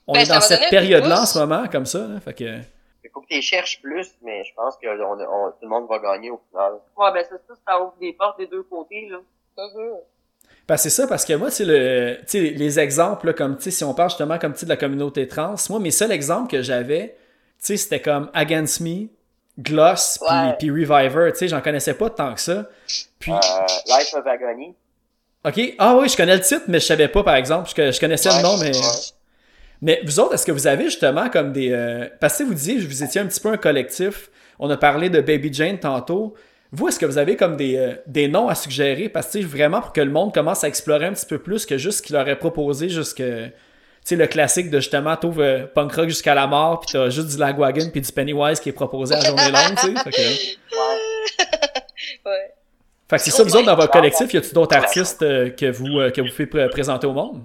On 0.06 0.14
Ben, 0.14 0.20
est 0.20 0.28
dans 0.28 0.40
cette 0.40 0.70
période-là 0.70 1.22
en 1.22 1.26
ce 1.26 1.38
moment, 1.38 1.66
comme 1.68 1.86
ça. 1.86 2.06
là. 2.06 2.20
fait 2.20 2.34
que. 2.34 2.58
Il 3.04 3.10
faut 3.12 3.20
que 3.20 3.26
tu 3.26 3.34
les 3.34 3.42
cherches 3.42 3.80
plus, 3.82 4.08
mais 4.22 4.44
je 4.44 4.54
pense 4.54 4.76
que 4.76 4.86
on, 4.86 5.12
on- 5.20 5.50
tout 5.50 5.56
le 5.62 5.68
monde 5.68 5.88
va 5.88 5.98
gagner 5.98 6.30
au 6.30 6.40
final. 6.50 6.74
Ouais, 6.96 7.12
ben 7.12 7.24
c'est 7.28 7.36
ça, 7.46 7.54
ça 7.66 7.80
ouvre 7.82 7.94
des 8.00 8.12
portes 8.12 8.38
des 8.38 8.46
deux 8.46 8.62
côtés, 8.62 9.08
là. 9.10 9.18
Mhm. 9.58 9.94
Ben, 10.68 10.76
c'est 10.76 10.90
ça, 10.90 11.06
parce 11.08 11.24
que 11.24 11.32
moi, 11.34 11.48
tu 11.50 11.56
sais, 11.56 11.64
le, 11.64 12.16
tu 12.20 12.24
sais, 12.28 12.40
les 12.40 12.78
exemples, 12.78 13.26
là, 13.26 13.32
comme, 13.32 13.56
tu 13.56 13.64
sais, 13.64 13.70
si 13.72 13.84
on 13.84 13.94
parle 13.94 14.10
justement 14.10 14.38
comme, 14.38 14.52
tu 14.52 14.60
sais, 14.60 14.66
de 14.66 14.70
la 14.70 14.76
communauté 14.76 15.26
trans, 15.26 15.54
moi, 15.70 15.80
mes 15.80 15.90
seuls 15.90 16.12
exemples 16.12 16.48
que 16.50 16.62
j'avais, 16.62 17.08
tu 17.58 17.66
sais, 17.66 17.76
c'était 17.76 18.00
comme 18.00 18.30
Against 18.32 18.80
Me, 18.80 19.08
Gloss, 19.58 20.18
puis 20.58 20.70
Reviver, 20.70 21.32
tu 21.32 21.38
sais, 21.38 21.48
j'en 21.48 21.60
connaissais 21.60 21.94
pas 21.94 22.08
tant 22.10 22.32
que 22.34 22.40
ça. 22.40 22.66
Puis, 23.18 23.32
Euh, 23.32 23.36
Life 23.86 24.14
of 24.14 24.26
Agony. 24.26 24.74
ok, 25.44 25.60
ah 25.78 25.96
oui, 25.96 26.08
je 26.08 26.16
connais 26.16 26.36
le 26.36 26.42
titre, 26.42 26.64
mais 26.68 26.78
je 26.80 26.86
savais 26.86 27.08
pas, 27.08 27.22
par 27.24 27.34
exemple, 27.34 27.68
je, 27.76 27.90
je 27.92 28.00
connaissais 28.00 28.30
le 28.30 28.42
nom, 28.42 28.56
mais... 28.58 28.70
ouais. 28.70 28.82
Mais 29.82 30.00
vous 30.04 30.20
autres, 30.20 30.34
est-ce 30.34 30.46
que 30.46 30.52
vous 30.52 30.66
avez 30.66 30.84
justement 30.84 31.28
comme 31.28 31.52
des... 31.52 31.72
euh, 31.72 32.06
Parce 32.20 32.38
que 32.38 32.44
vous 32.44 32.54
disiez, 32.54 32.78
vous 32.78 33.02
étiez 33.02 33.20
un 33.20 33.26
petit 33.26 33.40
peu 33.40 33.48
un 33.50 33.56
collectif, 33.56 34.30
on 34.58 34.70
a 34.70 34.76
parlé 34.76 35.10
de 35.10 35.20
Baby 35.20 35.52
Jane 35.52 35.78
tantôt, 35.78 36.34
vous, 36.70 36.88
est-ce 36.88 36.98
que 36.98 37.04
vous 37.06 37.18
avez 37.18 37.36
comme 37.36 37.56
des, 37.56 37.76
euh, 37.76 37.94
des 38.06 38.28
noms 38.28 38.48
à 38.48 38.54
suggérer? 38.54 39.08
Parce 39.08 39.26
que 39.32 39.40
vraiment 39.44 39.80
pour 39.80 39.92
que 39.92 40.00
le 40.00 40.10
monde 40.10 40.32
commence 40.32 40.64
à 40.64 40.68
explorer 40.68 41.06
un 41.06 41.12
petit 41.12 41.26
peu 41.26 41.38
plus 41.38 41.66
que 41.66 41.76
juste 41.76 41.98
ce 41.98 42.02
qu'il 42.02 42.16
aurait 42.16 42.38
proposé 42.38 42.88
jusque... 42.88 43.16
Tu 44.04 44.08
sais, 44.08 44.16
le 44.16 44.26
classique 44.26 44.68
de 44.70 44.80
justement, 44.80 45.14
t'ouvres 45.16 45.42
euh, 45.42 45.66
punk 45.66 45.92
rock 45.92 46.08
jusqu'à 46.08 46.34
la 46.34 46.46
mort, 46.48 46.80
puis 46.80 46.90
t'as 46.92 47.08
juste 47.10 47.28
du 47.28 47.36
Lagwagon 47.36 47.88
puis 47.92 48.00
du 48.00 48.10
Pennywise 48.10 48.58
qui 48.58 48.68
est 48.70 48.72
proposé 48.72 49.14
à 49.14 49.18
la 49.18 49.24
journée 49.26 49.44
longue, 49.50 49.76
tu 49.80 49.86
sais. 49.94 50.02
Fait 50.02 50.10
que, 50.10 50.82
Ouais. 52.24 52.54
fait 53.08 53.16
que 53.16 53.22
c'est 53.22 53.30
ça, 53.30 53.42
vous 53.44 53.54
autres, 53.56 53.66
dans 53.66 53.76
votre 53.76 53.92
collectif, 53.92 54.32
y 54.32 54.36
a-tu 54.38 54.54
d'autres 54.54 54.76
artistes 54.76 55.22
euh, 55.22 55.50
que 55.50 55.70
vous 55.70 55.86
que 56.12 56.20
vous 56.20 56.28
faites 56.34 56.52
pr- 56.52 56.68
présenter 56.70 57.06
au 57.06 57.12
monde? 57.12 57.42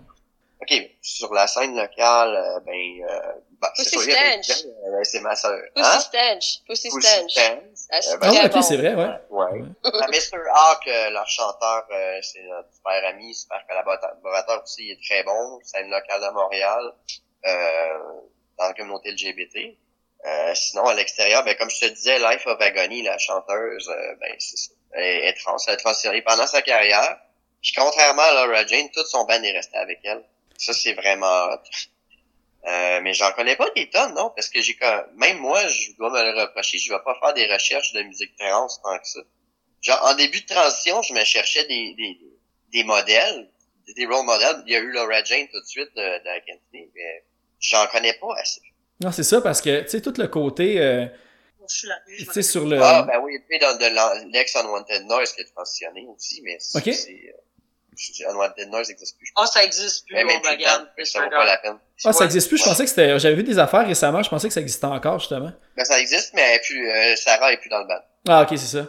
OK, 0.69 0.91
sur 1.01 1.33
la 1.33 1.47
scène 1.47 1.75
locale, 1.75 2.35
euh, 2.35 2.59
ben, 2.61 2.73
euh, 2.73 3.33
ben, 3.61 3.69
c'est 3.75 3.83
Pussy 3.83 4.11
sûr, 4.11 4.13
gens, 4.13 4.69
euh, 4.85 5.03
c'est 5.03 5.21
ma 5.21 5.35
sœur. 5.35 5.57
Pussy 5.75 5.87
Hein? 5.87 5.99
Stench. 5.99 6.59
Pussy 6.67 6.89
Pussy 6.89 7.07
Stench. 7.07 7.31
Stench. 7.31 7.59
Ah, 7.89 8.01
c'est 8.01 8.13
Euh, 8.13 8.17
ben, 8.17 8.31
Ah 8.35 8.45
ok, 8.45 8.63
c'est 8.63 8.77
vrai, 8.77 8.95
ouais. 8.95 9.09
Ouais. 9.29 9.61
La 9.83 10.07
Mr. 10.07 10.37
Hawk, 10.53 10.87
euh, 10.87 11.09
leur 11.11 11.27
chanteur, 11.27 11.85
euh, 11.91 12.19
c'est 12.21 12.43
notre 12.43 12.73
super 12.73 13.05
ami, 13.07 13.33
super 13.33 13.65
collaborateur 13.67 14.61
aussi, 14.63 14.87
il 14.87 14.91
est 14.91 15.03
très 15.03 15.23
bon. 15.23 15.59
Scène 15.63 15.89
locale 15.89 16.21
de 16.21 16.33
Montréal, 16.33 16.93
euh, 17.45 17.97
dans 18.57 18.65
la 18.67 18.73
communauté 18.73 19.11
LGBT. 19.11 19.77
Euh, 20.25 20.53
sinon, 20.55 20.85
à 20.87 20.93
l'extérieur, 20.95 21.43
ben, 21.45 21.55
comme 21.55 21.69
je 21.69 21.79
te 21.79 21.85
disais, 21.85 22.19
Life 22.19 22.45
of 22.45 22.59
Agony, 22.59 23.03
la 23.03 23.17
chanteuse, 23.17 23.89
euh, 23.89 24.15
ben, 24.19 24.33
c'est 24.39 24.57
ça. 24.57 24.71
Elle 24.93 25.25
est 25.25 25.33
trans, 25.33 25.55
elle 25.67 25.73
a 25.75 25.77
transitionné 25.77 26.21
pendant 26.23 26.47
sa 26.47 26.61
carrière. 26.61 27.17
Puis 27.61 27.73
contrairement 27.75 28.21
à 28.21 28.45
Laura 28.45 28.65
Jane, 28.65 28.89
toute 28.91 29.07
son 29.07 29.25
band 29.25 29.41
est 29.43 29.51
resté 29.51 29.77
avec 29.77 29.99
elle. 30.03 30.23
Ça, 30.57 30.73
c'est 30.73 30.93
vraiment. 30.93 31.49
Euh, 32.67 32.99
mais 33.01 33.13
j'en 33.13 33.31
connais 33.31 33.55
pas 33.55 33.69
des 33.75 33.89
tonnes, 33.89 34.13
non, 34.15 34.31
parce 34.35 34.49
que 34.49 34.61
j'ai 34.61 34.75
quand 34.75 35.03
même 35.15 35.37
moi, 35.37 35.65
je 35.67 35.95
dois 35.97 36.09
me 36.09 36.31
le 36.31 36.41
reprocher, 36.41 36.77
je 36.77 36.91
vais 36.91 36.99
pas 37.05 37.17
faire 37.21 37.33
des 37.33 37.45
recherches 37.45 37.93
de 37.93 38.01
musique 38.01 38.35
trans 38.37 38.67
tant 38.83 38.97
que 38.97 39.07
ça. 39.07 39.19
Genre, 39.81 40.03
en 40.03 40.15
début 40.15 40.41
de 40.41 40.45
transition, 40.47 41.01
je 41.01 41.13
me 41.13 41.23
cherchais 41.23 41.65
des, 41.67 41.93
des, 41.93 42.19
des 42.73 42.83
modèles, 42.83 43.49
des 43.95 44.05
role 44.05 44.25
models. 44.25 44.63
Il 44.65 44.73
y 44.73 44.75
a 44.75 44.79
eu 44.79 44.91
Laura 44.91 45.23
Jane 45.23 45.47
tout 45.47 45.61
de 45.61 45.65
suite 45.65 45.95
de, 45.95 46.19
de 46.19 46.25
la 46.25 46.41
Kennedy, 46.41 46.91
mais 46.93 47.23
j'en 47.59 47.87
connais 47.87 48.13
pas 48.13 48.33
assez. 48.37 48.61
Non, 48.99 49.11
c'est 49.11 49.23
ça, 49.23 49.39
parce 49.39 49.61
que, 49.61 49.83
tu 49.83 49.89
sais, 49.89 50.01
tout 50.01 50.15
le 50.17 50.27
côté, 50.27 50.81
euh, 50.81 51.05
tu 51.69 52.25
sais, 52.25 52.41
sur 52.41 52.65
le... 52.65 52.81
Ah, 52.81 53.03
ben 53.03 53.19
oui, 53.21 53.35
et 53.35 53.39
puis 53.47 53.59
dans 53.59 53.77
de 53.77 54.33
l'ex 54.33 54.55
Unwanted 54.55 55.05
Noise 55.05 55.33
qui 55.33 55.41
est 55.41 55.53
transitionné 55.53 56.05
aussi, 56.07 56.41
mais 56.41 56.57
c'est, 56.59 56.79
euh, 56.79 57.36
Unwanted 58.29 58.69
Noise 58.69 58.89
n'existe 58.89 59.17
plus. 59.17 59.31
Ah, 59.35 59.41
pense. 59.41 59.53
ça 59.53 59.63
existe 59.63 60.05
plus, 60.05 60.15
Mais 60.15 60.23
oh, 60.25 60.39
plus 60.41 60.51
regarde. 60.51 60.87
ça 61.03 61.23
vaut 61.23 61.29
pas 61.29 61.45
la 61.45 61.57
peine. 61.57 61.77
Ah, 62.05 62.13
ça 62.13 62.25
existe 62.25 62.47
plus? 62.49 62.57
Je 62.57 62.63
pensais 62.63 62.83
que 62.83 62.89
c'était. 62.89 63.19
J'avais 63.19 63.35
vu 63.35 63.43
des 63.43 63.59
affaires 63.59 63.85
récemment. 63.87 64.21
Je 64.23 64.29
pensais 64.29 64.47
que 64.47 64.53
ça 64.53 64.61
existait 64.61 64.85
encore, 64.85 65.19
justement. 65.19 65.51
Ben, 65.75 65.83
ça 65.85 65.99
existe, 65.99 66.33
mais 66.35 66.59
plus, 66.65 66.89
euh, 66.89 67.15
Sarah 67.15 67.51
est 67.53 67.57
plus 67.57 67.69
dans 67.69 67.79
le 67.81 67.87
band. 67.87 68.01
Ah, 68.27 68.41
ok, 68.43 68.49
c'est 68.51 68.77
ça. 68.77 68.87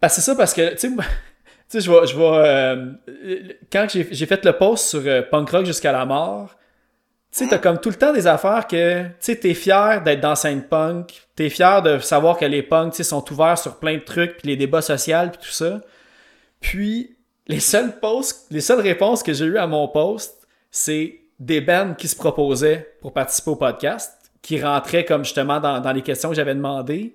Parce 0.00 0.14
que 0.16 0.20
c'est 0.22 0.30
ça, 0.30 0.36
parce 0.36 0.54
que, 0.54 0.70
tu 0.72 0.78
sais, 0.78 0.88
moi- 0.88 1.04
tu 1.70 1.78
sais, 1.78 1.80
je 1.80 1.90
vais. 1.90 2.06
Je 2.06 2.16
vais 2.16 2.24
euh, 2.24 3.52
quand 3.72 3.86
j'ai 3.90 4.06
j'ai 4.10 4.26
fait 4.26 4.44
le 4.44 4.52
post 4.56 4.88
sur 4.88 5.02
euh, 5.06 5.22
Punk 5.22 5.50
Rock 5.50 5.66
jusqu'à 5.66 5.92
la 5.92 6.04
mort, 6.04 6.54
Tu 7.32 7.44
sais, 7.44 7.48
t'as 7.48 7.58
comme 7.58 7.78
tout 7.80 7.90
le 7.90 7.94
temps 7.96 8.12
des 8.12 8.26
affaires 8.26 8.66
que, 8.66 9.04
tu 9.04 9.12
sais, 9.20 9.36
t'es 9.36 9.54
fier 9.54 10.02
d'être 10.02 10.20
dans 10.20 10.34
scène 10.34 10.64
punk, 10.64 11.12
t'es 11.36 11.48
fier 11.48 11.80
de 11.80 11.98
savoir 12.00 12.36
que 12.36 12.44
les 12.44 12.62
punks, 12.62 12.92
tu 12.92 12.96
sais, 12.98 13.04
sont 13.04 13.24
ouverts 13.32 13.56
sur 13.58 13.78
plein 13.78 13.94
de 13.94 14.02
trucs, 14.02 14.36
puis 14.38 14.48
les 14.48 14.56
débats 14.56 14.82
sociaux, 14.82 15.28
puis 15.32 15.40
tout 15.46 15.52
ça. 15.54 15.80
Puis, 16.60 17.16
les 17.50 17.60
seules 17.60 17.98
posts, 17.98 18.46
les 18.50 18.60
seules 18.60 18.80
réponses 18.80 19.22
que 19.22 19.32
j'ai 19.32 19.44
eues 19.44 19.58
à 19.58 19.66
mon 19.66 19.88
post, 19.88 20.46
c'est 20.70 21.20
des 21.38 21.60
bands 21.60 21.94
qui 21.94 22.06
se 22.08 22.16
proposaient 22.16 22.94
pour 23.00 23.12
participer 23.12 23.50
au 23.50 23.56
podcast, 23.56 24.12
qui 24.42 24.62
rentraient 24.62 25.04
comme 25.04 25.24
justement 25.24 25.58
dans, 25.60 25.80
dans 25.80 25.92
les 25.92 26.02
questions 26.02 26.28
que 26.30 26.34
j'avais 26.36 26.54
demandées, 26.54 27.14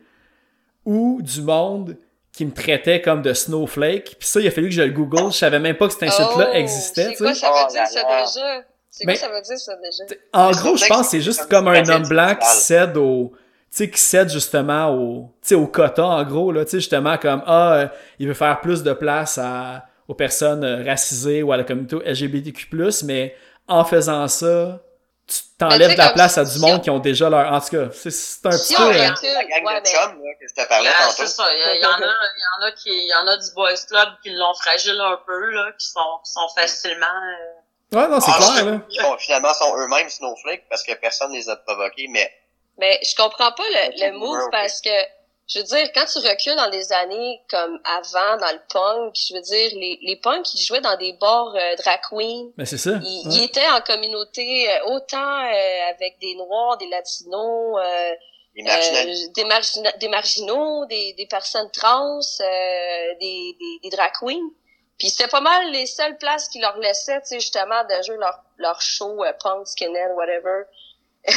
ou 0.86 1.20
du 1.22 1.42
monde 1.42 1.98
qui 2.32 2.46
me 2.46 2.52
traitait 2.52 3.02
comme 3.02 3.22
de 3.22 3.34
snowflake. 3.34 4.18
Puis 4.20 4.28
ça, 4.28 4.40
il 4.42 4.48
a 4.48 4.52
fallu 4.52 4.68
que 4.68 4.74
je 4.76 4.82
le 4.82 4.92
google. 4.92 5.32
Je 5.32 5.38
savais 5.38 5.60
même 5.60 5.78
pas 5.78 5.88
que 5.88 5.94
cette 5.94 6.04
insulte-là 6.04 6.50
Oh, 6.52 6.56
existait. 6.56 7.04
C'est 7.04 7.10
tu 7.12 7.16
sais. 7.18 7.24
quoi 7.24 7.34
ça 7.34 7.48
veut 7.48 7.72
dire, 7.72 7.88
ça, 7.88 8.02
déjà? 8.04 8.64
C'est 8.90 9.06
Mais- 9.06 9.14
quoi 9.18 9.28
ça 9.28 9.34
veut 9.34 9.42
dire, 9.42 9.58
ça, 9.58 9.76
déjà? 9.78 10.16
En 10.34 10.52
gros, 10.52 10.76
je 10.76 10.86
pense 10.86 11.02
que 11.04 11.08
c'est 11.12 11.22
juste 11.22 11.48
comme 11.50 11.68
un 11.70 11.88
homme 11.88 12.08
blanc 12.08 12.36
qui 12.36 12.48
cède 12.48 12.98
au. 12.98 13.32
Tu 13.72 13.78
sais, 13.84 13.90
qui 13.90 14.00
cède 14.00 14.30
justement 14.30 14.90
au, 14.94 15.32
tu 15.42 15.50
sais, 15.50 15.56
au 15.56 15.68
quota, 15.68 16.06
en 16.06 16.24
gros, 16.24 16.52
là, 16.52 16.64
tu 16.66 16.72
sais, 16.72 16.78
justement, 16.80 17.18
comme, 17.18 17.42
ah, 17.46 17.74
euh, 17.74 17.88
il 18.20 18.28
veut 18.28 18.34
faire 18.34 18.60
plus 18.62 18.84
de 18.84 18.94
place 18.94 19.38
à, 19.38 19.86
aux 20.08 20.14
personnes 20.16 20.64
euh, 20.64 20.84
racisées 20.86 21.44
ou 21.44 21.52
à 21.52 21.58
la 21.58 21.64
communauté 21.64 21.98
LGBTQ+, 22.06 22.68
mais 23.06 23.36
en 23.68 23.84
faisant 23.86 24.28
ça, 24.28 24.80
tu 25.28 25.40
t'enlèves 25.58 25.94
de 25.94 25.98
la 25.98 26.08
sais, 26.10 26.14
place 26.14 26.38
à 26.38 26.46
du 26.46 26.60
monde 26.60 26.76
on- 26.76 26.80
qui 26.80 26.90
ont 26.92 27.00
déjà 27.00 27.30
leur... 27.32 27.52
En 27.52 27.60
tout 27.60 27.70
cas, 27.76 27.90
c'est- 27.92 28.12
c'est 28.12 28.46
un 28.46 28.52
Si 28.52 28.76
petit 28.76 28.82
on 28.82 28.86
peu... 28.86 28.92
recule, 28.92 29.34
La 29.34 29.44
gang 29.46 29.66
ouais, 29.66 29.80
de 29.80 29.84
mais- 29.84 29.90
chums 29.92 30.22
là, 30.24 30.32
que 30.40 30.48
je 30.48 30.54
te 30.54 30.68
parlais 30.70 30.90
Ah, 30.96 31.04
tantôt. 31.06 31.16
c'est 31.18 31.28
ça. 31.28 31.44
Il 31.52 31.82
y, 31.82 31.86
en 31.86 31.90
a, 31.92 31.98
il 31.98 32.04
y 32.04 32.64
en 32.64 32.68
a 32.68 32.72
qui, 32.74 32.90
il 32.90 33.08
y 33.10 33.14
en 33.16 33.28
a 33.28 33.38
du 33.38 33.52
boys 33.56 33.74
club 33.88 34.10
qui 34.22 34.30
l'ont 34.32 34.54
fragile 34.54 35.00
un 35.02 35.18
peu, 35.26 35.50
là, 35.52 35.72
qui 35.80 35.88
sont, 35.88 36.00
qui 36.24 36.32
sont 36.32 36.48
facilement, 36.56 37.06
euh, 37.08 37.98
Ouais, 38.00 38.08
non, 38.08 38.20
c'est 38.20 38.32
Ah, 38.36 38.38
clair, 38.54 38.66
là. 38.66 38.80
Ils 38.92 39.02
font- 39.02 39.18
finalement, 39.18 39.54
sont 39.56 39.76
eux-mêmes 39.78 40.10
snowflakes 40.10 40.66
parce 40.70 40.84
que 40.84 40.94
personne 40.94 41.32
les 41.32 41.50
a 41.50 41.56
provoqués, 41.56 42.08
mais 42.10 42.32
Mais 42.78 43.00
je 43.04 43.16
comprends 43.16 43.52
pas 43.52 43.64
le, 43.64 44.12
le 44.12 44.18
move 44.20 44.50
parce 44.52 44.82
que, 44.82 44.90
je 45.48 45.60
veux 45.60 45.64
dire, 45.66 45.88
quand 45.94 46.06
tu 46.06 46.18
recules 46.28 46.56
dans 46.56 46.70
les 46.70 46.92
années 46.94 47.42
comme 47.50 47.80
avant, 47.86 48.38
dans 48.38 48.52
le 48.52 48.62
punk, 48.72 49.16
je 49.16 49.34
veux 49.36 49.42
dire, 49.42 49.72
les, 49.76 50.00
les 50.02 50.16
punks, 50.18 50.54
ils 50.56 50.62
jouaient 50.66 50.82
dans 50.82 50.98
des 50.98 51.14
bars 51.14 51.54
euh, 51.56 51.76
drag 51.76 52.00
queen. 52.10 52.52
Mais 52.58 52.66
c'est 52.66 52.78
ça. 52.80 52.92
Ils, 53.04 53.28
ouais. 53.28 53.34
ils 53.36 53.44
étaient 53.44 53.70
en 53.70 53.82
communauté 53.82 54.70
euh, 54.72 54.86
autant 54.96 55.18
euh, 55.46 55.90
avec 55.90 56.18
des 56.20 56.36
noirs, 56.36 56.78
des 56.78 56.88
latinos, 56.88 57.80
euh, 57.80 58.12
marginalisés. 58.64 59.26
euh, 59.28 59.32
des, 59.36 59.44
margina- 59.46 59.98
des 59.98 60.08
marginaux, 60.08 60.86
des, 60.88 61.14
des 61.14 61.28
personnes 61.28 61.70
trans, 61.72 62.20
euh, 62.20 63.14
des, 63.20 63.56
des, 63.60 63.80
des 63.84 63.90
drag 63.96 64.12
queens. 64.20 64.50
Puis 64.98 65.10
c'était 65.10 65.28
pas 65.28 65.42
mal 65.42 65.72
les 65.72 65.86
seules 65.86 66.18
places 66.18 66.48
qui 66.48 66.60
leur 66.60 66.78
laissaient, 66.78 67.20
tu 67.22 67.28
sais, 67.28 67.40
justement, 67.40 67.84
de 67.84 68.02
jouer 68.04 68.16
leur, 68.18 68.40
leur 68.58 68.82
show 68.82 69.24
euh, 69.26 69.34
punk, 69.44 69.68
skinhead, 69.68 70.12
whatever. 70.16 70.64
fait 71.28 71.32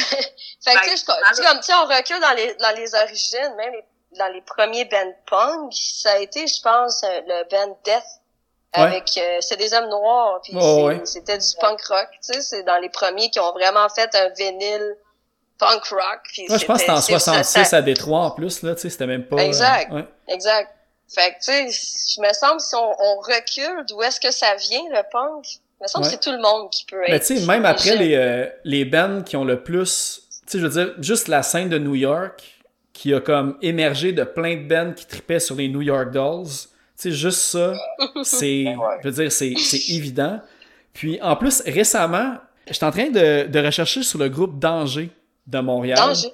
que, 0.75 0.89
tu 0.91 0.97
sais, 0.97 1.05
je- 1.05 1.27
tu 1.29 1.35
sais, 1.35 1.43
comme, 1.43 1.57
tu 1.59 1.63
sais, 1.65 1.73
on 1.73 1.85
recule 1.85 2.19
dans 2.21 2.31
les, 2.35 2.53
dans 2.55 2.75
les 2.75 2.95
origines, 2.95 3.53
même 3.57 3.73
les- 3.73 3.83
dans 4.17 4.27
les 4.33 4.41
premiers 4.41 4.85
bands 4.85 5.13
punk, 5.29 5.73
ça 5.73 6.11
a 6.13 6.17
été, 6.19 6.47
je 6.47 6.61
pense, 6.61 7.03
euh, 7.03 7.21
le 7.27 7.49
band 7.49 7.77
Death. 7.83 8.03
Ouais. 8.77 8.83
Avec, 8.83 9.09
euh, 9.17 9.37
c'est 9.41 9.57
des 9.57 9.73
hommes 9.73 9.89
noirs, 9.89 10.41
puis 10.43 10.53
Oh, 10.55 10.85
ouais. 10.87 11.01
c'était 11.03 11.37
du 11.39 11.47
punk 11.59 11.81
rock, 11.85 12.07
tu 12.11 12.33
sais, 12.33 12.41
c'est 12.43 12.61
dans 12.63 12.77
les 12.77 12.89
premiers 12.89 13.31
qui 13.31 13.39
ont 13.39 13.51
vraiment 13.51 13.89
fait 13.89 14.13
un 14.15 14.29
vinyle 14.29 14.95
punk 15.57 15.83
rock. 15.85 16.19
puis 16.25 16.43
Ouais, 16.49 16.59
je 16.59 16.65
pense 16.65 16.75
que 16.77 16.81
c'était 16.81 16.91
en 16.91 17.01
c'est- 17.01 17.13
ça- 17.13 17.19
66 17.19 17.65
ça- 17.65 17.77
à 17.77 17.81
Détroit, 17.81 18.19
en 18.19 18.31
plus, 18.31 18.61
là, 18.61 18.75
tu 18.75 18.81
sais, 18.81 18.89
c'était 18.91 19.07
même 19.07 19.25
pas... 19.25 19.37
euh, 19.37 19.39
Exact. 19.39 19.91
ouais. 19.91 20.05
Exact. 20.27 20.71
Fait 21.11 21.31
que, 21.31 21.37
tu 21.43 21.71
sais, 21.71 22.15
je 22.15 22.21
me 22.21 22.31
semble, 22.33 22.61
si 22.61 22.75
on, 22.75 22.93
on 23.01 23.19
recule, 23.21 23.85
d'où 23.87 24.03
est-ce 24.03 24.19
que 24.19 24.29
ça 24.31 24.53
vient, 24.55 24.83
le 24.91 25.01
punk? 25.11 25.45
Me 25.81 25.87
semble 25.87 26.05
que 26.05 26.11
c'est 26.11 26.19
tout 26.21 26.31
le 26.31 26.37
monde 26.41 26.69
qui 26.69 26.85
peut 26.85 27.01
être. 27.01 27.09
Mais 27.09 27.19
tu 27.21 27.37
sais, 27.39 27.45
même 27.47 27.65
après 27.65 27.95
les, 27.95 28.13
euh, 28.15 28.47
les 28.65 28.85
bands 28.85 29.23
qui 29.23 29.35
ont 29.35 29.45
le 29.45 29.63
plus. 29.63 30.21
Tu 30.45 30.51
sais, 30.51 30.59
je 30.59 30.67
veux 30.67 30.69
dire, 30.85 30.93
juste 31.01 31.27
la 31.27 31.41
scène 31.41 31.69
de 31.69 31.79
New 31.79 31.95
York, 31.95 32.43
qui 32.99 33.13
a 33.13 33.21
comme 33.21 33.55
émergé 33.61 34.11
de 34.11 34.25
plein 34.25 34.57
de 34.57 34.67
bands 34.67 34.91
qui 34.91 35.05
tripaient 35.05 35.39
sur 35.39 35.55
les 35.55 35.69
New 35.69 35.81
York 35.81 36.11
Dolls. 36.11 36.47
Tu 36.47 36.67
sais, 36.95 37.11
juste 37.11 37.39
ça, 37.39 37.73
c'est. 38.23 38.65
Je 39.01 39.07
veux 39.07 39.13
dire, 39.13 39.31
c'est 39.31 39.53
c'est 39.57 39.93
évident. 39.93 40.41
Puis 40.91 41.17
en 41.21 41.37
plus, 41.37 41.63
récemment, 41.65 42.35
j'étais 42.67 42.85
en 42.85 42.91
train 42.91 43.09
de, 43.09 43.47
de 43.47 43.65
rechercher 43.65 44.03
sur 44.03 44.19
le 44.19 44.27
groupe 44.27 44.59
Danger 44.59 45.11
de 45.47 45.59
Montréal. 45.59 45.97
Danger. 45.97 46.27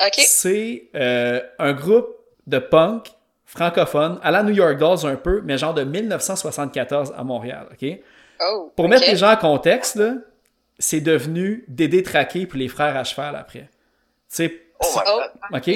OK. 0.00 0.12
C'est 0.14 0.84
euh, 0.94 1.40
un 1.58 1.72
groupe 1.72 2.14
de 2.46 2.60
punk 2.60 3.08
francophone, 3.44 4.20
à 4.22 4.30
la 4.30 4.44
New 4.44 4.54
York 4.54 4.78
Dolls 4.78 5.04
un 5.04 5.16
peu, 5.16 5.42
mais 5.44 5.58
genre 5.58 5.74
de 5.74 5.82
1974 5.82 7.14
à 7.16 7.24
Montréal, 7.24 7.66
OK? 7.72 7.98
Oh, 8.40 8.72
Pour 8.76 8.88
mettre 8.88 9.10
les 9.10 9.16
gens 9.16 9.32
en 9.32 9.36
contexte, 9.36 9.96
là, 9.96 10.14
c'est 10.78 11.00
devenu 11.00 11.64
Dédé 11.66 12.04
Traqué 12.04 12.46
puis 12.46 12.60
les 12.60 12.68
frères 12.68 12.96
à 12.96 13.02
cheval 13.02 13.34
après. 13.34 13.62
Tu 13.62 13.68
sais, 14.28 14.61
Oh, 14.84 14.88
my 14.96 15.02
Oh. 15.06 15.20
God. 15.50 15.58
OK? 15.60 15.66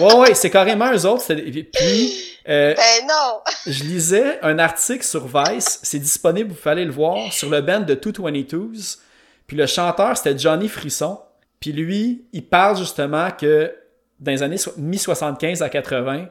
Ouais, 0.00 0.14
ouais, 0.20 0.34
c'est 0.34 0.50
carrément 0.50 0.92
eux 0.92 1.06
autres. 1.06 1.24
Puis, 1.34 2.36
euh, 2.48 2.74
Ben 2.74 3.06
non! 3.06 3.40
je 3.66 3.84
lisais 3.84 4.38
un 4.42 4.58
article 4.58 5.04
sur 5.04 5.26
Vice, 5.26 5.80
c'est 5.82 5.98
disponible, 5.98 6.50
vous 6.50 6.56
pouvez 6.56 6.70
aller 6.70 6.84
le 6.84 6.92
voir, 6.92 7.32
sur 7.32 7.48
le 7.50 7.60
band 7.60 7.80
de 7.80 7.94
222s. 7.94 8.98
Puis 9.46 9.56
le 9.56 9.66
chanteur, 9.66 10.16
c'était 10.16 10.38
Johnny 10.38 10.68
Frisson. 10.68 11.18
Puis 11.60 11.72
lui, 11.72 12.24
il 12.32 12.44
parle 12.44 12.76
justement 12.78 13.28
que 13.30 13.72
dans 14.18 14.30
les 14.32 14.42
années 14.42 14.56
so- 14.56 14.72
mi-75 14.76 15.62
à 15.62 15.68
80, 15.68 16.24
tu 16.24 16.30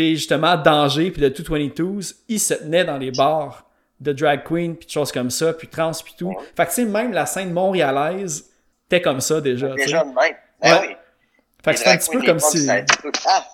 sais, 0.00 0.10
justement, 0.16 0.56
Danger 0.56 1.10
puis 1.10 1.20
le 1.22 1.30
222s, 1.30 2.16
il 2.28 2.40
se 2.40 2.54
tenait 2.54 2.84
dans 2.84 2.96
les 2.98 3.10
bars 3.10 3.64
de 4.00 4.12
drag 4.12 4.44
queen 4.44 4.76
puis 4.76 4.86
de 4.86 4.90
choses 4.92 5.12
comme 5.12 5.30
ça, 5.30 5.52
puis 5.52 5.68
trans 5.68 5.92
puis 6.04 6.14
tout. 6.18 6.34
Fait 6.56 6.64
que 6.64 6.70
tu 6.70 6.74
sais, 6.76 6.84
même 6.84 7.12
la 7.12 7.26
scène 7.26 7.52
montréalaise, 7.52 8.46
était 8.86 9.02
comme 9.02 9.20
ça 9.20 9.40
déjà. 9.40 9.68
Déjà 9.74 10.02
de 10.04 10.08
même. 10.08 10.14
Ben 10.62 10.72
Ouais. 10.72 10.86
oui. 10.88 10.94
Fait 11.64 11.74
que 11.74 11.78
c'est 11.80 11.88
un 11.88 11.96
petit 11.98 12.10
peu 12.10 12.22
comme 12.22 12.40
si... 12.40 12.64
Ça 12.66 12.74
a, 12.74 12.82
tout... 12.82 13.12
ah, 13.26 13.46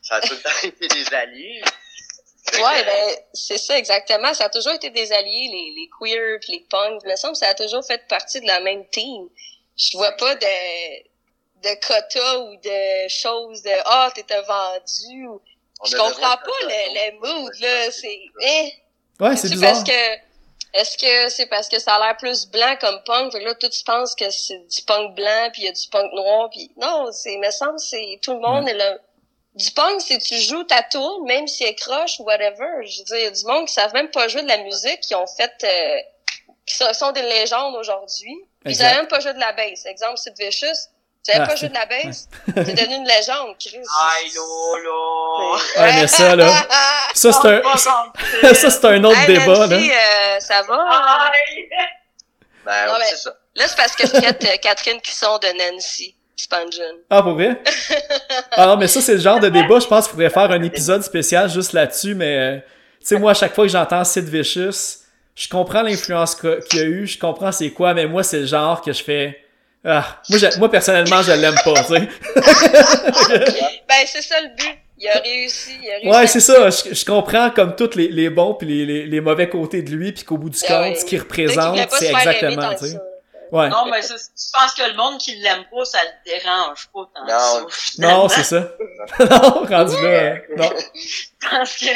ça 0.00 0.16
a 0.16 0.20
tout 0.20 0.34
le 0.34 0.40
temps 0.40 0.50
été 0.62 0.88
des 0.88 1.14
alliés. 1.14 1.62
Ouais, 2.54 2.84
ben, 2.84 3.16
c'est 3.32 3.56
ça, 3.58 3.78
exactement. 3.78 4.34
Ça 4.34 4.44
a 4.46 4.48
toujours 4.50 4.72
été 4.72 4.90
des 4.90 5.12
alliés, 5.12 5.48
les, 5.52 5.74
les 5.76 5.88
queers 5.98 6.38
puis 6.40 6.52
les 6.54 6.66
punks. 6.68 7.00
Il 7.04 7.10
me 7.10 7.16
semble 7.16 7.34
que 7.34 7.38
ça 7.38 7.48
a 7.48 7.54
toujours 7.54 7.84
fait 7.86 8.06
partie 8.08 8.40
de 8.40 8.46
la 8.46 8.60
même 8.60 8.84
team. 8.88 9.28
Je 9.76 9.96
vois 9.96 10.12
pas 10.12 10.34
de, 10.34 11.02
de 11.62 11.86
quotas 11.86 12.38
ou 12.38 12.56
de 12.56 13.08
choses 13.08 13.62
de, 13.62 13.70
ah, 13.86 14.10
t'étais 14.14 14.42
vendu 14.42 15.26
ou, 15.28 15.40
on 15.80 15.86
je 15.86 15.96
comprends 15.96 16.36
pas 16.36 16.60
le, 16.62 16.94
le 16.94 17.18
mood, 17.20 17.52
là. 17.60 17.90
C'est, 17.90 18.20
hein? 18.44 18.68
Ouais, 19.20 19.36
c'est 19.36 19.48
C'est 19.48 19.54
bizarre. 19.54 19.72
parce 19.72 19.84
que 19.84 20.31
est-ce 20.74 20.96
que 20.96 21.28
c'est 21.28 21.46
parce 21.46 21.68
que 21.68 21.78
ça 21.78 21.96
a 21.96 21.98
l'air 21.98 22.16
plus 22.16 22.46
blanc 22.46 22.76
comme 22.80 23.02
punk, 23.04 23.32
fait 23.32 23.40
que 23.40 23.44
là 23.44 23.54
tout 23.54 23.68
tu 23.68 23.84
penses 23.84 24.14
que 24.14 24.30
c'est 24.30 24.58
du 24.58 24.82
punk 24.82 25.14
blanc 25.14 25.50
puis 25.52 25.62
il 25.62 25.64
y 25.66 25.68
a 25.68 25.72
du 25.72 25.88
punk 25.90 26.12
noir 26.12 26.48
puis 26.50 26.70
non, 26.76 27.10
c'est 27.12 27.36
me 27.36 27.50
semble 27.50 27.78
c'est 27.78 28.18
tout 28.22 28.34
le 28.34 28.40
monde 28.40 28.68
est 28.68 28.74
là. 28.74 28.98
Du 29.54 29.70
punk 29.72 30.00
c'est 30.00 30.18
tu 30.18 30.38
joues 30.38 30.64
ta 30.64 30.82
tourne 30.82 31.26
même 31.26 31.46
si 31.46 31.64
elle 31.64 31.76
croche 31.76 32.18
ou 32.20 32.24
whatever. 32.24 32.86
Je 32.86 33.00
veux 33.00 33.04
dire, 33.04 33.16
il 33.16 33.24
y 33.24 33.26
a 33.26 33.30
du 33.30 33.44
monde 33.44 33.66
qui 33.66 33.74
savent 33.74 33.92
même 33.92 34.10
pas 34.10 34.28
jouer 34.28 34.42
de 34.42 34.48
la 34.48 34.58
musique 34.58 35.00
qui 35.00 35.14
ont 35.14 35.26
fait 35.26 35.52
euh, 35.64 36.00
qui 36.66 36.76
sont, 36.76 36.92
sont 36.94 37.12
des 37.12 37.22
légendes 37.22 37.74
aujourd'hui. 37.74 38.34
Puis 38.64 38.72
ils 38.72 38.76
savaient 38.76 38.96
même 38.96 39.08
pas 39.08 39.20
jouer 39.20 39.34
de 39.34 39.40
la 39.40 39.52
bass. 39.52 39.84
Exemple, 39.86 40.18
Sid 40.18 40.34
Vicious, 40.38 40.88
tu 41.24 41.32
savais 41.32 41.44
Ah, 41.44 41.46
pas 41.46 41.56
jouer 41.56 41.68
de 41.68 41.74
la 41.74 41.86
bass, 41.86 42.28
t'es 42.54 42.74
devenu 42.74 42.96
une 42.96 43.06
légende, 43.06 43.54
Chris. 43.58 43.76
Aïe, 43.76 44.30
là, 44.34 44.82
là. 44.84 45.82
Ouais, 45.82 45.92
mais 46.00 46.06
ça, 46.08 46.34
là, 46.36 46.50
ça, 47.14 47.32
c'est 47.32 47.48
un, 47.48 47.62
ça, 48.54 48.70
c'est 48.70 48.84
un 48.86 49.04
autre 49.04 49.18
Hey, 49.20 49.26
débat, 49.38 49.66
là. 49.66 49.76
Euh, 49.76 50.40
ça 50.40 50.62
va? 50.62 51.30
Aïe. 51.30 51.68
Ben, 52.64 52.86
Non, 52.86 52.92
mais- 52.98 53.04
c'est 53.10 53.16
ça. 53.16 53.34
Là, 53.54 53.64
c'est 53.68 53.76
parce 53.76 53.94
que 53.94 54.06
je 54.06 54.12
traite 54.12 54.44
euh, 54.44 54.56
Catherine 54.62 55.00
Cusson 55.00 55.38
de 55.38 55.48
Nancy 55.72 56.14
Spungen. 56.36 56.70
Ah, 57.10 57.22
pour 57.22 57.34
vrai? 57.34 57.60
Ah 58.56 58.66
non, 58.66 58.76
mais 58.76 58.88
ça, 58.88 59.00
c'est 59.00 59.14
le 59.14 59.20
genre 59.20 59.40
de 59.40 59.48
débat, 59.48 59.78
je 59.80 59.86
pense 59.86 60.04
qu'il 60.06 60.12
faudrait 60.12 60.30
faire 60.30 60.50
un 60.50 60.62
épisode 60.62 61.02
spécial 61.02 61.48
juste 61.50 61.72
là-dessus, 61.72 62.14
mais, 62.14 62.36
euh, 62.38 62.56
tu 63.00 63.06
sais, 63.06 63.18
moi, 63.18 63.30
à 63.30 63.34
chaque 63.34 63.54
fois 63.54 63.64
que 63.64 63.70
j'entends 63.70 64.04
Sid 64.04 64.24
Vicious, 64.28 64.98
je 65.34 65.48
comprends 65.48 65.82
l'influence 65.82 66.34
qu'il 66.34 66.50
y 66.74 66.80
a 66.80 66.84
eu, 66.84 67.06
je 67.06 67.18
comprends 67.18 67.50
c'est 67.52 67.70
quoi, 67.70 67.94
mais 67.94 68.06
moi, 68.06 68.22
c'est 68.22 68.40
le 68.40 68.46
genre 68.46 68.80
que 68.82 68.92
je 68.92 69.02
fais... 69.02 69.38
Ah, 69.84 70.20
moi, 70.28 70.38
je- 70.38 70.58
moi 70.58 70.70
personnellement, 70.70 71.22
je 71.22 71.32
l'aime 71.32 71.56
pas, 71.64 71.74
tu 71.84 71.94
sais. 71.94 72.08
Ben, 73.88 74.06
c'est 74.06 74.22
ça 74.22 74.40
le 74.40 74.48
but. 74.56 74.78
Il 74.98 75.08
a 75.08 75.18
réussi. 75.18 75.72
Il 75.82 75.90
a 75.90 75.94
réussi 75.94 76.08
Ouais, 76.08 76.26
c'est 76.28 76.40
ça, 76.40 76.70
je, 76.70 76.94
je 76.94 77.04
comprends 77.04 77.50
comme 77.50 77.74
tous 77.74 77.96
les, 77.96 78.06
les 78.08 78.30
bons 78.30 78.54
puis 78.54 78.68
les, 78.68 78.86
les, 78.86 79.06
les 79.06 79.20
mauvais 79.20 79.48
côtés 79.48 79.82
de 79.82 79.90
lui, 79.90 80.12
puis 80.12 80.22
qu'au 80.24 80.38
bout 80.38 80.50
du 80.50 80.60
compte, 80.60 80.70
ouais. 80.70 80.94
ce 80.94 81.04
qu'il 81.04 81.18
représente, 81.20 81.76
c'est 81.90 82.10
exactement, 82.12 82.70
tu 82.74 82.86
sais. 82.86 82.92
ça. 82.92 83.02
Ouais. 83.50 83.68
Non, 83.68 83.84
mais 83.90 84.00
ça, 84.00 84.14
tu 84.14 84.50
penses 84.52 84.72
que 84.74 84.88
le 84.88 84.96
monde 84.96 85.18
qui 85.18 85.34
l'aime 85.36 85.64
pas, 85.70 85.84
ça 85.84 85.98
le 86.02 86.30
dérange 86.30 86.88
pas 86.94 87.10
tant 87.14 87.26
Non. 87.26 87.66
Non, 88.22 88.28
c'est 88.28 88.44
ça. 88.44 88.60
non, 89.20 89.64
rendu 89.66 89.94
là, 90.02 90.08
euh, 90.08 90.36
non. 90.56 90.70
Parce 91.50 91.76
que... 91.76 91.86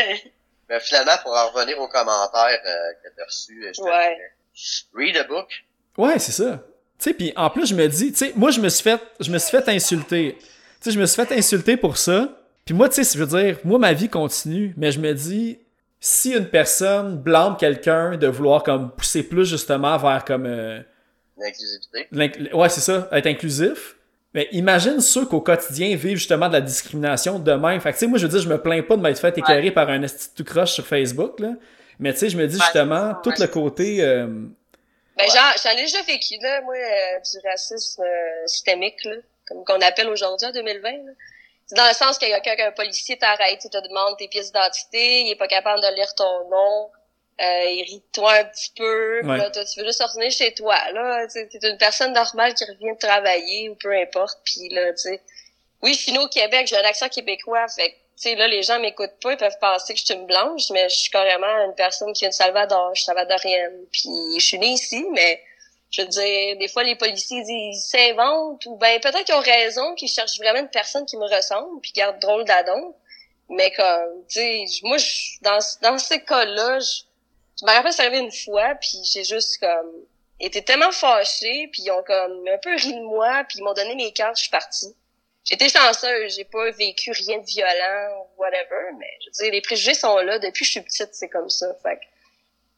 Mais 0.68 0.80
finalement, 0.80 1.12
pour 1.22 1.32
en 1.34 1.48
revenir 1.50 1.78
aux 1.80 1.88
commentaires 1.88 2.60
euh, 2.66 2.92
que 3.02 3.14
tu 3.14 3.22
as 3.22 3.24
reçus, 3.24 3.64
je 3.68 3.80
te 3.80 3.86
Ouais. 3.86 4.18
read 4.94 5.16
a 5.16 5.24
book. 5.24 5.48
Ouais, 5.96 6.18
c'est 6.18 6.32
ça. 6.32 6.58
Tu 6.98 7.04
sais, 7.10 7.14
puis 7.14 7.32
en 7.36 7.50
plus, 7.50 7.66
je 7.66 7.74
me 7.74 7.86
dis, 7.88 8.12
tu 8.12 8.18
sais, 8.18 8.32
moi, 8.36 8.50
je 8.50 8.60
me 8.60 8.68
suis 8.68 8.82
fait, 8.82 9.00
je 9.20 9.30
me 9.30 9.38
suis 9.38 9.50
fait 9.50 9.68
insulter. 9.68 10.36
Tu 10.40 10.46
sais, 10.80 10.90
je 10.92 10.98
me 11.00 11.06
suis 11.06 11.22
fait 11.22 11.32
insulter 11.36 11.76
pour 11.76 11.96
ça. 11.98 12.38
Puis 12.64 12.74
moi, 12.74 12.88
tu 12.88 13.02
sais, 13.04 13.18
je 13.18 13.22
veux 13.22 13.38
dire, 13.42 13.58
moi, 13.64 13.78
ma 13.78 13.92
vie 13.92 14.08
continue, 14.08 14.72
mais 14.76 14.90
je 14.92 14.98
me 15.00 15.12
dis, 15.12 15.58
si 16.00 16.32
une 16.32 16.46
personne 16.46 17.16
blâme 17.18 17.56
quelqu'un 17.58 18.16
de 18.16 18.26
vouloir 18.26 18.62
comme 18.62 18.90
pousser 18.90 19.22
plus 19.22 19.44
justement 19.48 19.96
vers 19.98 20.24
comme 20.24 20.46
euh, 20.46 20.80
L'inclusivité. 21.38 22.06
L'inc- 22.12 22.54
Ouais, 22.54 22.68
c'est 22.70 22.80
ça, 22.80 23.08
être 23.12 23.26
inclusif. 23.26 23.96
Mais 24.34 24.48
imagine 24.52 25.00
ceux 25.00 25.24
qu'au 25.26 25.40
quotidien 25.40 25.94
vivent 25.96 26.16
justement 26.18 26.48
de 26.48 26.54
la 26.54 26.60
discrimination 26.60 27.38
de 27.38 27.52
même. 27.52 27.80
Fait 27.80 27.90
que, 27.90 27.96
tu 27.96 28.00
sais, 28.00 28.06
moi, 28.06 28.18
je 28.18 28.26
veux 28.26 28.30
dire, 28.32 28.40
je 28.40 28.48
me 28.48 28.58
plains 28.60 28.82
pas 28.82 28.96
de 28.96 29.02
m'être 29.02 29.18
fait 29.18 29.36
éclairer 29.38 29.70
par 29.70 29.88
un 29.90 30.00
tout 30.34 30.44
croche 30.44 30.72
sur 30.72 30.86
Facebook, 30.86 31.40
là. 31.40 31.52
Mais, 31.98 32.12
tu 32.12 32.18
sais, 32.20 32.28
je 32.30 32.36
me 32.36 32.46
dis 32.46 32.58
justement, 32.64 33.14
tout 33.22 33.30
le 33.38 33.46
côté... 33.46 34.02
euh, 34.04 34.26
Ben, 35.16 35.26
j'en, 35.30 35.50
j'en 35.62 35.70
ai 35.70 35.82
déjà 35.82 36.02
vécu, 36.02 36.36
là, 36.40 36.60
moi, 36.62 36.74
euh, 36.76 37.18
du 37.20 37.48
racisme 37.48 38.02
euh, 38.02 38.46
systémique, 38.46 39.02
là, 39.04 39.14
comme 39.48 39.64
qu'on 39.64 39.80
appelle 39.80 40.08
aujourd'hui 40.08 40.46
en 40.46 40.52
2020. 40.52 40.90
Là. 40.90 41.12
C'est 41.66 41.76
dans 41.76 41.88
le 41.88 41.94
sens 41.94 42.18
qu'il 42.18 42.28
y 42.28 42.34
a 42.34 42.40
qu'un 42.40 42.70
policier 42.72 43.18
t'arrête, 43.18 43.64
il 43.64 43.70
te 43.70 43.78
demande 43.88 44.16
tes 44.18 44.28
pièces 44.28 44.52
d'identité, 44.52 45.22
il 45.22 45.30
est 45.32 45.36
pas 45.36 45.48
capable 45.48 45.80
de 45.82 45.94
lire 45.96 46.14
ton 46.14 46.48
nom, 46.48 46.90
euh, 47.40 47.64
il 47.70 47.82
rit 47.82 47.98
de 47.98 48.12
toi 48.12 48.34
un 48.34 48.44
petit 48.44 48.72
peu, 48.76 49.20
Ouais. 49.24 49.38
là, 49.38 49.50
toi, 49.50 49.64
tu 49.64 49.80
veux 49.80 49.86
juste 49.86 50.02
retourner 50.02 50.30
chez 50.30 50.54
toi, 50.54 50.76
là, 50.92 51.26
t'es 51.26 51.48
une 51.62 51.78
personne 51.78 52.12
normale 52.12 52.54
qui 52.54 52.64
revient 52.64 52.92
de 52.92 52.98
travailler, 52.98 53.70
ou 53.70 53.74
peu 53.74 53.92
importe, 53.92 54.38
puis 54.44 54.68
là, 54.68 54.92
tu 54.92 54.98
sais, 54.98 55.22
oui, 55.82 55.94
je 55.94 56.00
suis 56.00 56.18
au 56.18 56.28
Québec, 56.28 56.66
j'ai 56.68 56.76
un 56.76 56.84
accent 56.84 57.08
québécois, 57.08 57.66
fait 57.68 57.96
sais, 58.22 58.34
là, 58.34 58.48
les 58.48 58.62
gens 58.62 58.78
m'écoutent 58.80 59.18
pas, 59.22 59.32
ils 59.32 59.36
peuvent 59.36 59.58
penser 59.60 59.94
que 59.94 60.00
je 60.00 60.04
suis 60.04 60.14
une 60.14 60.26
blanche, 60.26 60.70
mais 60.70 60.88
je 60.88 60.94
suis 60.96 61.10
carrément 61.10 61.46
une 61.66 61.74
personne 61.74 62.12
qui 62.12 62.20
vient 62.22 62.30
de 62.30 62.34
Salvador, 62.34 62.94
je 62.94 63.00
suis 63.02 63.06
salvadorienne, 63.06 63.86
puis 63.92 64.08
je 64.38 64.44
suis 64.44 64.58
née 64.58 64.68
ici, 64.72 65.04
mais 65.12 65.42
je 65.90 66.02
veux 66.02 66.08
dire, 66.08 66.56
des 66.58 66.68
fois, 66.68 66.82
les 66.82 66.96
policiers 66.96 67.42
ils 67.46 67.74
s'inventent, 67.78 68.64
ou 68.66 68.76
ben, 68.76 69.00
peut-être 69.00 69.24
qu'ils 69.24 69.34
ont 69.34 69.40
raison, 69.40 69.94
qu'ils 69.94 70.08
cherchent 70.08 70.38
vraiment 70.38 70.60
une 70.60 70.68
personne 70.70 71.06
qui 71.06 71.16
me 71.16 71.24
ressemble, 71.34 71.80
puis 71.80 71.92
garde 71.92 72.18
drôle 72.20 72.44
d'adon. 72.44 72.94
Mais 73.48 73.70
comme, 73.72 74.24
tu 74.28 74.40
sais, 74.40 74.64
moi, 74.82 74.98
je- 74.98 75.38
dans, 75.42 75.58
dans 75.82 75.98
ces 75.98 76.20
cas-là, 76.24 76.80
je, 76.80 77.02
je 77.60 77.64
me 77.64 77.70
rappelle, 77.70 77.92
c'est 77.92 78.02
arrivé 78.02 78.18
une 78.18 78.32
fois, 78.32 78.74
puis 78.80 78.98
j'ai 79.12 79.24
juste 79.24 79.58
comme 79.60 79.92
été 80.40 80.62
tellement 80.64 80.90
fâchée, 80.92 81.68
puis 81.72 81.82
ils 81.84 81.90
ont 81.92 82.02
comme 82.02 82.44
un 82.48 82.58
peu 82.58 82.74
ri 82.74 82.92
de 82.94 83.00
moi, 83.02 83.44
puis 83.48 83.58
ils 83.58 83.62
m'ont 83.64 83.72
donné 83.72 83.94
mes 83.94 84.12
cartes, 84.12 84.36
je 84.36 84.42
suis 84.42 84.50
partie. 84.50 84.94
J'étais 85.48 85.68
chanceuse, 85.68 86.34
j'ai 86.36 86.44
pas 86.44 86.70
vécu 86.72 87.12
rien 87.12 87.38
de 87.38 87.44
violent 87.46 88.26
ou 88.36 88.40
whatever, 88.42 88.90
mais 88.98 89.06
je 89.20 89.26
veux 89.26 89.44
dire, 89.44 89.52
les 89.52 89.60
préjugés 89.60 89.94
sont 89.94 90.16
là 90.18 90.38
depuis 90.40 90.60
que 90.62 90.66
je 90.66 90.70
suis 90.72 90.80
petite, 90.80 91.10
c'est 91.14 91.28
comme 91.28 91.48
ça. 91.48 91.72
Fait 91.84 91.96
que, 91.96 92.02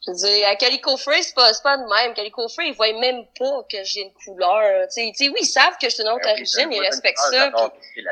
je 0.07 0.11
veux 0.13 0.17
dire, 0.19 0.47
à 0.49 0.55
Calico 0.57 0.97
Free, 0.99 1.23
c'est 1.25 1.35
pas, 1.35 1.53
c'est 1.55 1.63
pas 1.63 1.79
de 1.79 1.83
même. 1.85 2.13
Calico 2.15 2.47
Free, 2.49 2.69
ils 2.69 2.75
voient 2.75 2.93
même 3.01 3.25
pas 3.39 3.63
que 3.73 3.83
j'ai 3.85 4.03
une 4.03 4.13
couleur. 4.13 4.87
Tu 4.89 4.93
sais, 5.03 5.13
tu 5.17 5.25
sais, 5.25 5.31
oui, 5.31 5.39
ils 5.41 5.47
savent 5.47 5.79
que 5.81 5.89
je 5.89 5.95
suis 5.95 6.05
d'une 6.05 6.13
autre 6.13 6.25
Ben 6.25 6.33
origine, 6.33 6.71
ils 6.71 6.81
respectent 6.81 7.19
une- 7.33 7.39
ça. 7.39 7.51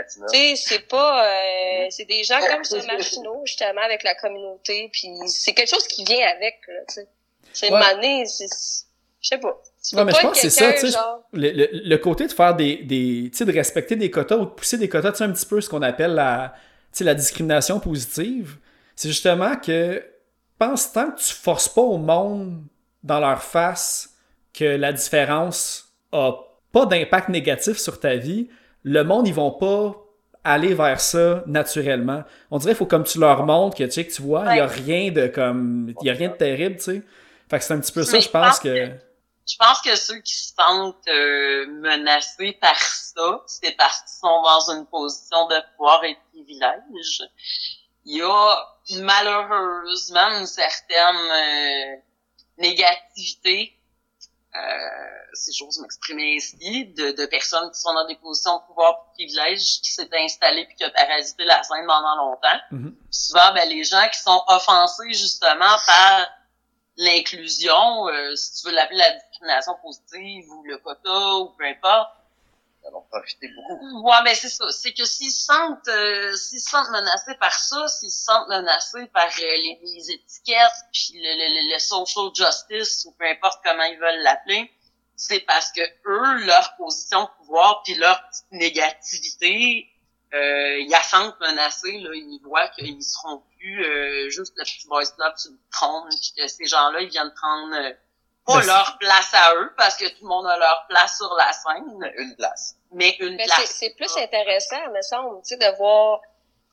ce 0.09 0.19
tu 0.33 0.39
sais, 0.39 0.57
c'est 0.57 0.89
pas, 0.89 1.27
euh, 1.27 1.87
c'est 1.91 2.07
des 2.07 2.25
gens 2.25 2.41
comme 2.41 2.65
ça, 2.65 2.77
marginaux, 2.87 3.43
justement, 3.45 3.83
avec 3.83 4.03
la 4.05 4.15
communauté, 4.15 4.89
puis 4.91 5.11
c'est 5.29 5.53
quelque 5.53 5.71
chose 5.71 5.87
qui 5.87 6.03
vient 6.05 6.27
avec, 6.29 6.61
là, 6.67 6.81
tu 6.89 6.95
sais. 6.95 7.07
C'est 7.53 7.71
Ouais. 7.71 7.77
une 7.79 7.83
année, 7.85 8.27
c'est, 8.27 8.47
je 9.21 9.29
sais 9.29 9.39
pas. 9.39 9.63
Tu 9.89 9.97
Ouais, 9.97 10.05
mais 10.05 10.13
je 10.13 10.17
pense 10.23 10.41
que 10.41 10.49
c'est 10.51 10.51
ça, 10.51 10.73
tu 10.73 10.79
sais, 10.81 10.93
genre- 10.93 11.23
le, 11.33 11.51
le, 11.51 11.69
le 11.89 11.99
côté 11.99 12.27
de 12.27 12.33
faire 12.33 12.55
des, 12.57 12.77
des 12.79 13.29
tu 13.31 13.39
sais, 13.39 13.45
de 13.45 13.53
respecter 13.53 13.97
des 13.97 14.11
quotas 14.11 14.37
ou 14.37 14.45
de 14.47 14.51
pousser 14.51 14.79
des 14.79 14.89
quotas, 14.89 15.13
tu 15.13 15.19
sais, 15.19 15.25
un 15.25 15.31
petit 15.33 15.47
peu 15.47 15.61
ce 15.61 15.69
qu'on 15.69 15.83
appelle 15.83 16.15
la, 16.15 16.55
tu 16.93 16.99
sais, 16.99 17.05
la 17.05 17.15
discrimination 17.15 17.79
positive, 17.81 18.57
c'est 18.95 19.09
justement 19.09 19.57
que, 19.57 20.03
pense 20.59 20.93
tant 20.93 21.11
que 21.11 21.19
tu 21.21 21.33
forces 21.35 21.69
pas 21.69 21.83
au 21.83 21.99
monde 21.99 22.63
dans 23.03 23.21
leur 23.21 23.43
face 23.43 24.11
que 24.55 24.65
la 24.65 24.93
différence 24.93 25.93
a 26.13 26.33
pas 26.73 26.87
d'impact 26.87 27.29
négatif 27.29 27.77
sur 27.77 28.01
ta 28.01 28.17
vie, 28.17 28.49
le 28.83 29.03
monde, 29.05 29.29
ils 29.29 29.35
vont 29.35 29.51
pas 29.51 29.95
aller 30.45 30.75
vers 30.75 31.01
ça 31.01 31.43
naturellement. 31.47 32.23
On 32.51 32.59
dirait 32.59 32.73
qu'il 32.73 32.79
faut 32.79 32.87
comme 32.87 33.05
tu 33.05 33.19
leur 33.19 33.45
montres 33.45 33.77
que, 33.77 33.85
tu 33.85 33.91
sais, 33.91 34.05
que 34.07 34.13
tu 34.13 34.23
vois, 34.23 34.45
il 34.55 34.57
y 34.59 34.61
a 34.61 34.67
rien 34.67 35.11
de 35.11 35.27
comme, 35.27 35.93
il 36.01 36.07
y 36.07 36.11
a 36.11 36.15
rien 36.15 36.29
de 36.31 36.35
terrible, 36.37 36.77
tu 36.77 36.83
sais. 36.83 37.03
Fait 37.51 37.59
que 37.59 37.65
c'est 37.65 37.75
un 37.75 37.81
petit 37.81 37.93
peu 37.93 38.03
ça, 38.05 38.13
je 38.21 38.29
pense 38.29 38.59
que... 38.61 38.89
Je 39.47 39.57
pense 39.59 39.81
que 39.81 39.95
ceux 39.95 40.19
qui 40.21 40.35
se 40.35 40.55
sentent 40.55 41.09
euh, 41.09 41.67
menacés 41.69 42.53
par 42.61 42.79
ça, 42.81 43.43
c'est 43.47 43.77
parce 43.77 44.01
qu'ils 44.01 44.19
sont 44.21 44.43
dans 44.43 44.71
une 44.71 44.87
position 44.87 45.47
de 45.47 45.57
pouvoir 45.77 46.03
et 46.05 46.15
de 46.15 46.19
privilège. 46.33 47.23
Il 48.05 48.17
y 48.17 48.23
a 48.23 48.67
malheureusement 49.03 50.39
une 50.39 50.47
certaine 50.47 51.17
euh, 51.17 51.97
négativité, 52.59 53.79
euh, 54.55 54.59
si 55.35 55.53
j'ose 55.53 55.79
m'exprimer 55.81 56.37
ainsi, 56.37 56.87
de, 56.87 57.13
de 57.13 57.27
personnes 57.27 57.71
qui 57.71 57.81
sont 57.81 57.95
dans 57.95 58.07
des 58.07 58.17
positions 58.17 58.57
de 58.57 58.63
pouvoir 58.67 58.95
et 59.19 59.27
de 59.27 59.33
privilège 59.33 59.81
qui 59.81 59.93
s'est 59.93 60.09
installée 60.13 60.67
puis 60.67 60.77
qui 60.77 60.85
a 60.85 60.91
parasité 60.91 61.45
la 61.45 61.63
scène 61.63 61.87
pendant 61.87 62.17
longtemps. 62.17 62.61
Mhm. 62.73 62.97
Puis 62.97 63.19
souvent, 63.19 63.53
ben, 63.55 63.69
les 63.69 63.85
gens 63.85 64.09
qui 64.13 64.19
sont 64.19 64.43
offensés 64.49 65.13
justement 65.13 65.77
par 65.87 66.27
l'inclusion, 66.97 68.09
euh, 68.09 68.35
si 68.35 68.63
tu 68.63 68.69
veux 68.69 68.75
l'appeler 68.75 68.99
la 68.99 69.13
discrimination 69.37 69.75
positive 69.83 70.51
ou 70.51 70.65
le 70.65 70.79
quota 70.79 71.37
ou 71.37 71.49
peu 71.51 71.65
importe. 71.65 72.11
Ils 72.83 72.95
en 72.95 72.99
ont 72.99 73.05
profité 73.11 73.49
beaucoup. 73.49 74.09
Ouais, 74.09 74.23
mais 74.25 74.35
c'est 74.35 74.49
ça. 74.49 74.71
C'est 74.71 74.93
que 74.93 75.05
s'ils 75.05 75.33
se 75.33 75.45
sentent, 75.45 75.89
euh, 75.89 76.35
s'ils 76.37 76.61
se 76.61 76.71
sentent 76.71 76.91
menacés 76.91 77.35
par 77.35 77.53
ça, 77.53 77.89
s'ils 77.89 78.11
se 78.11 78.25
sentent 78.25 78.49
menacés 78.49 79.07
par 79.07 79.27
euh, 79.27 79.41
les, 79.41 79.81
les 79.83 80.11
étiquettes, 80.13 80.71
puis 80.93 81.13
le, 81.15 81.21
le, 81.21 81.69
le, 81.69 81.75
le 81.75 81.79
social 81.79 82.31
justice 82.35 83.05
ou 83.07 83.13
peu 83.13 83.27
importe 83.27 83.61
comment 83.65 83.85
ils 83.85 83.99
veulent 83.99 84.23
l'appeler, 84.23 84.71
c'est 85.17 85.41
parce 85.41 85.73
que 85.73 85.81
eux, 85.81 86.45
leur 86.45 86.77
position 86.77 87.23
de 87.25 87.29
pouvoir 87.39 87.83
puis 87.83 87.95
leur 87.95 88.23
petite 88.29 88.53
négativité, 88.53 89.89
euh, 90.35 90.79
ils 90.79 90.91
la 90.91 91.03
sentent 91.03 91.41
menacés, 91.41 91.99
là, 91.99 92.11
ils 92.13 92.41
voient 92.45 92.69
qu'ils 92.69 93.03
seront 93.03 93.43
plus 93.59 93.85
euh, 93.85 94.29
juste 94.29 94.53
le 94.57 94.65
petit 94.65 94.87
voice 94.87 95.13
club 95.17 95.33
sur 95.37 95.53
le 95.53 95.59
trône, 95.73 96.09
puis 96.11 96.33
que 96.37 96.47
ces 96.47 96.67
gens-là, 96.67 97.01
ils 97.01 97.09
viennent 97.09 97.33
prendre 97.35 97.75
euh, 97.75 97.93
pas 98.47 98.61
Ben, 98.61 98.67
leur 98.67 98.97
place 98.99 99.31
à 99.35 99.55
eux, 99.57 99.73
parce 99.77 99.97
que 99.97 100.07
tout 100.07 100.23
le 100.23 100.29
monde 100.29 100.47
a 100.47 100.57
leur 100.59 100.87
place 100.89 101.17
sur 101.17 101.35
la 101.35 101.53
scène, 101.53 102.13
Une 102.17 102.37
place. 102.37 102.77
mais 102.93 103.11
une 103.21 103.37
Mais 103.37 103.45
c'est, 103.47 103.55
place. 103.55 103.71
c'est 103.71 103.91
plus 103.97 104.17
intéressant, 104.17 104.91
me 104.93 105.03
semble, 105.03 105.43
tu 105.43 105.49
sais, 105.49 105.57
de 105.57 105.77
voir 105.77 106.21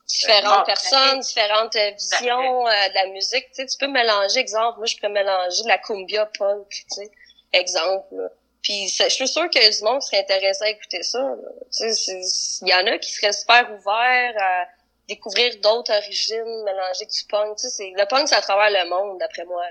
différentes 0.06 0.66
personnes, 0.66 1.20
différentes 1.20 1.76
euh, 1.76 1.90
visions 1.92 2.66
euh, 2.68 2.88
de 2.88 2.94
la 2.94 3.06
musique. 3.06 3.46
Tu 3.48 3.54
sais, 3.54 3.66
tu 3.66 3.76
peux 3.78 3.88
mélanger, 3.88 4.38
exemple, 4.40 4.78
moi, 4.78 4.86
je 4.86 4.96
peux 4.98 5.08
mélanger 5.08 5.62
la 5.66 5.78
cumbia 5.78 6.26
punk, 6.38 6.68
tu 6.68 6.84
sais, 6.88 7.10
exemple. 7.52 8.06
là. 8.14 8.28
Puis 8.62 8.88
c'est- 8.88 9.08
je 9.10 9.14
suis 9.14 9.28
sûre 9.28 9.48
que 9.50 9.76
du 9.78 9.84
monde 9.84 10.00
serait 10.02 10.20
intéressé 10.20 10.64
à 10.64 10.68
écouter 10.70 11.02
ça. 11.02 11.18
là. 11.18 11.36
Tu 11.72 11.94
sais, 11.94 12.20
il 12.62 12.68
y 12.68 12.74
en 12.74 12.86
a 12.86 12.98
qui 12.98 13.12
seraient 13.12 13.32
super 13.32 13.70
ouverts 13.72 14.34
à 14.40 14.66
découvrir 15.08 15.54
d'autres 15.62 15.92
origines, 15.92 16.62
mélanger 16.64 17.04
du 17.06 17.24
punk. 17.28 17.56
Tu 17.58 17.68
sais, 17.68 17.92
le 17.94 18.06
punk, 18.06 18.26
c'est 18.28 18.36
à 18.36 18.40
travers 18.40 18.70
le 18.70 18.88
monde, 18.88 19.18
d'après 19.18 19.44
moi. 19.44 19.62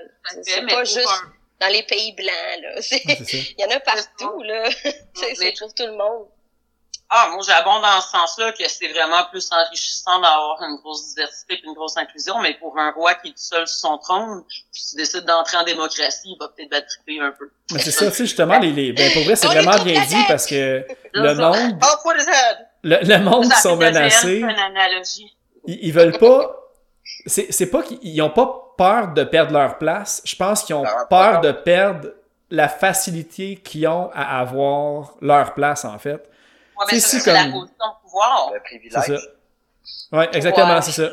C'est, 0.42 0.64
pas 0.66 0.84
juste 0.84 1.08
un- 1.08 1.32
dans 1.64 1.72
les 1.72 1.82
pays 1.84 2.12
blancs, 2.12 2.62
là. 2.62 2.80
Il 3.32 3.54
y 3.58 3.64
en 3.64 3.70
a 3.76 3.80
partout, 3.80 4.42
là. 4.42 4.68
C'est 5.14 5.54
pour 5.58 5.74
tout 5.74 5.86
le 5.86 5.92
monde. 5.96 6.26
Ah, 7.10 7.28
moi, 7.32 7.42
j'abonde 7.46 7.82
dans 7.82 8.00
ce 8.00 8.08
sens-là 8.08 8.52
que 8.52 8.66
c'est 8.66 8.88
vraiment 8.88 9.24
plus 9.30 9.48
enrichissant 9.52 10.20
d'avoir 10.20 10.60
une 10.62 10.76
grosse 10.78 11.14
diversité 11.14 11.54
et 11.54 11.60
une 11.64 11.74
grosse 11.74 11.96
inclusion, 11.96 12.40
mais 12.40 12.54
pour 12.54 12.76
un 12.78 12.90
roi 12.92 13.14
qui 13.14 13.28
est 13.28 13.32
tout 13.32 13.36
seul 13.36 13.68
sur 13.68 13.76
son 13.90 13.98
trône, 13.98 14.42
puis 14.72 14.82
qui 14.82 14.96
décide 14.96 15.24
d'entrer 15.24 15.58
en 15.58 15.64
démocratie, 15.64 16.30
il 16.34 16.36
va 16.40 16.48
peut-être 16.48 16.70
battriper 16.70 17.20
un 17.20 17.30
peu. 17.30 17.50
Mais 17.72 17.78
c'est 17.78 17.90
ça, 17.92 18.06
tu 18.06 18.16
sais, 18.16 18.24
justement, 18.24 18.58
les, 18.58 18.72
les, 18.72 18.92
ben, 18.92 19.12
pour 19.12 19.22
vrai, 19.24 19.36
c'est 19.36 19.46
vraiment 19.46 19.78
bien 19.84 20.02
dit 20.06 20.24
parce 20.26 20.46
que 20.46 20.84
le 21.12 21.34
monde, 21.34 21.78
Oh, 21.84 22.10
le, 22.82 22.96
le 23.02 23.18
monde 23.18 23.52
qui 23.52 23.60
sont 23.60 23.76
menacés, 23.76 24.38
une 24.38 24.50
analogie. 24.50 25.36
ils, 25.66 25.78
ils 25.86 25.92
veulent 25.92 26.18
pas, 26.18 26.63
c'est, 27.26 27.52
c'est 27.52 27.70
pas 27.70 27.82
qu'ils 27.82 28.22
ont 28.22 28.30
pas 28.30 28.74
peur 28.76 29.12
de 29.14 29.24
perdre 29.24 29.52
leur 29.52 29.78
place, 29.78 30.20
je 30.24 30.34
pense 30.36 30.62
qu'ils 30.64 30.74
ont 30.74 30.84
peur 31.10 31.40
de 31.40 31.52
perdre 31.52 32.08
la 32.50 32.68
facilité 32.68 33.56
qu'ils 33.56 33.86
ont 33.88 34.10
à 34.14 34.38
avoir 34.40 35.14
leur 35.20 35.54
place, 35.54 35.84
en 35.84 35.98
fait. 35.98 36.12
Ouais, 36.78 36.86
mais 36.92 37.00
C'est 37.00 37.20
c'est 37.20 37.32
la 37.32 37.42
comme- 37.44 37.52
position 37.52 37.76
de 37.78 38.02
pouvoir. 38.02 38.50
Le 38.52 38.58
C'est 38.58 38.64
privilège. 38.78 39.20
ça. 40.10 40.16
Ouais, 40.16 40.28
exactement, 40.32 40.74
Ouais. 40.74 40.82
c'est 40.82 40.92
ça. 40.92 41.10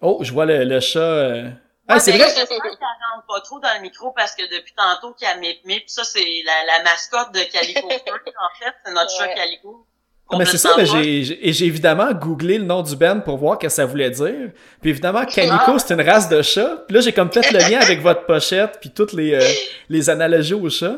Oh, 0.00 0.18
je 0.22 0.32
vois 0.32 0.44
le, 0.46 0.64
le 0.64 0.80
chat. 0.80 0.98
euh. 1.00 1.42
Ouais, 1.44 1.50
Ah, 1.88 2.00
c'est 2.00 2.12
mais 2.12 2.18
vrai. 2.18 2.32
Qu'elle 2.34 2.46
rentre 2.48 3.26
pas 3.28 3.40
trop 3.42 3.60
dans 3.60 3.72
le 3.76 3.80
micro 3.80 4.10
parce 4.12 4.34
que 4.34 4.42
depuis 4.42 4.74
tantôt 4.74 5.14
qu'elle 5.14 5.38
mip 5.40 5.64
mip, 5.64 5.84
ça 5.88 6.02
c'est 6.04 6.24
la, 6.44 6.76
la 6.78 6.82
mascotte 6.84 7.32
de 7.32 7.40
Calico 7.50 7.86
en 7.88 8.58
fait, 8.58 8.74
c'est 8.84 8.92
notre 8.92 9.10
chat 9.16 9.26
Ouais. 9.28 9.34
Calico. 9.34 9.86
Ah, 10.28 10.36
mais 10.38 10.44
c'est 10.44 10.58
ça, 10.58 10.70
mais 10.76 10.86
j'ai, 10.86 11.22
j'ai- 11.22 11.48
et 11.48 11.52
j'ai 11.52 11.66
évidemment 11.66 12.12
googlé 12.12 12.58
le 12.58 12.64
nom 12.64 12.82
du 12.82 12.96
band 12.96 13.20
pour 13.20 13.36
voir 13.36 13.54
ce 13.60 13.66
que 13.66 13.68
ça 13.72 13.86
voulait 13.86 14.10
dire. 14.10 14.50
Puis 14.80 14.90
évidemment, 14.90 15.24
Calico, 15.24 15.78
c'est 15.78 15.94
une 15.94 16.00
race 16.02 16.28
de 16.28 16.42
chat. 16.42 16.84
Puis 16.88 16.96
là, 16.96 17.00
j'ai 17.00 17.12
comme 17.12 17.30
fait 17.32 17.48
le 17.52 17.58
lien 17.60 17.78
avec 17.80 18.00
votre 18.02 18.26
pochette, 18.26 18.78
puis 18.80 18.90
toutes 18.90 19.12
les, 19.12 19.34
euh, 19.34 19.40
les 19.88 20.10
analogies 20.10 20.54
au 20.54 20.68
chat. 20.68 20.96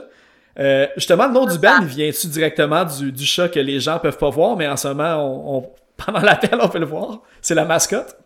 Euh, 0.58 0.86
justement, 0.96 1.26
le 1.26 1.32
nom 1.34 1.44
du 1.44 1.58
band, 1.58 1.78
il 1.82 1.86
vient-tu 1.88 2.26
directement 2.28 2.84
du, 2.84 3.12
du 3.12 3.26
chat 3.26 3.48
que 3.50 3.60
les 3.60 3.80
gens 3.80 3.98
peuvent 3.98 4.16
pas 4.18 4.30
voir, 4.30 4.56
mais 4.56 4.66
en 4.66 4.76
ce 4.78 4.88
moment, 4.88 5.16
on, 5.16 5.58
on- 5.58 5.70
pendant 6.04 6.20
l'appel, 6.20 6.58
on 6.60 6.68
peut 6.68 6.78
le 6.78 6.86
voir. 6.86 7.18
C'est 7.42 7.54
la 7.54 7.64
mascotte? 7.66 8.16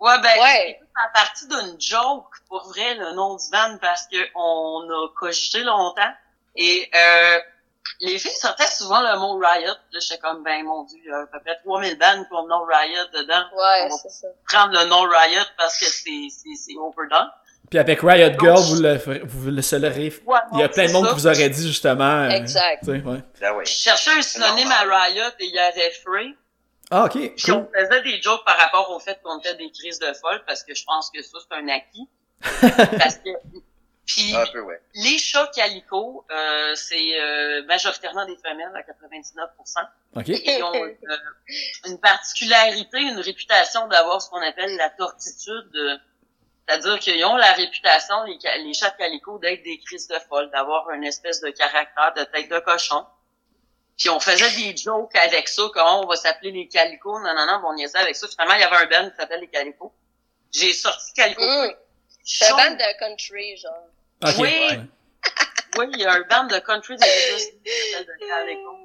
Ouais, 0.00 0.14
ben, 0.22 0.28
Ouais. 0.42 0.78
c'est 0.80 1.02
à 1.04 1.08
partir 1.14 1.48
d'une 1.48 1.80
joke, 1.80 2.24
pour 2.48 2.66
vrai, 2.68 2.94
le 2.98 3.14
nom 3.14 3.36
du 3.36 3.44
band, 3.52 3.78
parce 3.80 4.06
que 4.10 4.16
on 4.34 4.82
a 4.90 5.08
cogité 5.18 5.62
longtemps. 5.62 6.12
Et, 6.56 6.88
euh, 6.94 7.38
les 8.00 8.18
filles 8.18 8.30
sortaient 8.36 8.66
souvent 8.66 9.00
le 9.00 9.18
mot 9.18 9.38
Riot. 9.38 9.66
Là, 9.92 9.98
j'étais 10.00 10.18
comme, 10.18 10.42
ben, 10.42 10.64
mon 10.64 10.84
dieu, 10.84 10.98
il 11.04 11.08
y 11.08 11.12
a 11.12 11.18
à 11.20 11.26
peu 11.26 11.40
près 11.40 11.56
3000 11.64 11.98
bands 11.98 12.24
qui 12.24 12.32
ont 12.34 12.42
le 12.42 12.48
nom 12.48 12.62
Riot 12.64 13.04
dedans. 13.14 13.44
Ouais, 13.56 13.88
c'est 14.02 14.10
ça. 14.10 14.28
prendre 14.48 14.72
le 14.78 14.86
nom 14.88 15.02
Riot 15.02 15.44
parce 15.56 15.78
que 15.78 15.84
c'est, 15.86 16.28
c'est, 16.30 16.54
c'est 16.56 16.74
overdone. 16.76 17.28
Puis 17.70 17.78
avec 17.78 18.00
Riot 18.00 18.30
Girl, 18.40 18.58
vous 18.60 18.80
le, 18.80 19.24
vous 19.26 19.50
le 19.50 19.60
saurez. 19.62 20.12
Ouais, 20.24 20.38
Il 20.54 20.60
y 20.60 20.62
a 20.62 20.68
plein 20.70 20.86
de 20.86 20.92
monde 20.92 21.04
ça. 21.06 21.10
qui 21.12 21.18
vous 21.20 21.26
aurait 21.26 21.50
dit 21.50 21.66
justement. 21.68 22.04
euh, 22.24 22.30
Exact. 22.30 22.80
tu 22.82 22.86
sais, 22.86 23.02
ouais. 23.02 23.18
Ben 23.40 23.52
oui. 23.56 23.64
Je 23.66 23.70
cherchais 23.72 24.10
un 24.12 24.22
synonyme 24.22 24.70
à 24.70 24.82
Riot 24.84 25.24
et 25.40 25.44
il 25.44 25.54
y 25.54 25.58
avait 25.58 25.90
Free. 26.04 26.34
Ah, 26.90 27.04
ok, 27.04 27.12
Puis 27.12 27.32
cool. 27.44 27.54
on 27.54 27.68
faisait 27.78 28.02
des 28.02 28.22
jokes 28.22 28.42
par 28.46 28.56
rapport 28.56 28.90
au 28.92 28.98
fait 28.98 29.20
qu'on 29.22 29.38
était 29.40 29.54
des 29.56 29.70
crises 29.70 29.98
de 29.98 30.10
folle 30.14 30.42
parce 30.46 30.62
que 30.64 30.74
je 30.74 30.82
pense 30.86 31.10
que 31.10 31.20
ça, 31.22 31.36
c'est 31.46 31.56
un 31.58 31.68
acquis. 31.68 32.08
parce 32.98 33.16
que, 33.16 33.28
puis 34.08 34.34
Un 34.34 34.46
peu, 34.46 34.60
ouais. 34.62 34.80
les 34.94 35.18
chats 35.18 35.50
calico, 35.54 36.24
euh, 36.30 36.74
c'est 36.74 37.20
euh, 37.20 37.62
majoritairement 37.64 38.24
des 38.24 38.36
femelles 38.38 38.72
à 38.74 38.80
99%. 38.80 39.86
Ok. 40.16 40.28
Et 40.30 40.56
ils 40.56 40.62
ont 40.62 40.72
une, 40.72 40.96
une 41.84 42.00
particularité, 42.00 43.00
une 43.00 43.20
réputation 43.20 43.86
d'avoir 43.86 44.22
ce 44.22 44.30
qu'on 44.30 44.40
appelle 44.40 44.74
la 44.76 44.88
tortitude. 44.88 45.70
euh, 45.74 45.98
C'est-à-dire 46.66 46.98
qu'ils 47.00 47.22
ont 47.26 47.36
la 47.36 47.52
réputation, 47.52 48.24
les, 48.24 48.72
chats 48.72 48.90
de 48.90 48.96
calico, 48.96 49.38
d'être 49.38 49.62
des 49.62 49.78
crises 49.78 50.08
de 50.08 50.18
folle, 50.26 50.50
d'avoir 50.52 50.90
une 50.92 51.04
espèce 51.04 51.42
de 51.42 51.50
caractère 51.50 52.14
de 52.16 52.24
tête 52.24 52.50
de 52.50 52.60
cochon. 52.60 53.04
Puis 53.98 54.08
on 54.08 54.20
faisait 54.20 54.50
des 54.52 54.74
jokes 54.74 55.16
avec 55.16 55.48
ça, 55.48 55.64
comment 55.74 56.04
on 56.04 56.06
va 56.06 56.16
s'appeler 56.16 56.52
les 56.52 56.68
calicos, 56.68 57.20
non, 57.20 57.34
non, 57.34 57.46
non, 57.46 57.60
on 57.66 57.74
niaisait 57.74 57.98
avec 57.98 58.16
ça. 58.16 58.26
Finalement, 58.26 58.54
il 58.54 58.60
y 58.60 58.64
avait 58.64 58.76
un 58.76 58.86
band 58.86 59.10
qui 59.10 59.16
s'appelle 59.16 59.40
les 59.40 59.48
calicos. 59.48 59.92
J'ai 60.50 60.72
sorti 60.72 61.12
calico. 61.12 61.42
Hum. 61.42 61.74
C'est 62.24 62.50
un 62.50 62.56
band 62.56 62.74
de 62.74 62.98
country, 62.98 63.58
genre. 63.58 63.88
Oui. 64.22 64.32
ouais. 64.38 64.80
Oui, 65.78 65.86
il 65.92 66.00
y 66.00 66.06
a 66.06 66.12
un 66.12 66.20
band 66.22 66.44
de 66.44 66.58
country 66.58 66.96
des 66.96 67.04
États-Unis 67.06 67.60
qui 67.64 67.92
s'appelle 67.92 68.18
Calico. 68.28 68.76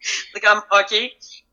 C'est 0.00 0.40
comme, 0.40 0.62
OK. 0.72 0.88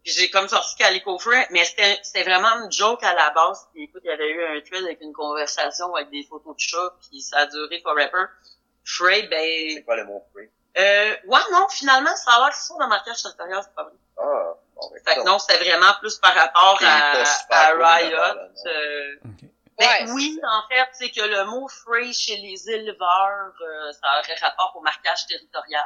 Puis 0.04 0.14
j'ai 0.14 0.30
comme 0.30 0.48
sorti 0.48 0.76
Calico 0.78 1.20
Free, 1.20 1.46
mais 1.52 1.64
c'était 1.66 2.00
c'était 2.02 2.24
vraiment 2.24 2.50
une 2.64 2.72
joke 2.72 3.04
à 3.04 3.14
la 3.14 3.30
base. 3.32 3.68
Puis 3.74 3.84
écoute, 3.84 4.02
il 4.06 4.08
y 4.08 4.12
avait 4.12 4.30
eu 4.32 4.44
un 4.44 4.62
thread 4.62 4.84
avec 4.86 5.02
une 5.02 5.14
conversation 5.14 5.94
avec 5.94 6.10
des 6.10 6.24
photos 6.24 6.56
de 6.56 6.60
chats, 6.60 6.94
puis 7.10 7.22
ça 7.22 7.40
a 7.40 7.46
duré 7.48 7.82
forever. 7.82 8.26
Frey, 8.86 9.24
ben... 9.24 9.76
C'est 9.76 9.84
quoi 9.84 9.98
le 9.98 10.06
mot 10.06 10.24
free? 10.34 10.50
Euh, 10.78 11.16
ouais, 11.28 11.40
non, 11.52 11.68
finalement, 11.70 12.16
ça 12.16 12.32
a 12.32 12.40
l'air 12.46 12.54
c'est 12.54 12.70
ça 12.70 12.74
dans 12.80 12.86
le 12.86 12.90
marquage 12.90 13.22
territorial, 13.22 13.62
c'est 13.62 13.76
pas 13.76 13.84
vrai. 13.84 13.94
Ah, 14.18 14.54
bon, 14.76 14.90
ben, 14.92 15.00
Fait 15.06 15.12
que 15.12 15.20
donc, 15.20 15.28
non, 15.28 15.40
c'était 15.40 15.60
vraiment 15.60 15.94
plus 16.00 16.16
par 16.18 16.34
rapport 16.34 16.80
à, 16.82 17.24
à 17.50 17.72
Riot. 17.74 18.12
là, 18.12 18.36
euh, 18.66 19.16
Ok. 19.26 19.50
Ouais, 19.80 20.12
oui, 20.12 20.40
en 20.44 20.68
fait, 20.70 20.88
c'est 20.94 21.10
que 21.10 21.22
le 21.22 21.46
mot 21.46 21.68
free 21.68 22.14
chez 22.14 22.36
les 22.38 22.70
éleveurs, 22.70 23.54
euh, 23.62 23.92
ça 23.94 24.20
aurait 24.20 24.36
rapport 24.42 24.74
au 24.76 24.82
marquage 24.82 25.26
territorial. 25.28 25.84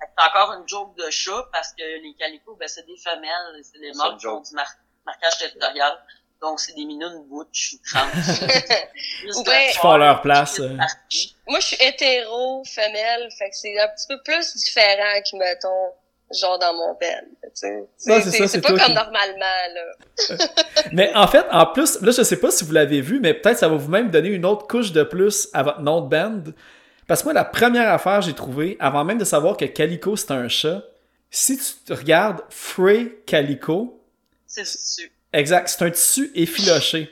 Fait 0.00 0.06
que 0.06 0.12
C'est 0.16 0.24
encore 0.24 0.52
une 0.54 0.68
joke 0.68 0.96
de 0.96 1.08
chat 1.10 1.46
parce 1.52 1.72
que 1.72 1.82
les 2.02 2.14
calicots, 2.18 2.56
ben, 2.56 2.68
c'est 2.68 2.86
des 2.86 2.96
femelles, 2.96 3.56
et 3.58 3.62
c'est 3.62 3.78
les 3.78 3.92
C'est 3.92 3.98
mâles 3.98 4.16
qui 4.16 4.26
ont 4.26 4.40
du 4.40 4.54
mar- 4.54 4.74
marquage 5.06 5.38
territorial. 5.38 5.98
Donc, 6.40 6.60
c'est 6.60 6.72
des 6.74 6.84
minounes 6.84 7.26
butch 7.28 7.74
ou 7.74 7.78
trans. 7.88 8.06
Ouais. 9.46 9.68
Qui 9.72 9.78
font 9.78 9.96
leur 9.96 10.20
place. 10.22 10.60
euh. 10.60 10.76
Moi, 11.48 11.58
je 11.60 11.66
suis 11.66 11.76
hétéro, 11.80 12.62
femelle, 12.64 13.28
fait 13.36 13.50
que 13.50 13.56
c'est 13.56 13.78
un 13.80 13.88
petit 13.88 14.06
peu 14.08 14.22
plus 14.22 14.54
différent 14.56 15.20
que, 15.28 15.36
mettons, 15.36 15.92
genre 16.38 16.58
dans 16.58 16.74
mon 16.74 16.88
band, 16.92 17.28
tu 17.42 17.48
sais. 17.54 18.46
C'est 18.48 18.60
pas 18.60 18.68
comme 18.68 18.78
qui- 18.78 18.92
normalement, 18.94 19.34
là. 19.74 20.36
Mais 20.92 21.10
en 21.14 21.26
fait, 21.26 21.44
en 21.50 21.66
plus, 21.66 22.00
là, 22.02 22.10
je 22.10 22.22
sais 22.22 22.36
pas 22.38 22.50
si 22.50 22.64
vous 22.64 22.72
l'avez 22.72 23.00
vu, 23.00 23.20
mais 23.20 23.34
peut-être 23.34 23.58
ça 23.58 23.68
va 23.68 23.76
vous 23.76 23.90
même 23.90 24.10
donner 24.10 24.28
une 24.28 24.44
autre 24.44 24.66
couche 24.66 24.92
de 24.92 25.02
plus 25.02 25.48
à 25.52 25.62
votre 25.62 25.80
nom 25.80 26.00
de 26.02 26.08
band. 26.08 26.42
Parce 27.06 27.20
que 27.22 27.26
moi, 27.26 27.32
la 27.32 27.44
première 27.44 27.90
affaire 27.90 28.18
que 28.20 28.26
j'ai 28.26 28.34
trouvée, 28.34 28.76
avant 28.80 29.04
même 29.04 29.18
de 29.18 29.24
savoir 29.24 29.56
que 29.56 29.64
Calico 29.64 30.16
c'est 30.16 30.30
un 30.32 30.48
chat, 30.48 30.82
si 31.30 31.58
tu 31.86 31.92
regardes 31.92 32.40
Frey 32.50 33.18
Calico, 33.26 34.02
C'est 34.46 34.62
dessus. 34.62 35.10
exact, 35.32 35.68
c'est 35.68 35.84
un 35.84 35.90
tissu 35.90 36.30
effiloché. 36.34 37.10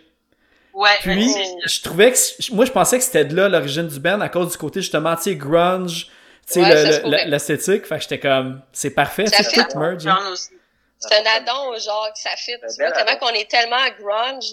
Ouais, 0.74 0.90
Puis, 1.00 1.30
je 1.64 1.80
trouvais 1.82 2.12
que. 2.12 2.52
Moi, 2.54 2.66
je 2.66 2.70
pensais 2.72 2.98
que 2.98 3.04
c'était 3.04 3.24
de 3.24 3.34
là 3.34 3.48
l'origine 3.48 3.88
du 3.88 3.98
band 3.98 4.20
à 4.20 4.28
cause 4.28 4.52
du 4.52 4.58
côté 4.58 4.82
justement, 4.82 5.16
tu 5.16 5.22
sais, 5.22 5.34
grunge, 5.34 6.08
sais, 6.52 7.04
Ouais, 7.04 7.24
l'esthétique. 7.26 7.86
Fait 7.86 7.96
que 7.96 8.02
j'étais 8.02 8.20
comme, 8.20 8.62
c'est 8.72 8.90
parfait, 8.90 9.26
Ça 9.26 9.38
c'est 9.42 9.54
fait- 9.62 9.68
tout 9.68 9.78
merge. 9.78 10.06
hein. 10.06 10.34
C'est 10.98 11.14
un 11.14 11.24
addon, 11.36 11.78
genre, 11.78 12.08
que 12.12 12.18
ça 12.18 12.30
fit. 12.36 12.52
Tu 12.58 12.82
vois, 12.82 12.90
tellement 12.92 13.18
qu'on 13.18 13.28
est 13.34 13.50
tellement 13.50 13.84
grunge. 13.98 14.46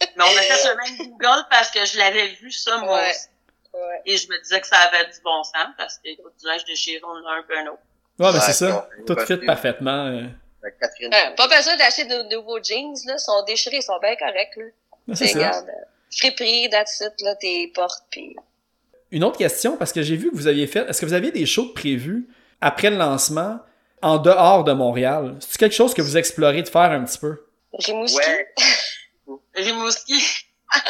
Mais 0.00 0.06
on 0.18 0.24
a 0.24 0.42
fait 0.42 0.68
le 0.68 0.76
même 0.76 1.08
Google 1.10 1.44
parce 1.50 1.70
que 1.70 1.84
je 1.84 1.98
l'avais 1.98 2.28
vu 2.28 2.50
ça, 2.52 2.76
moi 2.78 2.98
Ouais. 2.98 3.10
aussi. 3.10 3.26
ouais. 3.74 4.02
Et 4.06 4.16
je 4.16 4.28
me 4.28 4.40
disais 4.42 4.60
que 4.60 4.66
ça 4.66 4.76
avait 4.76 5.06
du 5.06 5.20
bon 5.24 5.42
sens 5.42 5.68
parce 5.76 5.96
que, 5.98 6.08
écoute, 6.10 6.34
du 6.40 6.46
linge 6.46 6.64
déchiré, 6.66 7.00
on 7.02 7.08
en 7.08 7.26
a 7.26 7.36
un 7.38 7.42
peu 7.42 7.56
un 7.58 7.66
autre. 7.66 7.80
Ouais, 8.18 8.32
mais 8.32 8.40
c'est 8.40 8.52
ça. 8.52 8.88
Tout 9.06 9.18
fit 9.26 9.38
parfaitement. 9.38 10.06
euh. 10.06 10.22
Ouais, 10.62 11.34
pas 11.36 11.48
besoin 11.48 11.76
d'acheter 11.76 12.04
de 12.04 12.22
nouveaux 12.34 12.62
jeans, 12.62 12.94
là. 13.06 13.14
Ils 13.14 13.18
sont 13.20 13.42
déchirés, 13.44 13.76
ils 13.76 13.82
sont 13.82 13.98
bien 14.00 14.16
corrects, 14.16 14.56
là. 14.56 15.14
C'est 15.14 15.26
ça. 15.28 15.38
regarde. 15.38 15.68
euh, 15.68 15.84
Friperie, 16.16 16.68
that's 16.70 17.00
it, 17.00 17.12
là, 17.22 17.34
tes 17.36 17.68
portes, 17.74 18.04
pis... 18.10 18.36
Une 19.10 19.24
autre 19.24 19.38
question, 19.38 19.76
parce 19.76 19.92
que 19.92 20.02
j'ai 20.02 20.16
vu 20.16 20.30
que 20.30 20.36
vous 20.36 20.48
aviez 20.48 20.66
fait. 20.66 20.88
Est-ce 20.88 21.00
que 21.00 21.06
vous 21.06 21.12
aviez 21.12 21.30
des 21.30 21.46
shows 21.46 21.72
prévus 21.74 22.28
après 22.60 22.90
le 22.90 22.96
lancement 22.96 23.60
en 24.02 24.18
dehors 24.18 24.64
de 24.64 24.72
Montréal? 24.72 25.36
C'est 25.40 25.58
quelque 25.58 25.74
chose 25.74 25.94
que 25.94 26.02
vous 26.02 26.16
explorez 26.16 26.62
de 26.62 26.68
faire 26.68 26.90
un 26.90 27.04
petit 27.04 27.18
peu? 27.18 27.46
Rimouski. 27.72 28.18
Ouais. 28.18 28.54
Rimouski. 29.54 30.22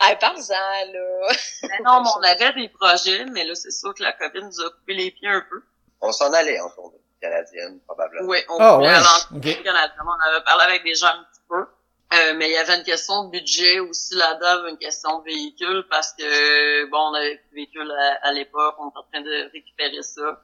Ah, 0.00 0.14
parle-en, 0.14 0.92
là. 0.92 1.32
Mais 1.64 1.78
non, 1.84 2.02
mais 2.02 2.08
on 2.16 2.22
avait 2.22 2.52
des 2.54 2.68
projets, 2.68 3.24
mais 3.32 3.44
là, 3.44 3.54
c'est 3.56 3.72
sûr 3.72 3.92
que 3.92 4.02
la 4.04 4.12
COVID 4.12 4.44
nous 4.44 4.60
a 4.60 4.70
coupé 4.70 4.94
les 4.94 5.10
pieds 5.10 5.28
un 5.28 5.44
peu. 5.50 5.60
On 6.00 6.12
s'en 6.12 6.32
allait 6.32 6.60
en 6.60 6.70
tournée 6.70 6.98
canadienne, 7.20 7.80
probablement. 7.84 8.28
Oui, 8.28 8.38
on 8.48 8.76
voulait 8.76 8.88
ouais, 8.88 8.94
aller 8.94 9.04
en 9.04 9.28
tournée 9.28 9.62
canadienne. 9.62 9.98
On 10.06 10.30
avait 10.30 10.44
parlé 10.44 10.64
avec 10.64 10.84
des 10.84 10.94
gens 10.94 11.08
un 11.08 11.24
petit 11.24 11.40
peu. 11.48 11.66
Euh, 12.14 12.34
mais 12.36 12.48
il 12.48 12.52
y 12.52 12.56
avait 12.56 12.76
une 12.76 12.84
question 12.84 13.24
de 13.24 13.30
budget 13.30 13.80
aussi 13.80 14.14
là-dedans, 14.14 14.68
une 14.68 14.78
question 14.78 15.18
de 15.18 15.24
véhicule, 15.24 15.84
parce 15.90 16.14
que, 16.14 16.86
bon, 16.86 16.98
on 17.10 17.14
avait 17.14 17.36
plus 17.36 17.50
de 17.50 17.54
véhicule 17.54 17.90
à, 17.90 18.28
à 18.28 18.32
l'époque, 18.32 18.76
on 18.78 18.88
était 18.88 18.98
en 18.98 19.02
train 19.12 19.20
de 19.20 19.50
récupérer 19.52 20.02
ça. 20.02 20.42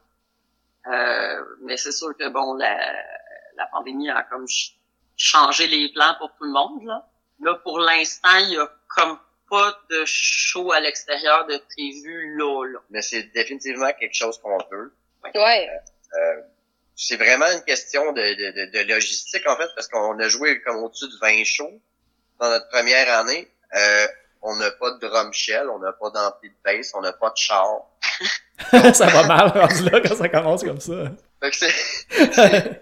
Euh, 0.87 1.43
mais 1.63 1.77
c'est 1.77 1.91
sûr 1.91 2.15
que, 2.15 2.27
bon, 2.29 2.53
la, 2.53 2.77
la 3.57 3.65
pandémie 3.71 4.11
a 4.11 4.21
comme 4.23 4.47
ch- 4.47 4.75
changé 5.17 5.65
les 5.65 5.91
plans 5.91 6.15
pour 6.19 6.29
tout 6.37 6.43
le 6.43 6.51
monde, 6.51 6.83
là. 6.83 7.07
Là, 7.41 7.55
pour 7.55 7.79
l'instant, 7.79 8.37
il 8.37 8.51
y 8.51 8.57
a 8.57 8.69
comme 8.87 9.17
pas 9.49 9.75
de 9.89 10.03
show 10.05 10.71
à 10.71 10.79
l'extérieur 10.79 11.47
de 11.47 11.57
prévu 11.57 12.37
là, 12.37 12.63
là. 12.65 12.79
Mais 12.91 13.01
c'est 13.01 13.23
définitivement 13.33 13.91
quelque 13.99 14.13
chose 14.13 14.37
qu'on 14.37 14.57
veut. 14.71 14.93
Ouais. 15.23 15.69
Euh, 16.17 16.41
c'est 16.95 17.17
vraiment 17.17 17.49
une 17.51 17.63
question 17.63 18.11
de, 18.13 18.21
de, 18.21 18.65
de, 18.65 18.71
de 18.83 18.93
logistique, 18.93 19.47
en 19.47 19.57
fait, 19.57 19.69
parce 19.75 19.87
qu'on 19.87 20.17
a 20.19 20.27
joué 20.27 20.61
comme 20.61 20.77
au-dessus 20.83 21.07
de 21.07 21.17
20 21.19 21.43
shows 21.43 21.81
dans 22.39 22.49
notre 22.49 22.69
première 22.69 23.19
année. 23.19 23.51
Euh, 23.75 24.07
on 24.41 24.55
n'a 24.57 24.69
pas 24.71 24.91
de 24.91 24.99
drum 25.07 25.33
shell, 25.33 25.69
on 25.69 25.79
n'a 25.79 25.91
pas 25.93 26.09
d'ampli 26.11 26.49
de 26.49 26.55
bass, 26.63 26.91
on 26.93 27.01
n'a 27.01 27.13
pas 27.13 27.31
de 27.31 27.37
char. 27.37 27.67
ça 28.93 29.07
va 29.07 29.23
mal 29.23 29.47
rendu 29.49 29.89
là 29.89 30.01
quand 30.01 30.15
ça 30.15 30.29
commence 30.29 30.63
comme 30.63 30.79
ça. 30.79 30.93
Fait 31.41 31.49
que 31.49 31.55
c'est, 31.55 31.73
tu 32.09 32.33
sais, 32.33 32.81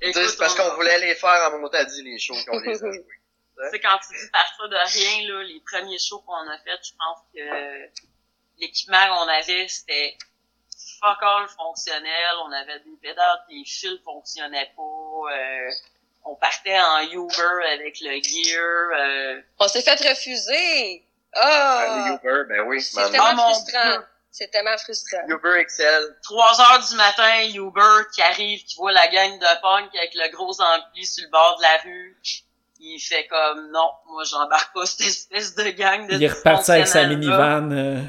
Écoute, 0.00 0.22
c'est 0.30 0.38
parce 0.38 0.58
on- 0.58 0.70
qu'on 0.70 0.74
voulait 0.76 0.98
les 1.00 1.14
faire 1.14 1.50
en 1.52 1.58
motadie, 1.58 2.02
les 2.02 2.18
shows 2.18 2.34
qu'on 2.48 2.58
les 2.60 2.82
a 2.82 2.90
joués. 2.92 3.04
Tu 3.64 3.70
sais, 3.70 3.80
quand 3.80 3.98
tu 3.98 4.18
dis 4.18 4.30
partir 4.32 4.68
de 4.70 4.74
rien, 4.74 5.28
là, 5.28 5.42
les 5.44 5.60
premiers 5.70 5.98
shows 5.98 6.18
qu'on 6.26 6.32
a 6.48 6.58
fait, 6.64 6.80
je 6.82 6.92
pense 6.98 7.18
que 7.32 8.02
l'équipement 8.58 9.06
qu'on 9.08 9.28
avait, 9.28 9.68
c'était 9.68 10.16
fuck 11.02 11.18
all 11.22 11.46
fonctionnel. 11.48 12.34
On 12.46 12.52
avait 12.52 12.78
des 12.80 12.96
pédales, 13.02 13.44
des 13.50 13.64
fils 13.64 13.98
fonctionnaient 14.04 14.70
pas. 14.76 14.82
euh, 15.32 15.70
on 16.24 16.36
partait 16.36 16.78
en 16.78 17.00
Uber 17.00 17.66
avec 17.72 17.98
le 18.00 18.20
gear. 18.22 18.90
euh, 18.96 19.40
On 19.58 19.66
s'est 19.68 19.82
fait 19.82 19.98
refuser. 20.08 21.04
Ah, 21.34 21.84
Ah! 21.86 22.04
les 22.08 22.14
Uber, 22.14 22.42
ben 22.48 22.60
oui, 22.66 22.80
C'est. 22.80 23.00
Ah, 23.00 23.08
tellement 23.10 23.34
mon 23.34 23.54
frustrant. 23.54 23.98
C'est 24.30 24.48
tellement 24.50 24.78
frustrant. 24.78 25.18
Uber 25.28 25.64
XL. 25.66 26.16
3 26.22 26.60
heures 26.60 26.88
du 26.88 26.94
matin, 26.96 27.42
Uber 27.54 28.04
qui 28.14 28.22
arrive, 28.22 28.64
qui 28.64 28.76
voit 28.76 28.92
la 28.92 29.06
gang 29.08 29.38
de 29.38 29.60
punk 29.60 29.94
avec 29.94 30.14
le 30.14 30.30
gros 30.34 30.58
ampli 30.60 31.04
sur 31.04 31.24
le 31.24 31.30
bord 31.30 31.56
de 31.58 31.62
la 31.62 31.76
rue. 31.84 32.16
Il 32.84 32.98
fait 32.98 33.26
comme, 33.26 33.70
non, 33.72 33.90
moi 34.06 34.24
j'embarque 34.24 34.72
pas 34.74 34.86
cette 34.86 35.02
espèce 35.06 35.54
de 35.54 35.64
gang 35.70 36.06
de 36.08 36.14
Il 36.14 36.24
est 36.24 36.28
reparti 36.28 36.70
avec 36.72 36.86
sa 36.88 37.04
minivan. 37.06 37.70
euh. 37.72 38.00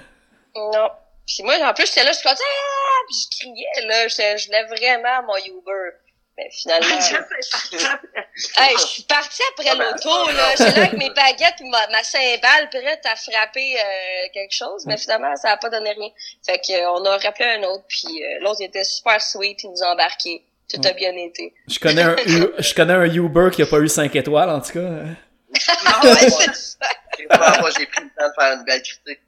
Non. 0.56 0.90
Puis 1.28 1.44
moi, 1.44 1.56
en 1.64 1.74
plus, 1.74 1.86
j'étais 1.88 2.04
là, 2.04 2.12
je 2.12 2.18
suis 2.18 2.28
comme, 2.28 2.38
ah! 2.38 2.83
Puis 3.08 3.18
je 3.32 3.38
criais, 3.40 3.88
là. 3.88 4.08
Je, 4.08 4.38
je 4.42 4.46
voulais 4.48 4.64
vraiment 4.66 5.24
mon 5.28 5.38
Uber. 5.38 5.98
Mais 6.36 6.50
finalement. 6.52 6.88
hey, 8.58 8.76
je 8.76 8.86
suis 8.86 9.04
partie 9.04 9.42
après 9.52 9.70
Ah 9.70 9.76
ben, 9.76 9.92
l'auto, 9.92 10.32
là. 10.32 10.50
J'étais 10.58 10.72
là 10.72 10.78
avec 10.88 10.94
mes 10.94 11.10
baguettes 11.12 11.62
et 11.62 11.70
ma, 11.70 11.88
ma 11.88 12.04
cymbale 12.04 12.70
prête 12.72 13.06
à 13.06 13.16
frapper 13.16 13.76
euh, 13.80 14.28
quelque 14.34 14.54
chose. 14.54 14.86
Mais 14.88 14.98
finalement, 14.98 15.36
ça 15.36 15.52
a 15.52 15.58
pas 15.58 15.70
donné 15.70 15.92
rien. 15.92 16.10
Fait 16.46 16.58
que, 16.58 16.74
euh, 16.74 16.92
on 16.92 17.06
a 17.06 17.18
rappelé 17.18 17.46
un 17.46 17.64
autre, 17.64 17.84
puis 17.88 18.24
euh, 18.24 18.40
l'autre 18.42 18.62
était 18.62 18.84
super 18.84 19.22
sweet, 19.22 19.62
il 19.64 19.70
nous 19.72 19.84
a 19.84 19.92
embarqué. 19.94 20.44
Tout 20.74 20.82
a 20.88 20.94
bien 20.94 21.16
été. 21.18 21.54
Je 21.68 21.78
connais 21.78 22.02
un, 22.02 22.16
je 22.58 22.74
connais 22.74 22.94
un 22.94 23.06
Uber 23.06 23.50
qui 23.54 23.62
a 23.62 23.68
pas 23.68 23.78
eu 23.80 23.88
5 23.88 24.16
étoiles, 24.16 24.50
en 24.50 24.60
tout 24.60 24.72
cas. 24.72 24.80
ouais, 24.80 26.30
c'est 26.32 26.56
ça. 26.56 26.90
J'ai 27.20 27.26
pas- 27.28 27.60
moi, 27.60 27.70
j'ai 27.78 27.86
pris 27.86 28.02
le 28.06 28.10
temps 28.10 28.28
de 28.28 28.34
faire 28.42 28.54
une 28.58 28.64
belle 28.64 28.82
critique. 28.82 29.20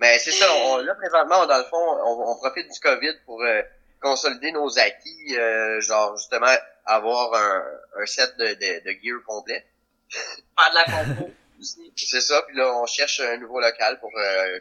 Mais 0.00 0.18
c'est 0.18 0.30
ça, 0.30 0.46
on, 0.66 0.76
là, 0.78 0.94
présentement, 0.94 1.46
dans 1.46 1.58
le 1.58 1.64
fond, 1.64 1.98
on, 2.04 2.30
on 2.30 2.36
profite 2.36 2.70
du 2.70 2.80
COVID 2.80 3.14
pour 3.26 3.42
euh, 3.42 3.62
consolider 4.00 4.52
nos 4.52 4.78
acquis, 4.78 5.36
euh, 5.36 5.80
genre, 5.80 6.16
justement, 6.16 6.54
avoir 6.86 7.34
un, 7.34 7.64
un 8.02 8.06
set 8.06 8.36
de, 8.38 8.46
de, 8.46 8.84
de 8.84 8.90
gear 9.02 9.20
complet. 9.26 9.66
Faire 10.08 10.70
de 10.70 10.74
la 10.74 10.84
compo. 10.84 11.30
aussi. 11.58 11.92
C'est 11.96 12.20
ça, 12.20 12.42
puis 12.42 12.56
là, 12.56 12.72
on 12.80 12.86
cherche 12.86 13.20
un 13.20 13.36
nouveau 13.38 13.60
local 13.60 13.98
pour 14.00 14.10
euh, 14.16 14.58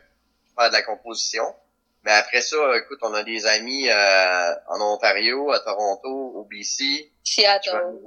faire 0.58 0.70
de 0.70 0.74
la 0.74 0.82
composition. 0.82 1.56
Mais 2.04 2.14
après 2.14 2.42
ça, 2.42 2.58
écoute, 2.78 3.00
on 3.02 3.14
a 3.14 3.24
des 3.24 3.46
amis 3.46 3.90
euh, 3.90 4.54
en 4.68 4.82
Ontario, 4.82 5.52
à 5.52 5.60
Toronto, 5.60 6.10
au 6.36 6.44
BC, 6.46 7.12
Seattle. 7.24 8.00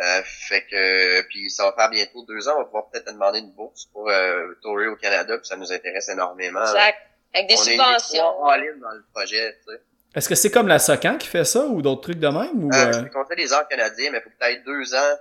Euh, 0.00 0.22
fait 0.24 0.62
que 0.68 1.22
puis 1.28 1.50
ça 1.50 1.64
va 1.64 1.72
faire 1.72 1.90
bientôt 1.90 2.24
deux 2.26 2.48
ans, 2.48 2.54
on 2.56 2.58
va 2.58 2.64
pouvoir 2.64 2.90
peut-être 2.90 3.12
demander 3.12 3.38
une 3.38 3.52
bourse 3.52 3.86
pour 3.92 4.08
euh, 4.10 4.52
tourer 4.62 4.88
au 4.88 4.96
Canada, 4.96 5.38
puis 5.38 5.46
ça 5.46 5.56
nous 5.56 5.72
intéresse 5.72 6.08
énormément. 6.08 6.62
Exact. 6.62 6.98
Avec 7.32 7.48
des 7.48 7.54
on 7.54 7.58
subventions. 7.58 8.48
est 8.48 8.52
all-in 8.52 8.76
dans 8.80 8.90
le 8.90 9.04
projet, 9.14 9.56
tu 9.66 9.72
sais. 9.72 9.80
Est-ce 10.16 10.28
que 10.28 10.34
c'est 10.36 10.50
comme 10.50 10.68
la 10.68 10.78
Socan 10.78 11.16
qui 11.18 11.26
fait 11.28 11.44
ça 11.44 11.64
ou 11.66 11.82
d'autres 11.82 12.02
trucs 12.02 12.20
de 12.20 12.28
même? 12.28 12.64
Ou, 12.64 12.70
Euh, 12.72 12.86
euh, 12.86 12.92
c'est 12.92 13.10
qu'on 13.10 13.24
fait 13.24 13.36
des 13.36 13.52
arts 13.52 13.66
canadiens, 13.68 14.10
mais 14.12 14.18
il 14.18 14.22
faut 14.22 14.30
peut-être 14.38 14.64
deux 14.64 14.94
ans 14.94 15.14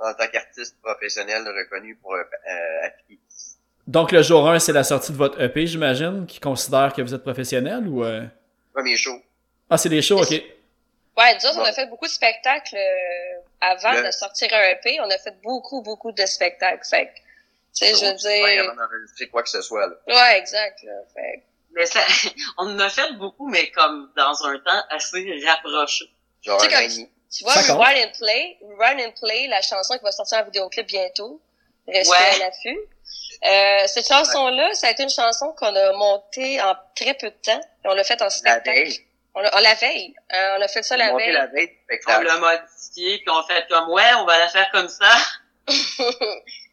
en 0.00 0.14
tant 0.14 0.26
qu'artiste 0.28 0.76
professionnel 0.82 1.42
reconnu 1.46 1.96
pour 1.96 2.14
euh, 2.14 2.18
euh, 2.22 2.86
appliquer. 2.86 3.20
Donc 3.86 4.12
le 4.12 4.22
jour 4.22 4.48
1, 4.48 4.58
c'est 4.60 4.72
la 4.72 4.84
sortie 4.84 5.12
de 5.12 5.16
votre 5.16 5.40
EP, 5.40 5.66
j'imagine, 5.66 6.26
qui 6.26 6.38
considère 6.40 6.92
que 6.92 7.02
vous 7.02 7.14
êtes 7.14 7.22
professionnel 7.22 7.86
ou... 7.88 8.04
euh? 8.04 8.24
Premier 8.72 8.96
show. 8.96 9.16
Ah, 9.68 9.76
c'est 9.78 9.88
des 9.88 10.02
shows, 10.02 10.20
ok. 10.20 10.30
Ouais, 10.30 11.34
nous 11.34 11.48
autres, 11.48 11.58
on 11.58 11.64
a 11.64 11.72
fait 11.72 11.86
beaucoup 11.86 12.06
de 12.06 12.10
spectacles 12.10 12.76
euh, 12.76 13.40
avant 13.60 13.92
Le- 13.92 14.06
de 14.06 14.10
sortir 14.10 14.48
un 14.52 14.62
EP. 14.70 15.00
On 15.00 15.10
a 15.10 15.18
fait 15.18 15.40
beaucoup, 15.42 15.82
beaucoup 15.82 16.12
de 16.12 16.24
spectacles. 16.26 16.84
Fait 16.88 17.06
que, 17.06 17.12
tu 17.14 17.86
sais, 17.86 17.94
je 17.94 18.04
veux 18.06 18.12
Ouais, 18.42 18.54
dire... 18.54 18.64
avant 18.64 18.74
d'enregistrer 18.74 19.28
quoi 19.28 19.42
que 19.42 19.48
ce 19.50 19.60
soit, 19.62 19.86
là. 19.86 19.94
Ouais, 20.08 20.38
exact. 20.38 20.82
Là. 20.82 20.92
Fait 21.14 21.38
que- 21.38 21.44
Mais 21.72 21.86
ça, 21.86 22.00
on 22.58 22.66
en 22.74 22.78
a 22.80 22.88
fait 22.90 23.12
beaucoup, 23.14 23.48
mais 23.48 23.70
comme 23.70 24.12
dans 24.16 24.44
un 24.46 24.58
temps 24.58 24.82
assez 24.90 25.40
rapproché. 25.46 26.06
Genre 26.42 26.60
Tu 26.62 26.70
sais. 26.70 27.08
Tu 27.32 27.44
vois. 27.44 27.52
Rewind 27.54 28.06
and 28.08 28.12
Play, 28.18 28.58
Rewind 28.62 29.00
and 29.06 29.12
Play, 29.20 29.46
la 29.46 29.62
chanson 29.62 29.96
qui 29.96 30.02
va 30.02 30.10
sortir 30.10 30.38
en 30.38 30.44
vidéoclip 30.44 30.86
bientôt. 30.86 31.40
Restez 31.86 32.10
Ouais. 32.10 32.16
à 32.34 32.38
l'affût. 32.38 32.78
Euh, 33.46 33.86
cette 33.86 34.06
chanson-là, 34.08 34.74
ça 34.74 34.88
a 34.88 34.90
été 34.90 35.02
une 35.04 35.10
chanson 35.10 35.52
qu'on 35.56 35.74
a 35.74 35.92
montée 35.92 36.60
en 36.60 36.74
très 36.96 37.14
peu 37.14 37.28
de 37.30 37.36
temps. 37.36 37.60
Et 37.84 37.88
on 37.88 37.94
l'a 37.94 38.02
faite 38.04 38.20
en 38.20 38.24
La 38.24 38.30
spectacle. 38.30 38.90
On 39.34 39.40
l'a, 39.40 39.50
on 39.56 39.60
la 39.60 39.74
veille. 39.74 40.14
Euh, 40.32 40.56
on 40.58 40.62
a 40.62 40.68
fait 40.68 40.82
ça 40.82 40.96
la 40.96 41.14
veille. 41.14 41.32
la 41.32 41.46
veille 41.46 41.70
On 42.08 42.20
l'a 42.20 42.36
modifié, 42.38 43.18
puis 43.18 43.30
on 43.30 43.42
fait 43.44 43.66
comme, 43.68 43.90
ouais, 43.90 44.12
on 44.18 44.24
va 44.24 44.38
la 44.38 44.48
faire 44.48 44.68
comme 44.72 44.88
ça. 44.88 45.16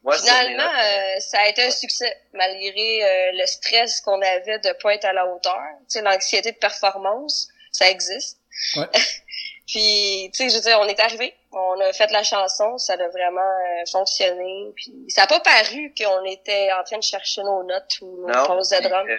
Moi, 0.03 0.17
Finalement, 0.17 0.63
euh, 0.63 1.19
ça 1.19 1.39
a 1.41 1.47
été 1.47 1.63
un 1.63 1.71
succès, 1.71 2.15
malgré 2.33 3.03
euh, 3.03 3.31
le 3.33 3.45
stress 3.45 4.01
qu'on 4.01 4.21
avait 4.21 4.59
de 4.59 4.71
pas 4.81 4.93
être 4.93 5.05
à 5.05 5.13
la 5.13 5.25
hauteur. 5.27 5.59
Tu 5.81 5.85
sais, 5.99 6.01
l'anxiété 6.01 6.51
de 6.51 6.57
performance, 6.57 7.49
ça 7.71 7.89
existe. 7.89 8.39
Ouais. 8.77 8.85
puis, 9.67 10.31
tu 10.33 10.37
sais, 10.37 10.49
je 10.49 10.55
veux 10.55 10.61
dire, 10.61 10.79
on 10.79 10.87
est 10.87 10.99
arrivé, 10.99 11.35
on 11.51 11.79
a 11.81 11.91
fait 11.93 12.09
la 12.11 12.23
chanson, 12.23 12.77
ça 12.77 12.93
a 12.93 13.07
vraiment 13.09 13.41
euh, 13.41 13.85
fonctionné. 13.91 14.71
Puis, 14.75 14.93
ça 15.09 15.23
a 15.23 15.27
pas 15.27 15.41
paru 15.41 15.93
qu'on 15.97 16.23
était 16.23 16.71
en 16.71 16.83
train 16.83 16.97
de 16.97 17.03
chercher 17.03 17.41
nos 17.43 17.63
notes 17.63 17.97
ou 18.01 18.27
nos 18.27 18.45
pauses 18.45 18.69
de 18.69 18.87
drum. 18.87 19.07
euh, 19.09 19.17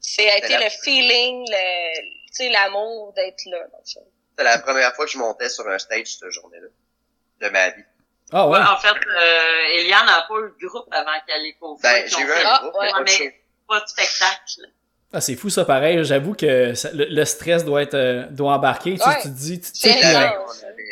C'est 0.00 0.28
a 0.28 0.38
été 0.38 0.56
le 0.56 0.68
feeling, 0.82 1.46
le, 1.48 2.23
sais, 2.34 2.48
l'amour 2.50 3.12
d'être 3.14 3.42
là. 3.46 3.58
dans 3.72 3.78
le 3.78 3.84
fond. 3.92 4.06
C'était 4.30 4.44
la 4.44 4.58
première 4.58 4.92
fois 4.94 5.04
que 5.06 5.10
je 5.12 5.18
montais 5.18 5.48
sur 5.48 5.66
un 5.68 5.78
stage 5.78 6.06
cette 6.18 6.30
journée-là. 6.30 6.68
De 7.40 7.48
ma 7.52 7.70
vie. 7.70 7.82
Ah 8.32 8.48
ouais? 8.48 8.58
Ouais, 8.58 8.64
en 8.64 8.76
fait, 8.78 8.88
euh, 8.88 9.78
Eliane 9.78 10.06
n'a 10.06 10.24
pas 10.28 10.34
eu 10.40 10.52
de 10.60 10.66
groupe 10.66 10.88
avant 10.90 11.10
qu'elle 11.26 11.44
ait 11.46 11.52
fait. 11.52 11.82
Ben, 11.82 12.08
j'ai 12.08 12.20
eu 12.22 12.32
un 12.32 12.42
Ah, 12.46 12.58
groupe, 12.62 12.74
ouais. 12.80 12.86
mais 12.86 12.92
pas 12.92 13.02
Mais-. 13.20 13.40
Pas 13.68 13.80
de 13.80 13.86
spectacle. 13.86 14.60
Ah, 15.12 15.20
c'est 15.20 15.36
fou 15.36 15.48
ça, 15.50 15.64
pareil. 15.64 16.02
J'avoue 16.04 16.34
que 16.34 16.74
ça- 16.74 16.90
le, 16.92 17.04
le 17.04 17.24
stress 17.24 17.64
doit 17.64 17.82
être 17.82 17.94
euh, 17.94 18.26
doit 18.30 18.52
embarquer. 18.54 18.98
Tu, 18.98 19.08
Ouais. 19.08 19.14
tu 19.22 19.28
te 19.28 19.28
dis, 19.28 19.60
tu, 19.60 19.72
tu 19.72 19.78
C'est 19.78 19.94
tu 19.94 20.00
sais, 20.00 20.16
ouais. 20.16 20.32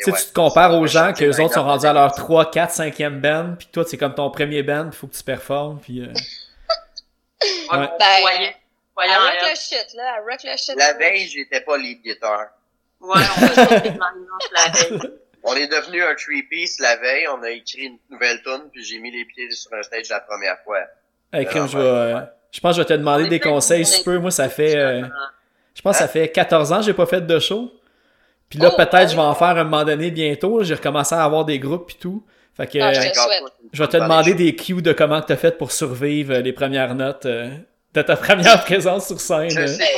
tu 0.05 0.11
te 0.11 0.33
compares 0.33 0.73
aux 0.79 0.87
gens 0.87 1.11
que 1.13 1.23
les 1.25 1.39
autres 1.41 1.53
sont 1.55 1.63
rendus 1.63 1.85
à 1.85 1.91
leur 1.93 2.13
3, 2.15 2.49
4, 2.49 2.71
5e 2.73 3.19
band, 3.19 3.55
puis 3.57 3.67
toi, 3.71 3.83
c'est 3.85 3.97
comme 3.97 4.15
ton 4.15 4.29
premier 4.31 4.63
band, 4.63 4.85
il 4.91 4.95
faut 4.95 5.07
que 5.07 5.15
tu 5.15 5.23
performes, 5.23 5.79
puis... 5.81 6.01
euh, 6.01 6.07
Ouais, 7.71 7.77
Ouais. 7.77 7.89
on 7.93 7.97
Ben, 7.97 8.53
croyait- 8.95 9.09
croyait 9.09 9.11
Elle 9.11 9.21
en 9.21 9.25
rock 9.25 9.33
elle. 9.41 9.49
le 9.49 9.55
shit, 9.55 9.87
là. 9.95 10.15
Elle 10.17 10.23
rock 10.23 10.39
le 10.43 10.57
shit. 10.57 10.75
La 10.77 10.93
veille, 10.93 11.27
j'étais 11.27 11.61
pas 11.61 11.77
lead 11.77 12.01
guitar. 12.03 12.47
Ouais, 13.01 13.09
on 13.15 13.45
a 13.45 13.53
la 14.53 14.71
veille. 14.71 14.99
On 15.45 15.53
est 15.57 15.67
devenu 15.67 16.01
un 16.01 16.15
three-piece 16.15 16.79
la 16.79 16.95
veille, 16.95 17.27
on 17.27 17.43
a 17.43 17.49
écrit 17.49 17.81
une 17.87 17.97
nouvelle 18.09 18.41
tune, 18.43 18.69
puis 18.71 18.81
j'ai 18.81 18.97
mis 18.99 19.11
les 19.11 19.25
pieds 19.25 19.51
sur 19.51 19.73
un 19.73 19.83
stage 19.83 20.07
la 20.09 20.21
première 20.21 20.57
fois. 20.63 20.77
Hey, 21.33 21.45
crime, 21.45 21.63
Non, 21.63 21.67
je, 21.67 21.77
vais, 21.77 21.83
euh, 21.83 22.19
je 22.49 22.61
pense 22.61 22.71
que 22.77 22.81
je 22.81 22.87
vais 22.87 22.87
te 22.87 22.97
demander 22.97 23.27
des 23.27 23.41
conseils 23.41 23.85
si 23.85 23.97
tu 23.97 24.03
peux. 24.05 24.19
Moi, 24.19 24.31
ça 24.31 24.47
fait... 24.47 24.73
euh, 24.77 25.01
je 25.75 25.81
pense 25.81 25.97
que 25.97 26.03
Hein? 26.03 26.07
ça 26.07 26.13
fait 26.13 26.29
14 26.29 26.71
ans 26.71 26.77
que 26.77 26.83
j'ai 26.83 26.93
pas 26.93 27.05
fait 27.05 27.19
de 27.19 27.39
show. 27.39 27.73
Puis 28.49 28.57
là, 28.57 28.69
Oh, 28.71 28.77
peut-être 28.77 28.93
ouais. 28.93 29.07
je 29.09 29.15
vais 29.15 29.21
en 29.21 29.35
faire 29.35 29.47
un 29.49 29.65
moment 29.65 29.83
donné 29.83 30.11
bientôt. 30.11 30.63
J'ai 30.63 30.75
recommencé 30.75 31.13
à 31.13 31.25
avoir 31.25 31.43
des 31.43 31.59
groupes 31.59 31.87
puis 31.87 31.97
tout. 31.99 32.25
Fait 32.55 32.65
que 32.65 32.79
je 32.79 33.11
te 33.11 33.49
je 33.73 33.83
vais 33.83 33.89
te 33.89 33.97
demander 33.97 34.35
des 34.35 34.55
cues 34.55 34.81
de 34.81 34.93
comment 34.93 35.19
tu 35.21 35.33
as 35.33 35.35
fait 35.37 35.57
pour 35.57 35.73
survivre 35.73 36.35
euh, 36.35 36.39
les 36.39 36.53
premières 36.53 36.95
notes 36.95 37.25
euh, 37.25 37.49
de 37.93 38.01
ta 38.01 38.15
première 38.17 38.63
présence 38.65 39.07
sur 39.07 39.21
scène. 39.21 39.49
Je 39.49 39.59
euh. 39.59 39.67
sais 39.67 39.91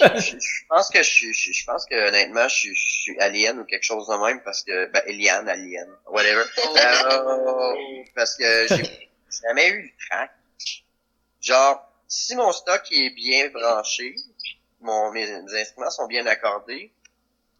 pas. 0.00 0.18
je, 0.18 0.32
je 0.38 0.66
pense 0.68 0.90
que 0.90 0.98
je, 1.02 1.08
suis- 1.10 1.32
je, 1.34 1.52
je 1.52 1.64
pense 1.64 1.86
que 1.86 2.08
honnêtement, 2.08 2.48
je, 2.48 2.54
suis- 2.54 2.74
je 2.74 3.00
suis 3.02 3.18
alien 3.20 3.58
ou 3.60 3.64
quelque 3.64 3.84
chose 3.84 4.06
de 4.08 4.14
même 4.26 4.40
parce 4.44 4.62
que 4.62 4.86
ben 4.86 5.02
alien, 5.06 5.48
alien, 5.48 5.88
whatever. 6.06 6.44
Euh, 6.76 7.74
parce 8.14 8.36
que 8.36 8.66
j'ai 8.68 9.08
jamais 9.46 9.68
eu 9.68 9.82
le 9.82 9.90
track. 10.08 10.30
Genre, 11.40 11.82
si 12.08 12.34
mon 12.34 12.52
stock 12.52 12.82
est 12.90 13.10
bien 13.10 13.48
branché, 13.50 14.14
mon 14.80 15.12
mes, 15.12 15.26
mes 15.26 15.60
instruments 15.60 15.90
sont 15.90 16.06
bien 16.06 16.26
accordés, 16.26 16.90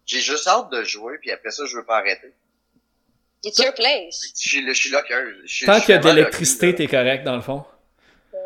j'ai 0.05 0.21
juste 0.21 0.47
hâte 0.49 0.71
de 0.71 0.83
jouer 0.85 1.19
puis 1.21 1.31
après 1.31 1.51
ça 1.51 1.65
je 1.67 1.77
veux 1.77 1.85
pas 1.85 1.99
arrêter. 1.99 2.33
It's 3.45 3.59
your 3.59 3.75
place. 3.75 4.33
Je 4.43 4.49
suis, 4.49 4.67
je 4.67 4.73
suis 4.73 4.91
locker. 4.91 5.15
Je 5.45 5.53
suis- 5.55 5.67
Tant 5.67 5.81
qu'il 5.81 5.91
y 5.91 5.99
a 5.99 5.99
de 5.99 6.09
l'électricité, 6.09 6.75
t'es 6.75 6.89
correct 6.89 7.23
dans 7.25 7.37
le 7.37 7.43
fond. 7.43 7.65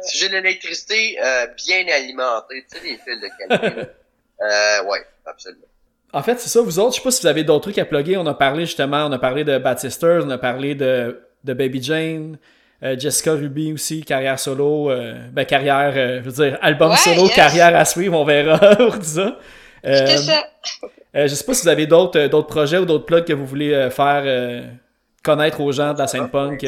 Si 0.03 0.19
j'ai 0.19 0.29
de 0.29 0.35
l'électricité 0.35 1.17
euh, 1.23 1.47
bien 1.67 1.85
alimentée, 1.95 2.65
tu 2.71 2.79
sais 2.79 2.85
les 2.85 2.97
fils 2.97 3.21
de 3.21 3.29
qualité. 3.39 3.91
euh, 4.43 4.85
ouais, 4.85 5.01
absolument. 5.27 5.65
En 6.13 6.23
fait, 6.23 6.41
c'est 6.41 6.49
ça, 6.49 6.61
vous 6.61 6.79
autres, 6.81 6.93
je 6.95 6.97
sais 6.97 7.05
pas 7.05 7.11
si 7.13 7.23
vous 7.23 7.29
avez 7.29 7.45
d'autres 7.45 7.63
trucs 7.71 7.79
à 7.79 7.85
plugger. 7.85 8.17
On 8.17 8.27
a 8.27 8.35
parlé 8.35 8.67
justement, 8.67 9.07
on 9.07 9.13
a 9.13 9.19
parlé 9.19 9.45
de 9.45 9.59
Bad 9.59 9.79
Sisters, 9.79 10.23
on 10.25 10.31
a 10.31 10.39
parlé 10.39 10.75
de, 10.75 11.21
de 11.45 11.53
Baby 11.55 11.81
Jane, 11.83 12.39
euh, 12.83 12.99
Jessica 12.99 13.33
Ruby 13.35 13.73
aussi, 13.73 14.03
carrière 14.03 14.39
solo, 14.39 14.91
euh, 14.91 15.15
ben 15.33 15.45
carrière, 15.45 15.93
euh, 15.95 16.21
je 16.25 16.29
veux 16.31 16.45
dire, 16.45 16.59
album 16.63 16.91
Ouais, 16.91 16.97
solo, 16.97 17.27
yes. 17.27 17.35
carrière 17.37 17.77
à 17.77 17.85
suivre, 17.85 18.19
on 18.19 18.25
verra 18.25 18.59
pour 18.77 18.97
ça. 19.05 19.39
Euh, 19.87 20.17
ça. 20.17 20.45
euh, 21.15 21.27
je 21.29 21.35
sais 21.35 21.45
pas 21.45 21.55
si 21.55 21.63
vous 21.63 21.69
avez 21.69 21.87
d'autres 21.87 22.27
d'autres 22.27 22.49
projets 22.49 22.79
ou 22.79 22.85
d'autres 22.87 23.07
plugs 23.07 23.25
que 23.25 23.33
vous 23.33 23.47
voulez 23.47 23.89
faire 23.91 24.23
euh, 24.27 24.63
connaître 25.23 25.61
aux 25.61 25.71
gens 25.73 25.93
de 25.95 25.99
la 25.99 26.07
scène 26.09 26.29
punk. 26.29 26.67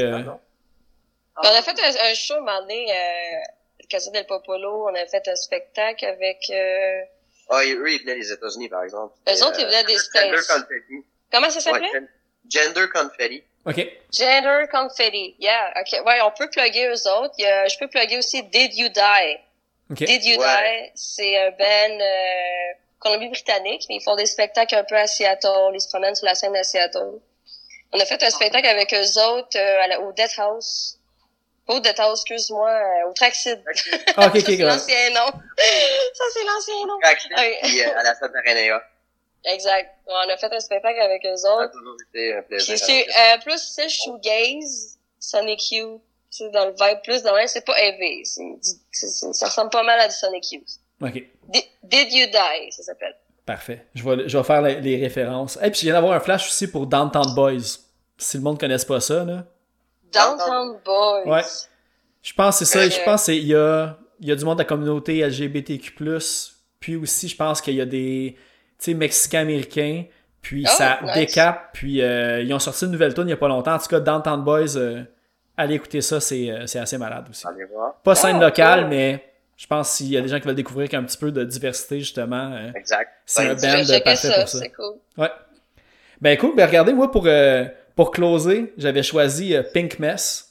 Euh. 1.39 1.41
On 1.45 1.55
a 1.59 1.63
fait 1.63 1.79
un, 1.81 2.11
un 2.11 2.15
show, 2.15 2.35
un 2.35 2.41
moment 2.41 2.61
donné, 2.63 2.87
euh, 2.91 3.39
Casa 3.89 4.11
del 4.11 4.27
Popolo. 4.27 4.89
On 4.89 4.95
a 4.95 5.07
fait 5.07 5.27
un 5.29 5.37
spectacle 5.37 6.05
avec... 6.05 6.39
Euh, 6.51 7.01
Ah, 7.51 7.63
eux, 7.65 7.91
ils 7.93 8.01
venaient 8.03 8.17
des 8.17 8.33
États-Unis, 8.33 8.69
par 8.69 8.85
exemple. 8.85 9.15
eux 9.29 9.45
autres, 9.45 9.59
ils 9.61 9.67
venaient 9.67 9.85
des 9.85 9.97
Gender 9.97 10.39
States. 10.43 10.61
Confetti. 10.61 11.05
Comment 11.31 11.51
ça 11.51 11.61
s'appelait? 11.61 11.91
Ouais, 11.93 12.03
Gender 12.49 12.87
Confetti. 12.93 13.43
Ok. 13.65 13.87
Gender 14.13 14.65
Confetti. 14.71 15.37
Yeah, 15.39 15.73
ok. 15.81 16.05
Ouais, 16.07 16.21
on 16.23 16.31
peut 16.33 16.49
plugger 16.51 16.87
eux 16.89 17.09
autres. 17.09 17.35
Il 17.39 17.45
y 17.45 17.47
a- 17.47 17.69
je 17.69 17.79
peux 17.79 17.87
plugger 17.89 18.19
aussi 18.19 18.43
Did 18.43 18.75
You 18.77 18.89
Die. 18.89 19.37
Ok. 19.91 19.99
Did 19.99 20.25
You 20.25 20.41
Ouais. 20.41 20.83
Die, 20.87 20.93
c'est 20.97 21.37
un 21.39 21.51
band 21.53 22.01
euh, 22.01 22.73
Colombie-Britannique, 22.99 23.85
mais 23.89 23.97
ils 23.97 24.03
font 24.03 24.17
des 24.17 24.27
spectacles 24.27 24.75
un 24.75 24.85
peu 24.85 24.97
à 24.97 25.07
Seattle. 25.07 25.71
Ils 25.75 25.81
se 25.81 25.89
promènent 25.89 26.15
sur 26.15 26.27
la 26.27 26.35
scène 26.35 26.57
à 26.57 26.63
Seattle. 26.65 27.21
On 27.93 28.01
a 28.01 28.05
fait 28.05 28.23
un 28.23 28.31
spectacle 28.31 28.67
avec 28.67 28.93
eux 28.95 29.21
autres 29.23 29.57
euh, 29.59 29.81
à 29.83 29.87
la- 29.89 30.01
au 30.01 30.13
Death 30.13 30.35
House. 30.39 30.99
Pas 31.67 31.75
au 31.75 31.81
Death 31.81 31.99
House, 32.01 32.21
excuse-moi, 32.27 32.69
euh, 32.71 33.09
au 33.09 33.13
Traxid. 33.13 33.63
Ah, 34.17 34.27
ok, 34.27 34.35
ok, 34.37 34.41
Ça, 34.41 34.47
c'est 34.47 34.57
l'ancien 34.59 35.11
nom. 35.11 35.27
Ça, 36.15 36.25
c'est 36.35 36.45
l'ancien 36.45 36.87
nom. 36.87 36.99
Traxid, 37.01 37.31
Ah 37.37 37.43
oui. 37.43 37.55
puis 37.63 37.83
euh, 37.83 37.99
à 37.99 38.03
la 38.03 38.15
Stade 38.15 38.33
Arenea. 38.35 38.83
Exact. 39.45 39.91
On 40.07 40.29
a 40.31 40.37
fait 40.37 40.53
un 40.53 40.61
spectacle 40.61 41.01
avec 41.01 41.25
eux 41.25 41.37
Ça 41.37 41.49
a 41.49 41.55
autres. 41.65 41.73
toujours 41.73 41.97
été 42.11 42.35
un 42.35 42.43
plaisir. 42.43 42.79
C'est 42.79 43.07
euh, 43.09 43.39
plus 43.43 43.59
c'est 43.59 43.89
shoegaze, 43.89 44.99
Sonic 45.19 45.71
Youth, 45.73 46.01
tu 46.31 46.39
sais, 46.45 46.51
dans 46.51 46.67
le 46.67 46.73
vibe 46.73 47.01
plus 47.05 47.23
dans 47.23 47.35
l'air, 47.35 47.49
c'est 47.49 47.65
pas 47.65 47.79
heavy, 47.79 48.25
c'est 48.25 48.43
du- 48.43 48.59
c'est- 48.91 49.09
c'est- 49.09 49.33
ça 49.33 49.47
ressemble 49.47 49.71
pas 49.71 49.83
mal 49.83 49.99
à 50.01 50.09
du 50.09 50.15
Sonic 50.15 50.53
Youth. 50.53 50.69
Ok. 51.01 51.13
Did, 51.49 51.65
Did 51.83 52.13
You 52.13 52.27
Die, 52.27 52.73
ça 52.73 52.83
s'appelle. 52.85 53.17
Parfait. 53.45 53.85
Je 53.95 54.05
vais, 54.09 54.29
je 54.29 54.39
vais 54.39 54.45
faire 54.45 54.63
les, 54.63 54.81
les 54.81 54.97
références. 55.03 55.57
Et 55.63 55.71
puis, 55.71 55.81
je 55.81 55.85
viens 55.87 55.95
d'avoir 55.95 56.13
un 56.13 56.21
flash 56.21 56.47
aussi 56.47 56.69
pour 56.71 56.87
Downtown 56.87 57.35
Boys. 57.35 57.79
Si 58.19 58.37
le 58.37 58.43
monde 58.45 58.55
ne 58.55 58.61
connaisse 58.61 58.85
pas 58.85 59.01
ça, 59.01 59.25
là. 59.25 59.45
Downtown 60.13 60.77
Boys. 60.85 61.27
Ouais. 61.27 61.43
Je 62.23 62.33
pense 62.35 62.59
que 62.59 62.65
c'est 62.65 62.79
ça. 62.79 62.85
Euh, 62.85 62.91
Je 62.91 63.05
pense 63.05 63.25
qu'il 63.25 63.45
y 63.47 63.55
a, 63.55 63.97
il 64.21 64.29
y 64.29 64.33
a 64.33 64.37
du 64.37 64.45
monde 64.45 64.59
de 64.59 64.63
la 64.63 64.67
communauté 64.69 65.21
LGBTQ+. 65.27 65.93
Puis 66.81 66.97
aussi, 66.97 67.29
je 67.29 67.37
pense 67.37 67.61
qu'il 67.61 67.75
y 67.75 67.81
a 67.81 67.87
des 67.87 68.37
tu 68.79 68.91
sais, 68.91 68.95
Mexicains-Américains. 68.95 70.05
Puis 70.41 70.65
Oh, 70.67 70.73
ça 70.77 70.99
nice. 71.05 71.15
décape. 71.15 71.71
Puis 71.73 72.03
euh, 72.03 72.41
ils 72.43 72.53
ont 72.53 72.59
sorti 72.59 72.85
une 72.85 72.91
nouvelle 72.93 73.15
tune 73.15 73.25
il 73.25 73.27
n'y 73.27 73.33
a 73.33 73.37
pas 73.37 73.49
longtemps. 73.49 73.75
En 73.75 73.79
tout 73.79 73.87
cas, 73.87 74.01
Downtown 74.01 74.43
Boys, 74.43 74.77
euh, 74.77 75.03
allez 75.57 75.75
écouter 75.77 76.01
ça. 76.01 76.19
C'est 76.21 76.51
euh, 76.51 76.67
c'est 76.67 76.81
assez 76.81 76.99
malade 76.99 77.27
aussi. 77.31 77.47
Allez 77.47 77.65
voir. 77.65 77.95
Pas 78.03 78.15
scène 78.17 78.37
Ah, 78.41 78.47
locale, 78.47 78.89
mais 78.89 79.25
je 79.57 79.67
pense 79.69 79.97
qu'il 79.97 80.09
y 80.09 80.17
a 80.17 80.21
des 80.21 80.27
gens 80.29 80.41
qui 80.41 80.47
veulent 80.47 80.57
découvrir 80.57 80.89
qu'un 80.89 81.05
petit 81.05 81.17
peu 81.19 81.31
de 81.31 81.45
diversité, 81.45 82.01
justement. 82.01 82.53
euh, 82.55 82.73
Exact. 82.75 83.11
c'est 83.25 83.43
un 83.49 83.55
Ben, 83.55 83.85
vais 83.85 83.99
band 83.99 84.05
parfait 84.05 84.29
ça, 84.29 84.41
pour 84.41 84.49
ça. 84.49 84.59
c'est 84.59 84.71
cool. 84.71 84.95
Ouais. 85.17 85.31
Ben 86.21 86.37
cool, 86.39 86.57
ben 86.57 86.67
regardez, 86.67 86.93
moi 86.93 87.09
pour, 87.11 87.25
euh, 87.27 87.65
pour 87.97 88.11
closer, 88.11 88.73
j'avais 88.79 89.03
choisi 89.03 89.55
euh, 89.55 89.63
Pink 89.63 89.99
Mess. 89.99 90.49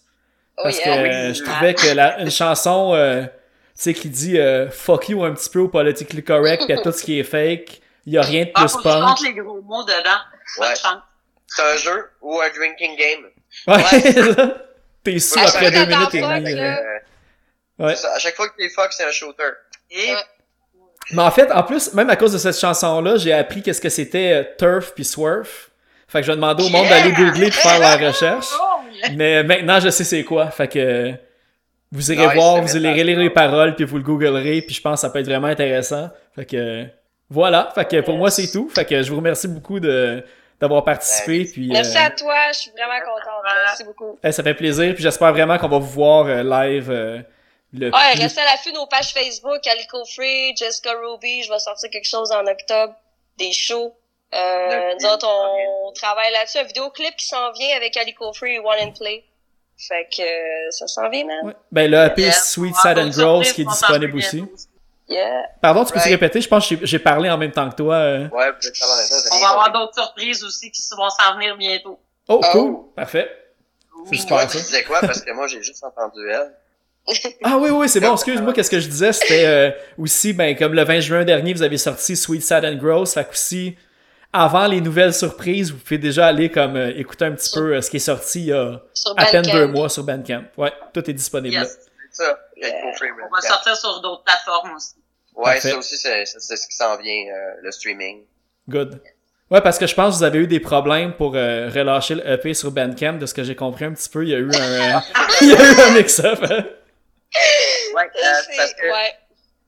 Oh, 0.58 0.62
Parce 0.64 0.78
yeah. 0.78 0.86
que 0.86 0.92
euh, 1.10 1.34
je 1.34 1.44
trouvais 1.44 1.74
que 1.74 1.88
la, 1.96 2.20
une 2.22 2.30
chanson, 2.32 2.94
euh, 2.94 3.24
tu 3.24 3.30
sais, 3.76 3.94
qui 3.94 4.10
dit 4.10 4.38
euh, 4.39 4.70
fuck 4.70 5.10
you 5.10 5.24
un 5.24 5.34
petit 5.34 5.50
peu 5.50 5.60
au 5.60 5.68
politically 5.68 6.24
correct, 6.24 6.64
puis 6.66 6.74
à 6.74 6.82
tout 6.82 6.92
ce 6.92 7.04
qui 7.04 7.20
est 7.20 7.24
fake, 7.24 7.82
il 8.06 8.14
y 8.14 8.18
a 8.18 8.22
rien 8.22 8.46
de 8.46 8.52
Ah, 8.56 8.62
plus 8.66 8.78
tu 8.78 8.84
punk. 8.84 9.18
les 9.24 9.34
gros 9.34 9.62
mots 9.62 9.84
dedans. 9.84 10.20
Ouais. 10.60 10.74
C'est 11.48 11.62
un 11.64 11.76
jeu 11.78 12.10
ou 12.22 12.39
un 12.39 12.50
drinking 12.50 12.96
game. 12.98 13.26
Ouais, 13.68 14.54
T'es 15.04 15.20
sous 15.20 15.38
Ouais, 15.39 15.46
après 15.46 15.66
ouais, 15.66 15.72
deux 15.72 15.80
ouais, 15.80 15.86
minutes 15.88 16.16
et 16.16 16.24
ouais, 16.24 16.39
demie. 16.42 16.54
ouais. 16.54 16.78
euh. 17.80 17.86
Ouais. 17.86 17.94
À 18.16 18.20
chaque 18.20 18.36
fois 18.36 18.48
que 18.50 18.56
t'es 18.58 18.70
fuck, 18.70 18.94
c'est 18.94 19.04
un 19.06 19.12
shooter. 19.12 19.44
Et 19.89 20.12
Ouais. 20.12 20.16
Mais 21.14 21.24
en 21.24 21.32
fait, 21.32 21.52
en 21.52 21.64
plus, 21.64 21.94
même 21.94 22.10
à 22.12 22.16
cause 22.16 22.32
de 22.34 22.38
cette 22.38 22.58
chanson-là, 22.60 23.18
j'ai 23.18 23.34
appris 23.34 23.62
qu'est-ce 23.64 23.82
que 23.82 23.89
c'était 23.89 24.32
euh, 24.34 24.44
turf 24.58 24.94
puis 24.94 25.04
swerf. 25.04 25.70
Fait 26.12 26.20
que 26.20 26.26
je 26.26 26.32
vais 26.32 26.36
demander 26.36 26.64
au 26.64 26.70
monde 26.70 26.86
Yeah! 26.86 26.99
d'aller 26.99 27.12
googler 27.14 27.49
pour 27.49 27.62
faire 27.62 27.80
la 27.80 27.95
recherche. 28.07 28.47
Mais 29.16 29.43
maintenant, 29.43 29.80
je 29.80 29.89
sais 29.89 30.03
c'est 30.03 30.24
quoi. 30.24 30.51
Fait 30.51 30.68
que 30.68 31.14
vous 31.91 32.12
irez 32.12 32.26
Nice, 32.28 32.36
voir, 32.36 32.62
vous 32.62 32.76
allez 32.76 32.89
métal. 32.89 33.05
lire 33.07 33.20
les 33.20 33.30
paroles, 33.30 33.76
puis 33.76 33.86
vous 33.86 33.97
le 33.97 34.03
googlerez, 34.03 34.62
puis 34.62 34.76
je 34.76 34.82
pense 34.82 34.95
que 34.95 35.01
ça 35.01 35.09
peut 35.09 35.20
être 35.20 35.26
vraiment 35.26 35.47
intéressant. 35.47 36.09
Fait 36.36 36.45
que 36.45 36.86
voilà. 37.30 37.70
Fait 37.76 37.86
que 37.88 38.01
pour 38.01 38.16
moi, 38.18 38.30
c'est 38.32 38.51
tout. 38.51 38.70
Fait 38.74 38.86
que 38.86 39.01
je 39.01 39.09
vous 39.09 39.18
remercie 39.18 39.47
beaucoup 39.47 39.80
de 39.80 40.24
d'avoir 40.59 40.84
participé. 40.84 41.45
Puis, 41.51 41.70
Merci 41.72 41.97
euh, 41.97 42.01
à 42.05 42.09
toi, 42.12 42.36
je 42.53 42.59
suis 42.59 42.72
vraiment 42.72 42.99
contente. 42.99 43.43
Merci 43.66 43.84
beaucoup. 43.84 44.20
eh, 44.24 44.32
ça 44.32 44.43
fait 44.43 44.53
plaisir. 44.53 44.93
Puis 44.93 45.01
j'espère 45.01 45.32
vraiment 45.34 45.57
qu'on 45.57 45.70
va 45.70 45.80
vous 45.80 45.88
voir 45.89 46.28
euh, 46.28 46.43
live 46.43 46.91
euh, 46.91 47.20
le 47.74 47.88
Ouais, 47.89 48.12
plus- 48.14 48.22
restez 48.22 48.41
à 48.41 48.45
l'affût 48.45 48.72
de 48.72 48.76
nos 48.78 48.86
pages 48.86 49.12
Facebook, 49.12 49.59
Calico 49.64 50.03
Free, 50.05 50.53
Jessica 50.55 50.91
Ruby, 50.91 51.41
je 51.43 51.49
vais 51.51 51.57
sortir 51.57 51.89
quelque 51.89 52.07
chose 52.07 52.32
en 52.32 52.45
octobre, 52.45 52.93
des 53.39 53.51
shows. 53.53 53.91
Euh, 54.34 54.94
nous 55.00 55.06
autres, 55.10 55.28
on 55.28 55.92
travaille 55.94 56.32
là-dessus, 56.32 56.58
un 56.60 56.64
vidéoclip 56.64 57.16
qui 57.18 57.26
s'en 57.28 57.52
vient 57.52 57.76
avec 57.76 57.94
Calico 57.94 58.32
Free 58.34 58.56
et 58.56 58.60
One 58.60 58.78
and 58.82 58.92
Play. 58.98 59.24
Fait 59.78 60.08
que 60.16 60.22
euh, 60.22 60.72
ça 60.72 60.88
s'en 60.88 61.10
vient, 61.10 61.26
man. 61.26 61.48
Ouais. 61.48 61.54
Ben 61.72 61.90
le 61.92 61.98
EP. 62.06 62.32
Sweet 62.32 62.76
Sad 62.76 63.00
and 63.00 63.10
Gross 63.10 63.52
qui 63.52 63.62
est 63.64 63.66
disponible 63.66 64.16
aussi. 64.18 64.44
Yeah. 65.10 65.44
Pardon, 65.62 65.84
tu 65.84 65.92
peux 65.92 66.00
te 66.00 66.04
Right. 66.06 66.12
répéter? 66.14 66.40
Je 66.40 66.48
pense 66.48 66.70
que 66.70 66.76
j'ai- 66.86 67.00
parlé 67.00 67.30
en 67.30 67.38
même 67.38 67.52
temps 67.52 67.70
que 67.70 67.76
toi. 67.76 67.96
euh. 67.96 68.28
Ouais, 68.30 68.50
vous 68.52 68.68
êtes 68.68 68.76
On 69.34 69.40
va 69.40 69.50
avoir 69.50 69.72
d'autres 69.74 69.96
surprises 69.96 70.42
aussi 70.44 70.72
qui 70.72 70.82
vont 70.96 71.10
s'en 71.10 71.34
venir 71.36 71.58
bientôt. 71.58 72.00
Oh, 72.30 72.40
Oh. 72.42 72.48
cool. 72.52 72.78
Parfait. 72.96 73.30
C'est 74.06 74.26
Toi, 74.26 74.40
super 74.42 74.48
tu 74.52 74.58
disais 74.58 74.84
quoi? 74.84 75.02
Parce 75.02 75.22
que 75.22 75.32
moi, 75.32 75.48
j'ai 75.48 75.62
juste 75.62 75.84
entendu 75.84 76.30
elle. 76.30 76.54
Ah 77.44 77.58
oui, 77.58 77.72
oui, 77.72 77.90
c'est 77.90 78.00
bon. 78.00 78.14
Excuse-moi, 78.14 78.54
qu'est-ce 78.54 78.70
que 78.72 78.80
je 78.80 78.88
disais? 78.88 79.12
C'était 79.12 79.46
euh, 79.46 79.72
aussi, 79.98 80.32
ben, 80.34 80.56
comme 80.56 80.74
le 80.74 80.84
20 80.86 81.00
juin 81.02 81.24
dernier, 81.26 81.54
vous 81.54 81.64
avez 81.64 81.78
sorti 81.78 82.16
Sweet 82.16 82.42
Sad 82.44 82.64
and 82.64 82.76
Gross. 82.76 83.16
Fait 83.16 83.28
aussi, 83.30 83.76
avant 84.34 84.68
les 84.68 84.82
nouvelles 84.82 85.14
surprises, 85.14 85.72
vous 85.72 85.78
pouvez 85.78 85.98
déjà 85.98 86.28
aller 86.28 86.50
comme 86.50 86.76
euh, 86.76 86.92
écouter 86.96 87.26
un 87.26 87.32
petit 87.34 87.52
peu 87.54 87.76
euh, 87.76 87.82
ce 87.82 87.90
qui 87.90 87.98
est 87.98 88.00
sorti 88.00 88.40
il 88.42 88.46
y 88.48 88.54
a 88.54 88.82
à 89.18 89.26
peine 89.26 89.44
deux 89.44 89.68
mois 89.68 89.90
sur 89.90 90.04
Bandcamp. 90.04 90.44
Ouais, 90.58 90.72
tout 90.94 91.10
est 91.10 91.14
disponible 91.14 91.56
là. 91.56 91.62
Yes. 91.64 91.78
C'est 92.12 92.24
ça. 92.24 92.40
Free 92.98 93.10
On 93.12 93.36
va 93.36 93.42
sortir 93.42 93.76
sur 93.76 94.02
d'autres 94.02 94.24
plateformes 94.24 94.74
aussi. 94.76 94.94
Ouais, 95.36 95.54
Parfait. 95.54 95.72
ça 95.72 95.78
aussi, 95.78 95.98
c'est 95.98 96.26
ce 96.26 96.68
qui 96.68 96.76
s'en 96.76 96.98
vient, 96.98 97.26
euh, 97.34 97.54
le 97.62 97.72
streaming. 97.72 98.22
Good. 98.70 99.02
Ouais, 99.50 99.62
parce 99.62 99.78
que 99.80 99.88
je 99.88 99.96
pense 99.96 100.14
que 100.14 100.18
vous 100.20 100.24
avez 100.24 100.40
eu 100.40 100.48
des 100.48 100.60
problèmes 100.60 101.14
pour 101.14 101.34
euh, 101.36 101.70
relâcher 101.74 102.16
le 102.16 102.30
EP 102.30 102.54
sur 102.54 102.72
Bandcamp. 102.72 103.14
De 103.18 103.26
ce 103.26 103.34
que 103.34 103.44
j'ai 103.44 103.56
compris 103.56 103.86
un 103.86 103.94
petit 103.94 104.10
peu, 104.10 104.24
il 104.24 104.30
y 104.30 104.36
a 104.36 104.38
eu 104.40 104.50
un, 104.54 104.62
euh, 104.98 105.00
il 105.42 105.48
y 105.50 105.54
a 105.54 105.56
eu 105.74 105.80
un 105.90 105.92
mix-up. 105.94 106.40
hein. 106.44 106.66
Ouais, 107.96 108.04
euh, 108.04 108.34
c'est 108.50 108.58
parce 108.58 108.74
que, 108.74 108.86
Ouais. 108.86 109.14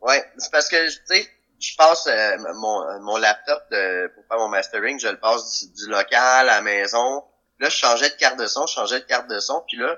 ouais, 0.02 0.24
c'est 0.38 0.52
parce 0.52 0.70
que, 0.70 0.88
tu 0.90 1.00
sais, 1.06 1.28
je 1.64 1.76
passe 1.78 2.08
euh, 2.08 2.38
mon, 2.56 3.00
mon 3.02 3.18
laptop 3.18 3.64
de, 3.72 4.08
pour 4.14 4.26
faire 4.28 4.38
mon 4.38 4.50
mastering, 4.50 5.00
je 5.00 5.08
le 5.08 5.18
passe 5.18 5.66
du, 5.66 5.74
du 5.74 5.90
local 5.90 6.20
à 6.50 6.56
la 6.56 6.62
maison. 6.62 7.24
Là, 7.60 7.70
je 7.70 7.78
changeais 7.78 8.10
de 8.10 8.16
carte 8.16 8.38
de 8.38 8.48
son, 8.48 8.68
je 8.68 8.74
changeais 8.74 9.00
de 9.00 9.06
carte 9.06 9.30
de 9.30 9.40
son, 9.40 9.64
puis 9.68 9.78
là, 9.78 9.98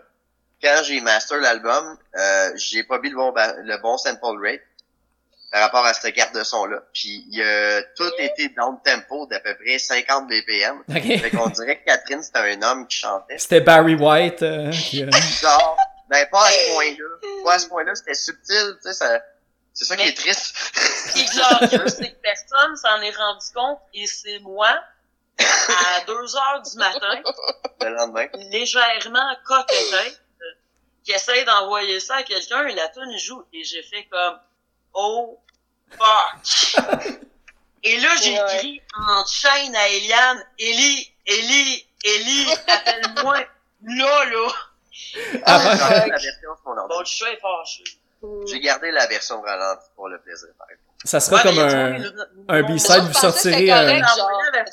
quand 0.61 0.81
j'ai 0.83 1.01
master 1.01 1.39
l'album, 1.39 1.97
euh, 2.17 2.51
j'ai 2.55 2.83
pas 2.83 2.99
mis 2.99 3.09
le 3.09 3.15
bon, 3.15 3.33
le 3.35 3.77
bon 3.81 3.97
sample 3.97 4.39
rate 4.41 4.61
par 5.51 5.61
rapport 5.61 5.85
à 5.85 5.93
cette 5.93 6.13
carte 6.13 6.35
de 6.35 6.43
son-là. 6.43 6.83
Puis 6.93 7.25
il 7.31 7.41
a 7.41 7.81
tout 7.95 8.11
été 8.19 8.49
down 8.49 8.77
tempo 8.83 9.25
d'à 9.25 9.39
peu 9.39 9.55
près 9.55 9.79
50 9.79 10.27
BPM. 10.27 10.83
Ok. 10.89 11.19
Fait 11.21 11.31
qu'on 11.31 11.49
dirait 11.49 11.79
que 11.79 11.85
Catherine, 11.85 12.21
c'était 12.21 12.39
un 12.39 12.61
homme 12.61 12.87
qui 12.87 12.97
chantait. 12.97 13.37
C'était 13.37 13.61
Barry 13.61 13.95
White. 13.95 14.43
euh, 14.43 14.71
qui, 14.71 15.03
euh, 15.03 15.09
Genre, 15.41 15.77
ben 16.09 16.27
pas 16.31 16.45
à 16.45 16.51
ce 16.51 16.73
point-là. 16.73 17.43
Pas 17.43 17.53
à 17.53 17.59
ce 17.59 17.67
point-là, 17.67 17.95
c'était 17.95 18.13
subtil, 18.13 18.77
tu 18.81 18.89
sais, 18.89 18.93
ça... 18.93 19.21
C'est 19.77 19.83
ça 19.83 19.97
qui 19.97 20.07
est 20.07 20.15
triste. 20.15 20.55
Ce 21.05 21.13
qui 21.13 21.19
est 21.23 21.69
glorieux, 21.69 21.87
c'est 21.89 22.11
que 22.11 22.21
personne 22.21 22.75
s'en 22.77 23.01
est 23.01 23.15
rendu 23.15 23.45
compte 23.53 23.79
et 23.93 24.07
c'est 24.07 24.39
moi, 24.39 24.69
à 25.39 26.01
2 26.07 26.13
heures 26.35 26.61
du 26.61 26.77
matin, 26.77 27.21
le 27.81 27.89
lendemain. 27.89 28.27
légèrement 28.51 29.35
coquetête, 29.45 30.21
qui 31.03 31.11
essaye 31.11 31.45
d'envoyer 31.45 31.99
ça 31.99 32.15
à 32.15 32.23
quelqu'un 32.23 32.65
et 32.67 32.73
la 32.75 32.87
tune 32.89 33.17
joue 33.19 33.43
et 33.53 33.63
j'ai 33.63 33.83
fait 33.83 34.05
comme 34.05 34.39
oh 34.93 35.39
fuck 35.91 36.83
et 37.83 37.99
là 37.99 38.09
j'ai 38.23 38.41
Ouais. 38.41 38.55
écrit 38.55 38.81
en 38.97 39.23
chaîne 39.27 39.75
à 39.75 39.87
Eliane 39.89 40.43
Ellie 40.57 41.13
Ellie 41.27 41.87
Ellie 42.03 42.47
appelle-moi 42.67 43.37
là 43.83 44.25
là 44.25 44.47
avant- 45.45 45.71
J'ai 45.77 45.89
gardé 45.89 46.09
la 46.09 46.17
version 46.17 46.55
J'ai 48.47 48.59
gardé 48.61 48.91
la 48.91 49.05
version 49.07 49.41
ralentie 49.41 49.87
pour 49.95 50.07
le 50.09 50.19
plaisir, 50.19 50.49
par 50.57 50.67
exemple. 50.71 50.84
Ça 51.05 51.19
sera 51.21 51.37
Ouais, 51.37 51.41
comme 51.43 51.59
un, 51.59 51.95
un 52.49 52.61
B-side, 52.63 53.03
vous 53.03 53.13
sortirez 53.13 53.71
un- 53.71 53.83
Les 53.93 54.01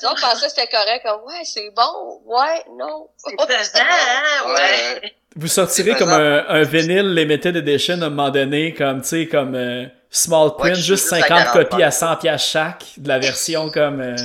autres 0.05 0.21
pensaient 0.21 0.47
que 0.47 0.51
c'était 0.51 0.67
correct, 0.67 1.03
comme, 1.05 1.21
ouais, 1.27 1.43
c'est 1.45 1.69
bon, 1.75 2.21
ouais, 2.25 2.63
non. 2.77 3.07
C'est 3.17 3.35
pesant, 3.37 3.79
hein, 3.79 4.47
ouais. 4.47 4.53
Ouais. 5.01 5.13
Vous 5.35 5.47
sortirez 5.47 5.95
comme 5.95 6.11
un, 6.11 6.45
un 6.47 6.63
vinyle 6.63 7.13
limited 7.15 7.55
edition 7.55 8.01
à 8.01 8.05
un 8.05 8.09
moment 8.09 8.29
donné, 8.29 8.73
comme, 8.73 9.01
tu 9.01 9.07
sais, 9.07 9.27
comme 9.27 9.55
euh, 9.55 9.85
small 10.09 10.51
print, 10.57 10.75
Ouais, 10.75 10.75
juste 10.75 10.87
juste 10.87 11.13
à 11.13 11.19
50 11.21 11.27
40 11.27 11.53
copies 11.69 11.83
à 11.83 11.91
100 11.91 12.15
piastres 12.17 12.47
chaque, 12.51 12.83
de 12.97 13.07
la 13.07 13.17
version 13.19 13.69
comme 13.71 14.01
euh, 14.01 14.15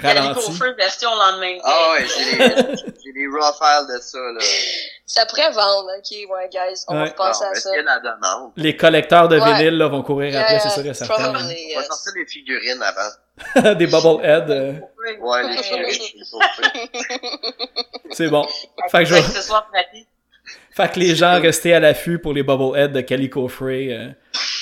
Calico 0.00 0.26
ralentie. 0.34 0.52
Feu 0.52 0.74
version 0.76 1.10
lendemain 1.14 1.54
de 1.56 1.60
Ah 1.64 1.90
ouais, 1.92 2.06
j'ai 2.06 2.36
les, 2.38 3.12
les 3.20 3.26
raw 3.26 3.52
files 3.52 3.86
de 3.96 4.00
ça, 4.00 4.18
là. 4.18 4.40
Ça 5.06 5.26
pourrait 5.26 5.50
vendre, 5.50 5.88
ok, 5.98 6.30
ouais, 6.30 6.48
guys, 6.52 6.84
on 6.88 6.94
Ouais. 6.98 7.04
va 7.06 7.10
penser 7.12 7.44
Non, 7.44 7.50
à 7.50 7.54
ça. 7.54 7.70
c'est 7.72 7.82
la 7.82 7.98
demande. 8.00 8.52
Les 8.56 8.76
collecteurs 8.76 9.28
de 9.28 9.38
Ouais. 9.38 9.54
vinyle 9.54 9.76
là, 9.78 9.88
vont 9.88 10.02
courir 10.02 10.38
après, 10.38 10.58
c'est 10.60 10.68
sûr 10.70 10.84
et 10.86 10.94
certain. 10.94 11.14
probably, 11.14 11.40
On 11.42 11.44
va 11.76 11.80
yes. 11.80 11.86
sortir 11.88 12.12
les 12.16 12.26
figurines 12.26 12.82
avant. 12.82 13.74
Des 13.76 13.86
bobbleheads, 13.86 14.50
euh, 14.50 14.72
Ouais, 15.20 15.42
les 15.48 15.62
figurines, 15.62 16.24
c'est 18.10 18.28
bon. 18.28 18.46
Fait 18.90 19.04
que, 19.04 19.10
je 19.10 19.14
fait 20.74 20.92
que 20.92 20.98
les 21.00 21.14
gens, 21.16 21.40
restez 21.40 21.74
à 21.74 21.80
l'affût 21.80 22.18
pour 22.18 22.32
les 22.32 22.42
bobbleheads 22.42 22.88
de 22.92 23.00
Calico 23.00 23.48
Frey. 23.48 23.88
euh. 23.90 24.08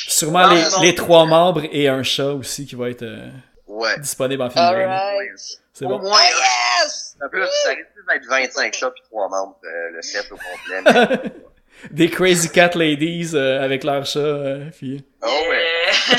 Sûrement 0.08 0.46
Non, 0.48 0.54
les, 0.54 0.62
non. 0.62 0.80
les 0.82 0.94
trois 0.94 1.26
membres 1.26 1.62
et 1.72 1.88
un 1.88 2.02
chat 2.02 2.28
aussi 2.32 2.64
qui 2.66 2.74
va 2.74 2.88
être 2.90 3.02
euh, 3.02 3.28
Ouais. 3.76 3.98
disponible 4.00 4.42
en 4.42 4.50
figurine. 4.50 4.88
Alright. 4.90 5.30
C'est 5.72 5.84
Au 5.84 5.88
bon. 5.88 5.98
moins, 6.00 6.18
Ah, 6.20 6.82
yes! 6.84 7.16
En 7.24 7.28
plus, 7.28 7.46
ça 7.64 7.70
risque 7.70 7.88
d'être 8.08 8.26
25 8.28 8.72
chats 8.74 8.90
puis 8.90 9.02
3 9.10 9.28
membres, 9.28 9.58
euh, 9.64 9.90
le 9.92 10.02
set 10.02 10.26
au 10.30 10.36
complet. 10.36 10.82
mais- 11.24 11.30
Des 11.90 12.08
Crazy 12.08 12.48
Cat 12.48 12.70
Ladies 12.74 13.32
euh, 13.34 13.60
avec 13.62 13.84
leur 13.84 14.06
chat. 14.06 14.18
euh, 14.20 14.70
puis... 14.74 15.04
Oh 15.22 15.26
ouais. 15.50 15.66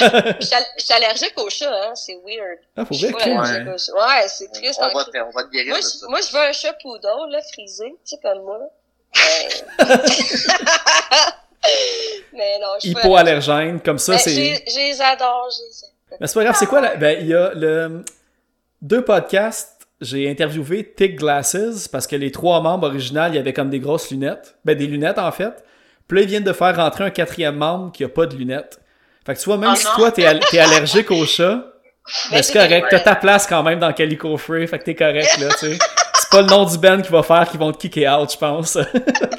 euh, 0.04 0.34
Je 0.40 0.46
suis 0.46 0.56
al- 0.56 0.64
je 0.78 0.84
suis 0.84 0.94
allergique 0.94 1.34
aux 1.38 1.50
chats, 1.50 1.74
hein, 1.74 1.96
c'est 1.96 2.16
weird. 2.24 2.60
Ah, 2.78 2.84
Je 2.92 3.08
que- 3.08 3.16
allergique 3.24 3.68
Ouais. 3.68 3.74
aux 3.74 3.78
chats. 3.80 3.94
Ouais, 4.22 4.28
c'est 4.28 4.52
triste. 4.52 4.80
On 4.84 4.94
va, 4.96 5.04
te, 5.06 5.18
on 5.18 5.32
va 5.32 5.44
te 5.46 5.50
guérir 5.50 5.70
Moi, 5.70 5.80
de 5.80 5.84
je, 5.84 5.88
ça. 5.90 6.06
moi, 6.10 6.20
je 6.22 6.32
veux 6.32 6.42
un 6.44 6.52
chat 6.52 6.74
poodle, 6.80 7.32
là, 7.32 7.40
frisé, 7.52 7.86
tu 7.86 7.98
sais, 8.06 8.18
comme 8.22 8.44
moi. 8.44 8.60
Ouais. 9.16 9.50
Mais 12.34 12.60
non, 12.60 12.68
je. 12.82 12.90
Hypoallergène, 12.90 13.82
comme 13.82 13.98
ça, 13.98 14.18
c'est. 14.20 14.32
j'ai- 14.32 14.64
Je 14.68 14.76
les 14.78 15.02
adore, 15.02 15.50
je 15.52 15.64
les 15.64 15.86
aime. 15.86 15.92
Mais 16.20 16.28
c'est 16.28 16.34
pas 16.36 16.44
grave, 16.44 16.56
c'est 16.58 16.66
quoi 16.68 16.82
la... 16.82 16.96
Ben, 16.96 17.18
il 17.22 17.28
y 17.28 17.34
a 17.34 17.52
le... 17.54 18.04
deux 18.82 19.04
podcasts. 19.04 19.74
J'ai 20.00 20.30
interviewé 20.30 20.94
Tick 20.96 21.16
Glasses 21.18 21.88
parce 21.92 22.06
que 22.06 22.16
les 22.16 22.32
trois 22.32 22.62
membres 22.62 22.88
originaux, 22.88 23.24
il 23.30 23.36
y 23.36 23.40
avait 23.40 23.54
comme 23.54 23.70
des 23.72 23.80
grosses 23.80 24.12
lunettes. 24.12 24.56
Ben, 24.64 24.78
des 24.78 24.86
lunettes, 24.88 25.18
en 25.18 25.32
fait. 25.32 25.64
Puis 26.08 26.18
là, 26.18 26.24
ils 26.24 26.28
viennent 26.30 26.44
de 26.44 26.54
faire 26.54 26.76
rentrer 26.76 27.04
un 27.04 27.10
quatrième 27.10 27.56
membre 27.56 27.92
qui 27.92 28.04
a 28.04 28.10
pas 28.10 28.26
de 28.28 28.36
lunettes. 28.36 28.80
Fait 29.26 29.34
que 29.34 29.40
tu 29.40 29.46
vois, 29.46 29.58
même 29.58 29.72
Oh 29.74 29.76
si 29.76 29.86
non. 29.86 29.92
toi, 29.96 30.12
t'es, 30.12 30.26
al- 30.26 30.40
t'es 30.52 30.60
allergique 30.60 31.12
au 31.12 31.26
chat, 31.26 31.66
ben, 32.32 32.42
c'est 32.42 32.54
correct. 32.54 32.88
T'as 32.90 33.00
ta 33.02 33.16
place 33.16 33.46
quand 33.48 33.62
même 33.64 33.80
dans 33.80 33.92
Calico 33.92 34.38
Free, 34.38 34.68
fait 34.68 34.80
que 34.80 34.86
t'es 34.86 34.96
correct, 34.96 35.38
là, 35.40 35.50
tu 35.60 35.72
sais. 35.74 35.78
C'est 36.14 36.30
pas 36.30 36.42
le 36.42 36.48
nom 36.48 36.64
du 36.66 36.78
band 36.78 37.02
qui 37.02 37.12
va 37.12 37.24
faire 37.24 37.50
qu'ils 37.50 37.60
vont 37.60 37.72
te 37.72 37.78
kicker 37.78 38.08
out, 38.08 38.32
je 38.32 38.38
pense. 38.38 38.76
ouais, 38.76 38.86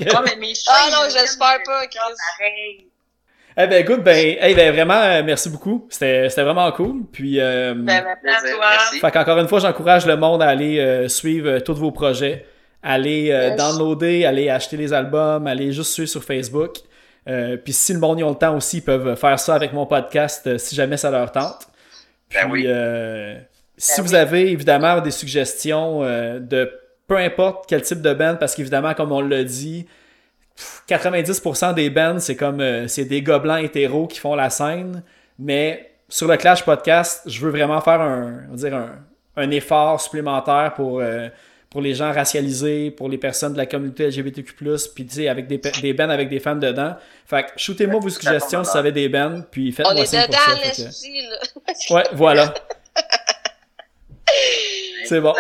mais 0.01 0.37
mes 0.37 0.55
chats, 0.55 0.72
Ah 0.74 0.91
non, 0.93 1.03
j'espère 1.11 1.59
pas, 1.64 1.83
c'est 1.83 1.89
Chris. 1.89 2.91
Eh 3.61 3.66
ben, 3.66 3.82
écoute, 3.82 4.04
ben, 4.04 4.36
hey, 4.40 4.54
ben, 4.54 4.72
vraiment, 4.72 4.94
euh, 5.02 5.22
merci 5.24 5.50
beaucoup. 5.50 5.86
C'était, 5.90 6.28
c'était 6.28 6.44
vraiment 6.44 6.70
cool. 6.70 7.02
Puis, 7.11 7.40
euh, 7.40 7.74
Ben, 7.76 8.04
toi. 8.22 9.00
Fait 9.00 9.11
qu'encore 9.11 9.38
une 9.38 9.48
fois, 9.48 9.59
j'encourage 9.59 10.06
le 10.06 10.16
monde 10.16 10.42
à 10.42 10.46
aller 10.48 10.78
euh, 10.78 11.09
suivre 11.09 11.48
euh, 11.48 11.61
tous 11.61 11.74
vos 11.74 11.90
projets, 11.90 12.46
aller 12.84 13.30
euh, 13.32 13.48
Yes. 13.48 13.56
downloader, 13.56 14.24
aller 14.26 14.48
acheter 14.48 14.76
les 14.76 14.92
albums, 14.92 15.46
aller 15.48 15.72
juste 15.72 15.92
suivre 15.92 16.09
sur 16.09 16.22
Facebook. 16.22 16.76
Euh, 17.28 17.56
puis 17.56 17.72
si 17.72 17.92
le 17.92 17.98
monde 17.98 18.20
y 18.20 18.22
a 18.22 18.28
le 18.28 18.34
temps 18.36 18.56
aussi, 18.56 18.76
ils 18.78 18.82
peuvent 18.84 19.16
faire 19.16 19.38
ça 19.40 19.56
avec 19.56 19.72
mon 19.72 19.86
podcast 19.86 20.46
euh, 20.46 20.56
si 20.56 20.76
jamais 20.76 20.96
ça 20.96 21.11
leur 21.11 21.32
tente. 21.32 21.66
Puis 22.28 22.38
Ben 22.40 22.50
oui. 22.50 22.64
euh, 22.68 23.34
si 23.76 24.00
Ben 24.00 24.06
vous 24.06 24.12
oui. 24.12 24.18
avez 24.20 24.50
évidemment 24.52 25.00
des 25.00 25.11
suggestions 25.11 26.04
euh, 26.04 26.38
de 26.38 26.70
peu 27.09 27.16
importe 27.16 27.64
quel 27.68 27.82
type 27.82 28.02
de 28.02 28.14
band, 28.14 28.36
parce 28.38 28.54
qu'évidemment, 28.54 28.94
comme 28.94 29.11
on 29.12 29.20
l'a 29.20 29.42
dit, 29.42 29.86
90% 30.88 31.74
des 31.74 31.90
bands, 31.90 32.18
c'est 32.18 32.36
comme 32.36 32.61
euh, 32.61 32.88
c'est 32.88 33.04
des 33.04 33.22
gobelins 33.22 33.59
hétéros 33.59 34.06
qui 34.06 34.18
font 34.18 34.34
la 34.34 34.50
scène, 34.50 35.02
mais 35.38 35.90
sur 36.09 36.26
le 36.26 36.36
Clash 36.36 36.64
Podcast, 36.64 37.22
je 37.26 37.40
veux 37.40 37.50
vraiment 37.50 37.80
faire 37.80 38.00
un, 38.00 38.42
on 38.48 38.50
va 38.52 38.56
dire 38.56 38.74
un, 38.74 38.90
un 39.36 39.50
effort 39.50 40.00
supplémentaire 40.00 40.72
pour, 40.74 41.00
euh, 41.00 41.28
pour 41.70 41.80
les 41.82 41.94
gens 41.94 42.12
racialisés, 42.12 42.90
pour 42.90 43.09
les 43.11 43.18
personnes 43.18 43.52
de 43.52 43.59
la 43.59 43.66
communauté 43.66 44.06
LGBTQ+, 44.09 44.54
puis 44.94 45.06
tu 45.06 45.14
sais, 45.14 45.28
avec 45.28 45.46
des, 45.46 45.59
des 45.59 45.92
bands 45.92 46.09
avec 46.09 46.28
des 46.30 46.40
femmes 46.40 46.61
dedans. 46.61 46.96
Fait 47.26 47.42
que 47.44 47.48
shootez-moi 47.56 48.00
vos 48.00 48.09
suggestions 48.09 48.64
si 48.64 48.70
vous 48.72 48.76
avez 48.78 48.92
des 48.92 49.09
bands, 49.09 49.42
puis 49.50 49.68
On 49.70 49.76
faites-moi 49.76 50.02
est 50.02 50.06
signe 50.06 50.20
pour 50.20 50.28
dedans, 50.28 50.38
ça. 50.72 50.82
que- 50.82 51.92
là. 51.92 51.96
Ouais, 51.96 52.04
voilà. 52.14 52.54
C'est 55.04 55.20
bon. 55.20 55.32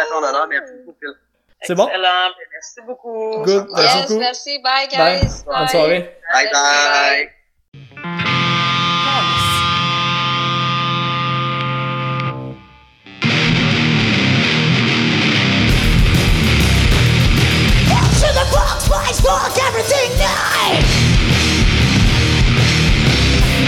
C'est 1.62 1.72
à 1.72 1.76
ton 1.76 1.82
honneur, 1.92 2.34
merci 2.52 2.80
beaucoup, 2.86 3.44
Phil. 3.44 3.52
C'est 3.52 3.54
bon? 3.54 3.62
Excellent. 3.62 3.62
Ben, 3.62 3.64
Merci 3.64 3.66
beaucoup. 3.66 3.66
Good. 3.66 3.66
Merci 3.74 3.96
Yes, 3.98 4.08
beaucoup. 4.08 4.20
merci. 4.20 4.58
Bye, 4.62 4.88
Bye. 4.88 5.20
guys. 5.20 5.44
Bonne 5.44 5.68
soirée. 5.68 6.10
Bye 6.32 6.48
bye. 6.52 7.30
To 18.20 18.26
the 18.34 18.46
box, 18.52 18.88
boys, 18.88 19.22
walk 19.24 19.54
everything 19.68 20.10
night. 20.18 20.82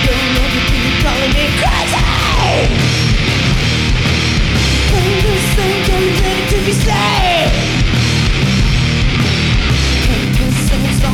Doing 0.05 0.35
everything, 0.45 0.93
calling 1.03 1.33
me 1.39 1.47
crazy. 1.61 2.03
Playing 4.91 5.23
the 5.23 5.37
same 5.55 5.81
game, 5.87 6.15
ready 6.23 6.45
to 6.51 6.59
be 6.67 6.73
saved. 6.73 7.70